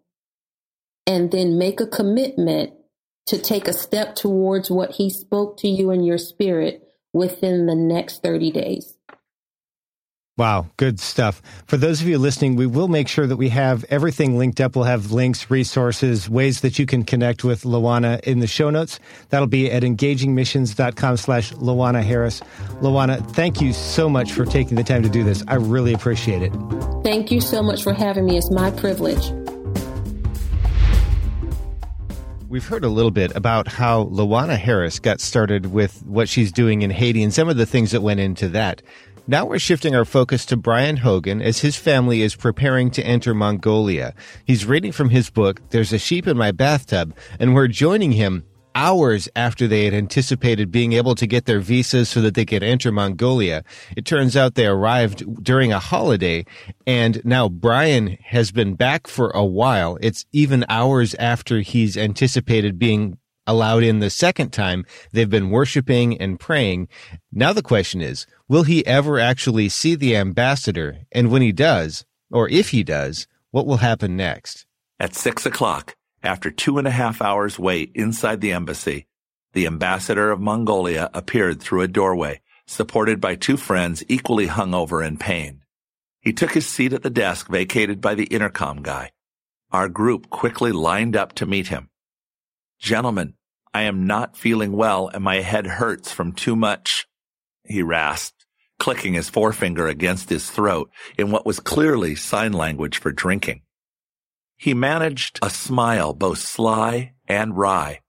and 1.06 1.30
then 1.30 1.58
make 1.58 1.82
a 1.82 1.88
commitment 1.88 2.72
to 3.26 3.38
take 3.38 3.68
a 3.68 3.74
step 3.74 4.16
towards 4.16 4.72
what 4.72 4.92
He 4.92 5.10
spoke 5.10 5.58
to 5.58 5.68
you 5.68 5.92
in 5.92 6.06
your 6.06 6.18
spirit 6.18 6.84
within 7.12 7.66
the 7.66 7.76
next 7.76 8.24
30 8.24 8.50
days. 8.52 8.95
Wow, 10.38 10.68
good 10.76 11.00
stuff. 11.00 11.42
For 11.66 11.78
those 11.78 12.02
of 12.02 12.10
you 12.10 12.18
listening, 12.18 12.58
we 12.58 12.66
will 12.66 12.90
make 12.90 13.08
sure 13.08 13.26
that 13.26 13.38
we 13.38 13.48
have 13.50 13.86
everything 13.86 14.38
linked 14.38 14.60
up. 14.60 14.76
We'll 14.76 14.84
have 14.84 15.14
links, 15.14 15.50
resources, 15.50 16.30
ways 16.30 16.60
that 16.60 16.78
you 16.78 16.86
can 16.86 17.06
connect 17.06 17.46
with 17.46 17.64
Lawana 17.64 18.20
in 18.20 18.40
the 18.40 18.48
show 18.48 18.70
notes. 18.70 19.00
That'll 19.30 19.48
be 19.48 19.72
at 19.72 19.84
engagingmissions.com 19.84 21.16
slash 21.16 21.54
Lawana 21.54 22.04
Harris. 22.04 22.42
Lawana, 22.82 23.26
thank 23.32 23.62
you 23.62 23.72
so 23.72 24.10
much 24.10 24.34
for 24.34 24.44
taking 24.44 24.76
the 24.76 24.84
time 24.84 25.04
to 25.04 25.10
do 25.10 25.24
this. 25.24 25.42
I 25.48 25.56
really 25.56 25.94
appreciate 25.94 26.42
it. 26.42 26.52
Thank 27.02 27.32
you 27.32 27.40
so 27.40 27.64
much 27.64 27.82
for 27.82 27.94
having 27.94 28.26
me. 28.26 28.38
It's 28.38 28.52
my 28.52 28.72
privilege. 28.72 29.32
We've 32.50 32.66
heard 32.66 32.84
a 32.84 32.90
little 32.90 33.12
bit 33.12 33.36
about 33.36 33.68
how 33.68 34.06
Lawana 34.06 34.58
Harris 34.58 35.00
got 35.00 35.20
started 35.20 35.68
with 35.68 36.06
what 36.06 36.30
she's 36.30 36.52
doing 36.52 36.84
in 36.84 36.90
Haiti 36.90 37.24
and 37.24 37.34
some 37.34 37.50
of 37.50 37.58
the 37.58 37.66
things 37.66 37.92
that 37.92 38.02
went 38.02 38.20
into 38.20 38.48
that. 38.50 38.82
Now 39.28 39.48
we're 39.48 39.58
shifting 39.58 39.96
our 39.96 40.06
focus 40.06 40.46
to 40.46 40.56
Brian 40.56 40.98
Hogan 40.98 41.42
as 41.42 41.62
his 41.62 41.76
family 41.76 42.22
is 42.22 42.36
preparing 42.36 42.92
to 42.92 43.04
enter 43.04 43.34
Mongolia. 43.34 44.14
He's 44.46 44.68
reading 44.68 44.92
from 44.92 45.10
his 45.10 45.32
book, 45.32 45.68
There's 45.72 45.92
a 45.92 45.98
Sheep 45.98 46.28
in 46.28 46.38
My 46.38 46.52
Bathtub, 46.52 47.16
and 47.40 47.56
we're 47.56 47.68
joining 47.68 48.12
him 48.12 48.44
hours 48.76 49.28
after 49.36 49.68
they 49.68 49.86
had 49.86 49.96
anticipated 49.96 50.70
being 50.70 50.94
able 50.94 51.16
to 51.16 51.26
get 51.26 51.46
their 51.46 51.60
visas 51.60 52.08
so 52.08 52.22
that 52.22 52.36
they 52.36 52.46
could 52.46 52.62
enter 52.62 52.92
Mongolia. 52.92 53.64
It 53.98 54.06
turns 54.06 54.38
out 54.38 54.54
they 54.54 54.68
arrived 54.68 55.44
during 55.44 55.74
a 55.74 55.80
holiday 55.80 56.46
and 56.86 57.20
now 57.26 57.50
Brian 57.50 58.18
has 58.26 58.52
been 58.52 58.76
back 58.76 59.08
for 59.08 59.32
a 59.32 59.46
while. 59.46 59.98
It's 60.02 60.26
even 60.34 60.66
hours 60.70 61.16
after 61.16 61.62
he's 61.62 61.98
anticipated 61.98 62.78
being 62.78 63.18
allowed 63.48 63.84
in 63.84 64.00
the 64.00 64.10
second 64.10 64.52
time. 64.52 64.86
They've 65.12 65.30
been 65.30 65.50
worshiping 65.50 66.18
and 66.20 66.40
praying. 66.40 66.88
Now 67.32 67.54
the 67.54 67.62
question 67.62 68.02
is, 68.02 68.26
will 68.48 68.64
he 68.64 68.86
ever 68.86 69.20
actually 69.20 69.70
see 69.70 69.96
the 69.96 70.16
ambassador? 70.16 71.00
And 71.12 71.32
when 71.32 71.42
he 71.42 71.52
does, 71.52 72.06
or 72.32 72.50
if 72.50 72.70
he 72.70 72.84
does, 72.84 73.28
what 73.52 73.66
will 73.66 73.78
happen 73.78 74.18
next? 74.18 74.66
At 75.00 75.16
six 75.16 75.46
o'clock, 75.46 75.96
After 76.24 76.50
two 76.50 76.80
and 76.80 76.88
a 76.88 76.92
half 76.92 77.22
hours 77.22 77.60
wait 77.60 77.92
inside 77.94 78.42
the 78.42 78.52
embassy, 78.52 79.06
the 79.54 79.68
ambassador 79.68 80.32
of 80.32 80.42
Mongolia 80.42 81.12
appeared 81.14 81.62
through 81.62 81.82
a 81.82 81.88
doorway, 81.88 82.42
supported 82.66 83.22
by 83.22 83.36
two 83.36 83.58
friends 83.58 84.04
equally 84.10 84.48
hungover 84.48 85.06
and 85.06 85.20
pained. 85.20 85.62
He 86.20 86.34
took 86.34 86.54
his 86.54 86.68
seat 86.68 86.94
at 86.94 87.04
the 87.04 87.12
desk 87.12 87.48
vacated 87.48 88.02
by 88.02 88.16
the 88.16 88.26
intercom 88.26 88.82
guy. 88.82 89.12
Our 89.72 89.88
group 89.88 90.32
quickly 90.32 90.72
lined 90.72 91.16
up 91.16 91.34
to 91.34 91.46
meet 91.46 91.68
him. 91.68 91.90
Gentlemen, 92.80 93.34
I 93.74 93.84
am 93.84 94.08
not 94.08 94.38
feeling 94.38 94.74
well 94.74 95.08
and 95.08 95.24
my 95.24 95.42
head 95.42 95.68
hurts 95.68 96.12
from 96.12 96.32
too 96.32 96.56
much, 96.56 97.08
he 97.64 97.82
rasped, 97.82 98.46
clicking 98.80 99.14
his 99.14 99.30
forefinger 99.30 99.88
against 99.88 100.30
his 100.30 100.50
throat 100.50 100.90
in 101.18 101.32
what 101.32 101.46
was 101.46 101.60
clearly 101.60 102.16
sign 102.16 102.54
language 102.54 102.98
for 102.98 103.12
drinking. 103.12 103.62
He 104.58 104.74
managed 104.74 105.40
a 105.42 105.50
smile 105.50 106.14
both 106.14 106.40
sly 106.40 107.14
and 107.28 107.58
wry. 107.58 108.00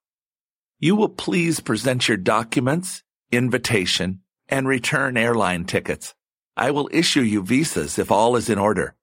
You 0.79 0.95
will 0.95 1.09
please 1.09 1.61
present 1.61 2.07
your 2.07 2.17
documents, 2.17 3.03
invitation, 3.33 4.21
and 4.49 4.69
return 4.69 5.17
airline 5.17 5.65
tickets. 5.65 6.15
I 6.57 6.71
will 6.71 6.89
issue 6.93 7.23
you 7.23 7.43
visas 7.43 7.99
if 7.99 8.11
all 8.11 8.37
is 8.37 8.49
in 8.49 8.59
order. 8.59 8.95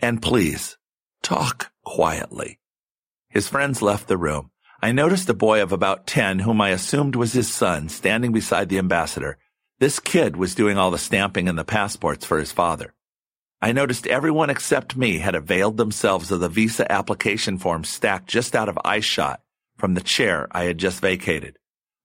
And 0.00 0.22
please, 0.22 0.76
talk 1.22 1.70
quietly. 1.84 2.58
His 3.28 3.48
friends 3.48 3.82
left 3.82 4.08
the 4.08 4.16
room. 4.16 4.50
I 4.80 4.92
noticed 4.92 5.28
a 5.28 5.34
boy 5.34 5.60
of 5.60 5.72
about 5.72 6.06
10 6.06 6.38
whom 6.38 6.60
I 6.60 6.68
assumed 6.68 7.16
was 7.16 7.32
his 7.32 7.52
son 7.52 7.88
standing 7.88 8.30
beside 8.30 8.68
the 8.68 8.78
ambassador. 8.78 9.36
This 9.80 9.98
kid 9.98 10.36
was 10.36 10.54
doing 10.54 10.78
all 10.78 10.92
the 10.92 10.98
stamping 10.98 11.48
and 11.48 11.58
the 11.58 11.64
passports 11.64 12.24
for 12.24 12.38
his 12.38 12.52
father. 12.52 12.94
I 13.60 13.72
noticed 13.72 14.06
everyone 14.06 14.50
except 14.50 14.96
me 14.96 15.18
had 15.18 15.34
availed 15.34 15.78
themselves 15.78 16.30
of 16.30 16.38
the 16.38 16.48
visa 16.48 16.90
application 16.92 17.58
form 17.58 17.82
stacked 17.82 18.28
just 18.28 18.54
out 18.54 18.68
of 18.68 18.78
eyeshot 18.84 19.38
from 19.76 19.94
the 19.94 20.00
chair 20.00 20.46
I 20.52 20.64
had 20.64 20.78
just 20.78 21.00
vacated. 21.00 21.58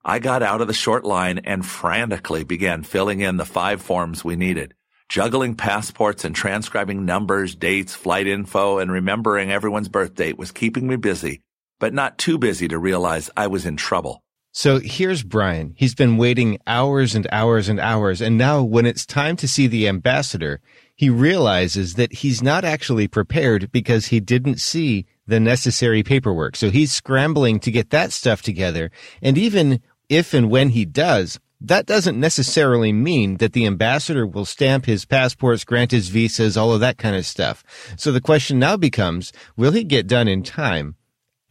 I 0.04 0.18
got 0.18 0.42
out 0.42 0.60
of 0.60 0.68
the 0.68 0.74
short 0.74 1.06
line 1.06 1.42
and 1.44 1.64
frantically 1.64 2.44
began 2.44 2.82
filling 2.82 3.20
in 3.20 3.38
the 3.38 3.46
five 3.46 3.84
forms 3.84 4.26
we 4.26 4.36
needed. 4.36 4.74
Juggling 5.10 5.54
passports 5.54 6.26
and 6.26 6.36
transcribing 6.36 7.06
numbers, 7.06 7.54
dates, 7.54 7.94
flight 7.94 8.26
info, 8.26 8.80
and 8.80 8.92
remembering 8.92 9.52
everyone's 9.52 9.90
birth 9.90 10.16
date 10.16 10.40
was 10.40 10.52
keeping 10.52 10.88
me 10.88 10.96
busy, 10.96 11.42
but 11.84 11.94
not 11.94 12.18
too 12.18 12.38
busy 12.38 12.66
to 12.66 12.78
realize 12.78 13.30
I 13.36 13.48
was 13.48 13.66
in 13.66 13.76
trouble. 13.76 14.24
So 14.54 14.80
here's 14.80 15.22
Brian. 15.22 15.74
He's 15.76 15.94
been 15.94 16.16
waiting 16.16 16.58
hours 16.66 17.14
and 17.14 17.28
hours 17.30 17.68
and 17.68 17.78
hours. 17.78 18.22
And 18.22 18.38
now 18.38 18.64
when 18.64 18.86
it's 18.86 19.06
time 19.06 19.36
to 19.36 19.50
see 19.50 19.68
the 19.68 19.90
ambassador, 19.90 20.62
he 20.96 21.10
realizes 21.10 21.96
that 21.96 22.14
he's 22.14 22.42
not 22.42 22.64
actually 22.64 23.10
prepared 23.10 23.70
because 23.74 24.06
he 24.06 24.22
didn't 24.22 24.62
see 24.62 25.06
the 25.28 25.42
necessary 25.42 26.04
paperwork. 26.04 26.56
So 26.56 26.70
he's 26.70 26.94
scrambling 26.94 27.60
to 27.60 27.70
get 27.70 27.90
that 27.90 28.14
stuff 28.14 28.42
together. 28.42 28.90
And 29.22 29.38
even 29.38 29.82
if 30.08 30.34
and 30.34 30.50
when 30.50 30.70
he 30.70 30.86
does, 30.86 31.38
that 31.60 31.86
doesn't 31.86 32.18
necessarily 32.18 32.94
mean 32.94 33.40
that 33.40 33.52
the 33.52 33.66
ambassador 33.66 34.26
will 34.26 34.46
stamp 34.46 34.86
his 34.86 35.04
passports, 35.04 35.66
grant 35.66 35.92
his 35.92 36.08
visas, 36.08 36.56
all 36.56 36.72
of 36.72 36.80
that 36.80 36.98
kind 36.98 37.18
of 37.18 37.26
stuff. 37.26 37.62
So 37.98 38.14
the 38.14 38.22
question 38.22 38.58
now 38.58 38.78
becomes, 38.78 39.34
will 39.58 39.74
he 39.74 39.84
get 39.84 40.08
done 40.08 40.30
in 40.30 40.44
time? 40.44 40.96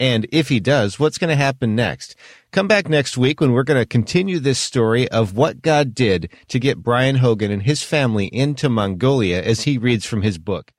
And 0.02 0.26
if 0.32 0.48
he 0.48 0.58
does, 0.58 0.98
what's 0.98 1.16
going 1.16 1.30
to 1.30 1.36
happen 1.36 1.76
next? 1.76 2.16
Come 2.50 2.66
back 2.66 2.88
next 2.88 3.16
week 3.16 3.40
when 3.40 3.52
we're 3.52 3.62
going 3.62 3.80
to 3.80 3.86
continue 3.86 4.40
this 4.40 4.58
story 4.58 5.08
of 5.10 5.36
what 5.36 5.62
God 5.62 5.94
did 5.94 6.28
to 6.48 6.58
get 6.58 6.82
Brian 6.82 7.14
Hogan 7.14 7.52
and 7.52 7.62
his 7.62 7.84
family 7.84 8.26
into 8.26 8.68
Mongolia 8.68 9.40
as 9.40 9.60
he 9.60 9.78
reads 9.78 10.04
from 10.04 10.22
his 10.22 10.38
book. 10.38 10.72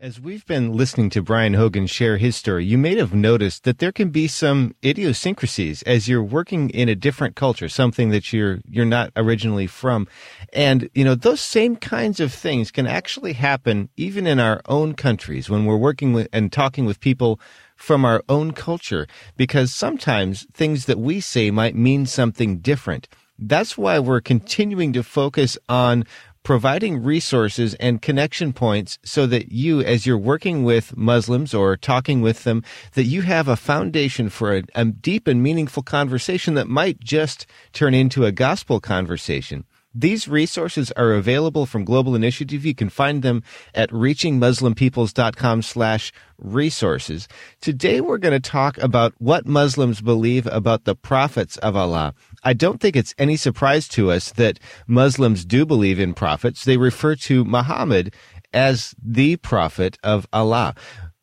As 0.00 0.20
we've 0.20 0.44
been 0.46 0.72
listening 0.72 1.10
to 1.10 1.22
Brian 1.22 1.54
Hogan 1.54 1.86
share 1.86 2.16
his 2.16 2.36
story, 2.36 2.64
you 2.64 2.76
may 2.76 2.96
have 2.96 3.14
noticed 3.14 3.64
that 3.64 3.78
there 3.78 3.92
can 3.92 4.10
be 4.10 4.28
some 4.28 4.74
idiosyncrasies 4.84 5.82
as 5.82 6.06
you're 6.06 6.22
working 6.22 6.70
in 6.70 6.88
a 6.88 6.94
different 6.94 7.34
culture, 7.34 7.68
something 7.68 8.10
that 8.10 8.32
you're 8.32 8.60
you're 8.68 8.84
not 8.84 9.10
originally 9.16 9.66
from. 9.66 10.06
And 10.52 10.90
you 10.94 11.04
know, 11.04 11.14
those 11.14 11.40
same 11.40 11.76
kinds 11.76 12.20
of 12.20 12.32
things 12.32 12.70
can 12.70 12.86
actually 12.86 13.32
happen 13.32 13.88
even 13.96 14.26
in 14.26 14.38
our 14.38 14.60
own 14.66 14.94
countries 14.94 15.48
when 15.48 15.64
we're 15.64 15.76
working 15.76 16.12
with 16.12 16.28
and 16.32 16.52
talking 16.52 16.84
with 16.84 17.00
people 17.00 17.40
from 17.74 18.04
our 18.04 18.22
own 18.28 18.52
culture 18.52 19.06
because 19.36 19.72
sometimes 19.72 20.46
things 20.52 20.86
that 20.86 20.98
we 20.98 21.20
say 21.20 21.50
might 21.50 21.74
mean 21.74 22.06
something 22.06 22.58
different. 22.58 23.08
That's 23.38 23.76
why 23.76 23.98
we're 23.98 24.22
continuing 24.22 24.94
to 24.94 25.02
focus 25.02 25.58
on 25.68 26.04
providing 26.46 27.02
resources 27.02 27.74
and 27.80 28.00
connection 28.00 28.52
points 28.52 29.00
so 29.02 29.26
that 29.26 29.50
you, 29.50 29.80
as 29.80 30.06
you're 30.06 30.16
working 30.16 30.62
with 30.62 30.96
Muslims 30.96 31.52
or 31.52 31.76
talking 31.76 32.22
with 32.22 32.44
them, 32.44 32.62
that 32.92 33.02
you 33.02 33.22
have 33.22 33.48
a 33.48 33.56
foundation 33.56 34.28
for 34.28 34.58
a, 34.58 34.62
a 34.76 34.84
deep 34.84 35.26
and 35.26 35.42
meaningful 35.42 35.82
conversation 35.82 36.54
that 36.54 36.68
might 36.68 37.00
just 37.00 37.46
turn 37.72 37.94
into 37.94 38.24
a 38.24 38.30
gospel 38.30 38.78
conversation. 38.78 39.64
These 39.98 40.28
resources 40.28 40.92
are 40.92 41.14
available 41.14 41.64
from 41.64 41.86
Global 41.86 42.14
Initiative. 42.14 42.66
You 42.66 42.74
can 42.74 42.90
find 42.90 43.22
them 43.22 43.42
at 43.74 43.88
reachingmuslimpeoples.com 43.88 45.62
slash 45.62 46.12
resources. 46.36 47.28
Today 47.62 48.02
we're 48.02 48.18
going 48.18 48.38
to 48.38 48.50
talk 48.50 48.76
about 48.76 49.14
what 49.16 49.46
Muslims 49.46 50.02
believe 50.02 50.46
about 50.48 50.84
the 50.84 50.94
prophets 50.94 51.56
of 51.58 51.76
Allah. 51.76 52.12
I 52.44 52.52
don't 52.52 52.78
think 52.78 52.94
it's 52.94 53.14
any 53.16 53.36
surprise 53.36 53.88
to 53.88 54.10
us 54.10 54.32
that 54.32 54.60
Muslims 54.86 55.46
do 55.46 55.64
believe 55.64 55.98
in 55.98 56.12
prophets. 56.12 56.66
They 56.66 56.76
refer 56.76 57.14
to 57.16 57.46
Muhammad 57.46 58.12
as 58.52 58.94
the 59.02 59.36
prophet 59.36 59.96
of 60.02 60.26
Allah. 60.30 60.74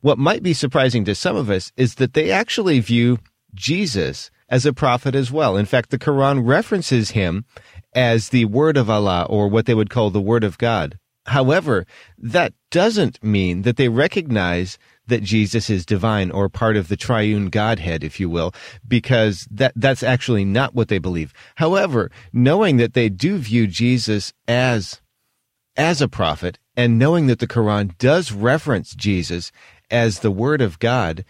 What 0.02 0.18
might 0.18 0.42
be 0.42 0.54
surprising 0.56 1.06
to 1.06 1.14
some 1.14 1.36
of 1.36 1.52
us 1.52 1.72
is 1.78 1.96
that 1.96 2.16
they 2.16 2.32
actually 2.32 2.80
view 2.80 3.20
Jesus 3.54 4.32
as 4.50 4.66
a 4.66 4.74
prophet 4.74 5.16
as 5.16 5.32
well. 5.32 5.58
In 5.58 5.66
fact, 5.66 5.90
the 5.90 5.98
Quran 5.98 6.46
references 6.46 7.12
him 7.12 7.46
as 7.96 8.30
the 8.30 8.46
word 8.46 8.78
of 8.78 8.90
Allah 8.90 9.26
or 9.30 9.48
what 9.48 9.66
they 9.66 9.74
would 9.74 9.90
call 9.90 10.10
the 10.10 10.22
word 10.22 10.44
of 10.44 10.58
God. 10.58 10.98
However, 11.28 11.86
that 12.18 12.54
doesn't 12.70 13.24
mean 13.24 13.62
that 13.62 13.78
they 13.78 13.88
recognize 13.88 14.78
that 15.08 15.24
Jesus 15.24 15.70
is 15.70 15.86
divine 15.86 16.32
or 16.32 16.50
part 16.50 16.76
of 16.76 16.88
the 16.88 16.96
triune 16.98 17.50
Godhead, 17.50 18.04
if 18.04 18.20
you 18.20 18.30
will, 18.30 18.54
because 18.88 19.48
that, 19.52 19.74
that's 19.76 20.04
actually 20.04 20.46
not 20.46 20.74
what 20.74 20.88
they 20.88 20.98
believe. 20.98 21.34
However, 21.56 22.10
knowing 22.32 22.78
that 22.78 22.94
they 22.94 23.10
do 23.10 23.38
view 23.38 23.68
Jesus 23.68 24.34
as, 24.48 25.02
as 25.76 26.02
a 26.02 26.08
prophet 26.08 26.58
and 26.76 27.00
knowing 27.00 27.28
that 27.28 27.40
the 27.40 27.48
Quran 27.48 27.98
does 27.98 28.32
reference 28.32 28.96
Jesus 28.96 29.52
as 29.92 30.20
the 30.20 30.32
word 30.32 30.62
of 30.62 30.80
God, 30.80 31.24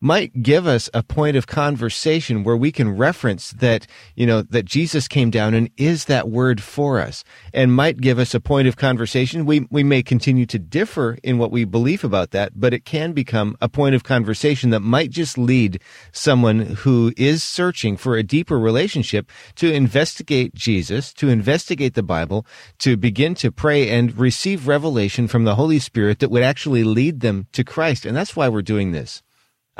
might 0.00 0.42
give 0.42 0.66
us 0.66 0.88
a 0.94 1.02
point 1.02 1.36
of 1.36 1.46
conversation 1.46 2.44
where 2.44 2.56
we 2.56 2.70
can 2.70 2.96
reference 2.96 3.50
that, 3.52 3.86
you 4.14 4.26
know, 4.26 4.42
that 4.42 4.64
Jesus 4.64 5.08
came 5.08 5.30
down 5.30 5.54
and 5.54 5.70
is 5.76 6.04
that 6.04 6.28
word 6.28 6.62
for 6.62 7.00
us 7.00 7.24
and 7.52 7.72
might 7.74 8.00
give 8.00 8.18
us 8.18 8.34
a 8.34 8.40
point 8.40 8.68
of 8.68 8.76
conversation. 8.76 9.44
We, 9.44 9.66
we 9.70 9.82
may 9.82 10.02
continue 10.02 10.46
to 10.46 10.58
differ 10.58 11.18
in 11.22 11.38
what 11.38 11.50
we 11.50 11.64
believe 11.64 12.04
about 12.04 12.30
that, 12.30 12.52
but 12.54 12.72
it 12.72 12.84
can 12.84 13.12
become 13.12 13.56
a 13.60 13.68
point 13.68 13.94
of 13.94 14.04
conversation 14.04 14.70
that 14.70 14.80
might 14.80 15.10
just 15.10 15.36
lead 15.36 15.80
someone 16.12 16.60
who 16.60 17.12
is 17.16 17.42
searching 17.42 17.96
for 17.96 18.16
a 18.16 18.22
deeper 18.22 18.58
relationship 18.58 19.30
to 19.56 19.72
investigate 19.72 20.54
Jesus, 20.54 21.12
to 21.14 21.28
investigate 21.28 21.94
the 21.94 22.02
Bible, 22.04 22.46
to 22.78 22.96
begin 22.96 23.34
to 23.36 23.50
pray 23.50 23.88
and 23.90 24.16
receive 24.16 24.68
revelation 24.68 25.26
from 25.26 25.44
the 25.44 25.56
Holy 25.56 25.80
Spirit 25.80 26.20
that 26.20 26.30
would 26.30 26.42
actually 26.42 26.84
lead 26.84 27.20
them 27.20 27.46
to 27.52 27.64
Christ. 27.64 28.06
And 28.06 28.16
that's 28.16 28.36
why 28.36 28.48
we're 28.48 28.62
doing 28.62 28.92
this. 28.92 29.22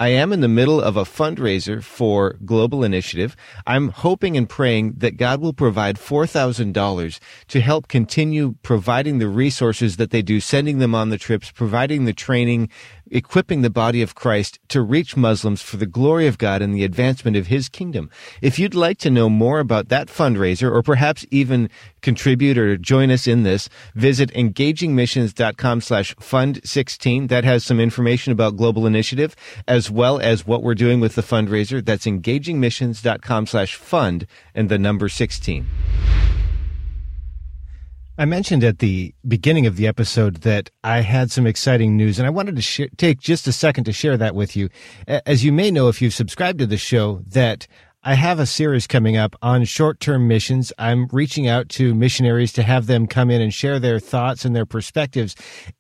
I 0.01 0.11
am 0.11 0.33
in 0.33 0.43
the 0.43 0.49
middle 0.49 0.81
of 0.81 0.97
a 0.97 1.03
fundraiser 1.03 1.83
for 1.83 2.37
Global 2.45 2.85
Initiative. 2.85 3.35
I'm 3.67 3.89
hoping 3.89 4.37
and 4.37 4.49
praying 4.49 4.95
that 4.99 5.17
God 5.17 5.41
will 5.41 5.53
provide 5.53 5.97
$4,000 5.97 7.19
to 7.49 7.61
help 7.61 7.89
continue 7.89 8.55
providing 8.63 9.19
the 9.19 9.27
resources 9.27 9.97
that 9.97 10.11
they 10.11 10.23
do, 10.23 10.39
sending 10.39 10.79
them 10.79 10.95
on 10.95 11.09
the 11.09 11.19
trips, 11.19 11.51
providing 11.51 12.05
the 12.05 12.13
training, 12.13 12.69
equipping 13.11 13.63
the 13.63 13.71
body 13.71 14.03
of 14.03 14.15
Christ 14.15 14.59
to 14.69 14.83
reach 14.83 15.17
Muslims 15.17 15.63
for 15.63 15.77
the 15.77 15.87
glory 15.87 16.27
of 16.27 16.39
God 16.39 16.63
and 16.63 16.75
the 16.75 16.85
advancement 16.85 17.37
of 17.37 17.49
His 17.49 17.69
kingdom. 17.69 18.11
If 18.43 18.59
you'd 18.59 18.75
like 18.75 18.99
to 18.99 19.11
know 19.11 19.29
more 19.29 19.61
about 19.61 19.89
that 19.89 20.09
fundraiser 20.09 20.71
or 20.71 20.83
perhaps 20.83 21.27
even 21.31 21.71
contribute 22.01 22.59
or 22.59 22.77
join 22.77 23.11
us 23.11 23.27
in 23.27 23.43
this, 23.43 23.69
visit 23.95 24.31
engagingmissions.com 24.33 25.81
slash 25.81 26.15
fund 26.21 26.61
16. 26.65 27.27
That 27.29 27.45
has 27.45 27.65
some 27.65 27.81
information 27.81 28.33
about 28.33 28.57
Global 28.57 28.87
Initiative 28.87 29.35
as 29.67 29.91
well 29.91 30.19
as 30.21 30.47
what 30.47 30.63
we're 30.63 30.75
doing 30.75 31.01
with 31.01 31.15
the 31.15 31.23
fundraiser. 31.23 31.85
That's 31.85 32.07
engagingmissions.com 32.07 33.47
slash 33.47 33.75
fund 33.75 34.27
and 34.55 34.69
the 34.69 34.79
number 34.79 35.09
16. 35.09 35.67
I 38.21 38.25
mentioned 38.25 38.65
at 38.65 38.81
the 38.81 39.15
beginning 39.29 39.67
of 39.67 39.77
the 39.77 39.87
episode 39.87 40.39
that 40.39 40.71
I 40.83 41.03
had 41.03 41.31
some 41.31 41.47
exciting 41.47 41.97
news, 41.97 42.19
and 42.19 42.27
I 42.27 42.31
wanted 42.31 42.57
to 42.57 42.63
sh- 42.63 42.91
take 42.97 43.21
just 43.21 43.47
a 43.47 43.53
second 43.53 43.85
to 43.85 43.93
share 43.93 44.17
that 44.17 44.35
with 44.35 44.57
you. 44.57 44.71
As 45.07 45.45
you 45.45 45.53
may 45.53 45.71
know, 45.71 45.87
if 45.87 46.03
you've 46.03 46.13
subscribed 46.13 46.59
to 46.59 46.67
the 46.67 46.77
show, 46.77 47.23
that 47.29 47.69
I 48.05 48.15
have 48.15 48.39
a 48.39 48.47
series 48.47 48.87
coming 48.87 49.17
up 49.17 49.35
on 49.43 49.65
short 49.65 49.99
term 49.99 50.29
missions. 50.29 50.73
I'm 50.79 51.09
reaching 51.09 51.49
out 51.49 51.69
to 51.71 51.97
missionaries 51.97 52.53
to 52.53 52.63
have 52.63 52.87
them 52.87 53.09
come 53.09 53.29
in 53.29 53.43
and 53.43 53.53
share 53.53 53.81
their 53.81 53.99
thoughts 53.99 54.45
and 54.45 54.55
their 54.55 54.65
perspectives. 54.65 55.35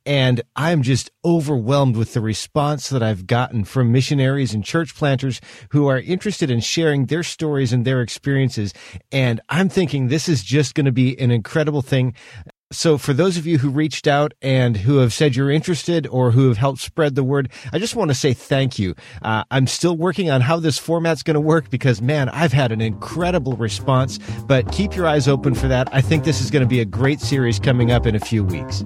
And 0.04 0.42
I'm 0.56 0.82
just 0.82 1.12
overwhelmed 1.24 1.96
with 1.96 2.14
the 2.14 2.20
response 2.20 2.88
that 2.88 3.04
I've 3.04 3.28
gotten 3.28 3.62
from 3.62 3.92
missionaries 3.92 4.52
and 4.52 4.64
church 4.64 4.96
planters 4.96 5.40
who 5.70 5.86
are 5.86 6.00
interested 6.00 6.50
in 6.50 6.58
sharing 6.58 7.06
their 7.06 7.22
stories 7.22 7.72
and 7.72 7.84
their 7.84 8.02
experiences. 8.02 8.74
And 9.12 9.40
I'm 9.48 9.68
thinking 9.68 10.08
this 10.08 10.28
is 10.28 10.42
just 10.42 10.74
going 10.74 10.86
to 10.86 10.92
be 10.92 11.16
an 11.20 11.30
incredible 11.30 11.82
thing. 11.82 12.14
So, 12.70 12.98
for 12.98 13.14
those 13.14 13.38
of 13.38 13.46
you 13.46 13.56
who 13.56 13.70
reached 13.70 14.06
out 14.06 14.34
and 14.42 14.76
who 14.76 14.98
have 14.98 15.14
said 15.14 15.34
you're 15.34 15.50
interested 15.50 16.06
or 16.06 16.32
who 16.32 16.48
have 16.48 16.58
helped 16.58 16.80
spread 16.80 17.14
the 17.14 17.24
word, 17.24 17.50
I 17.72 17.78
just 17.78 17.96
want 17.96 18.10
to 18.10 18.14
say 18.14 18.34
thank 18.34 18.78
you. 18.78 18.94
Uh, 19.22 19.44
I'm 19.50 19.66
still 19.66 19.96
working 19.96 20.28
on 20.28 20.42
how 20.42 20.60
this 20.60 20.76
format's 20.76 21.22
going 21.22 21.36
to 21.36 21.40
work 21.40 21.70
because, 21.70 22.02
man, 22.02 22.28
I've 22.28 22.52
had 22.52 22.70
an 22.70 22.82
incredible 22.82 23.54
response. 23.54 24.18
But 24.46 24.70
keep 24.70 24.94
your 24.94 25.06
eyes 25.06 25.26
open 25.26 25.54
for 25.54 25.66
that. 25.68 25.88
I 25.94 26.02
think 26.02 26.24
this 26.24 26.42
is 26.42 26.50
going 26.50 26.60
to 26.62 26.68
be 26.68 26.80
a 26.80 26.84
great 26.84 27.20
series 27.20 27.58
coming 27.58 27.90
up 27.90 28.04
in 28.04 28.14
a 28.14 28.20
few 28.20 28.44
weeks. 28.44 28.84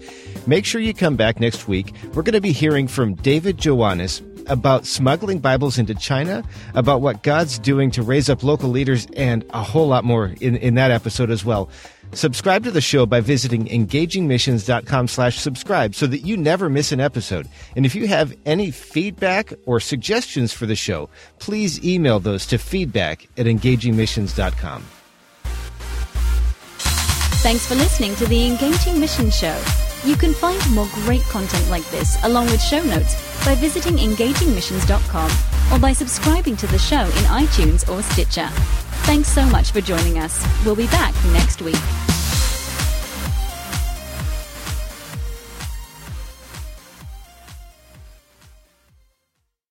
Make 0.48 0.66
sure 0.66 0.82
you 0.82 0.94
come 0.94 1.16
back 1.16 1.40
next 1.40 1.70
week. 1.70 1.94
We're 2.14 2.24
going 2.24 2.34
to 2.34 2.42
be 2.42 2.52
hearing 2.52 2.90
from 2.90 3.16
David 3.16 3.58
Joannes, 3.58 4.22
about 4.48 4.86
smuggling 4.86 5.40
Bibles 5.40 5.78
into 5.78 5.96
China, 5.96 6.44
about 6.74 7.02
what 7.02 7.24
God's 7.24 7.60
doing 7.60 7.92
to 7.92 8.02
raise 8.02 8.30
up 8.30 8.44
local 8.44 8.70
leaders, 8.70 9.08
and 9.16 9.46
a 9.52 9.64
whole 9.64 9.88
lot 9.88 10.04
more 10.04 10.34
in, 10.42 10.56
in 10.58 10.76
that 10.76 10.92
episode 10.92 11.32
as 11.32 11.44
well. 11.44 11.70
Subscribe 12.14 12.64
to 12.64 12.72
the 12.72 12.82
show 12.82 13.06
by 13.06 13.20
visiting 13.20 13.66
engagingmissions.com 13.66 15.08
slash 15.08 15.38
subscribe 15.38 15.96
so 15.96 16.08
that 16.08 16.20
you 16.20 16.38
never 16.38 16.70
miss 16.70 16.92
an 16.92 17.00
episode. 17.00 17.48
And 17.76 17.86
if 17.86 17.96
you 17.96 18.08
have 18.08 18.36
any 18.46 18.72
feedback 18.72 19.54
or 19.66 19.80
suggestions 19.80 20.54
for 20.54 20.66
the 20.66 20.76
show, 20.76 21.10
please 21.40 21.84
email 21.84 22.20
those 22.20 22.46
to 22.48 22.58
feedback 22.58 23.28
at 23.38 23.46
engagingmissions.com. 23.46 24.84
Thanks 27.46 27.68
for 27.68 27.76
listening 27.76 28.16
to 28.16 28.26
the 28.26 28.48
Engaging 28.48 29.00
Mission 29.00 29.30
Show. 29.30 29.56
You 30.06 30.16
can 30.16 30.34
find 30.34 30.62
more 30.72 30.88
great 30.94 31.24
content 31.24 31.68
like 31.70 31.90
this, 31.90 32.18
along 32.24 32.46
with 32.46 32.62
show 32.62 32.84
notes, 32.84 33.16
by 33.44 33.56
visiting 33.56 33.96
engagingmissions.com 33.96 35.32
or 35.74 35.80
by 35.80 35.94
subscribing 35.94 36.56
to 36.58 36.68
the 36.68 36.78
show 36.78 37.02
in 37.02 37.26
iTunes 37.26 37.90
or 37.90 38.04
Stitcher. 38.04 38.48
Thanks 39.06 39.30
so 39.30 39.44
much 39.48 39.72
for 39.72 39.82
joining 39.82 40.20
us. 40.20 40.46
We'll 40.64 40.76
be 40.76 40.88
back 40.88 41.16
next 41.34 41.62
week. 41.64 42.15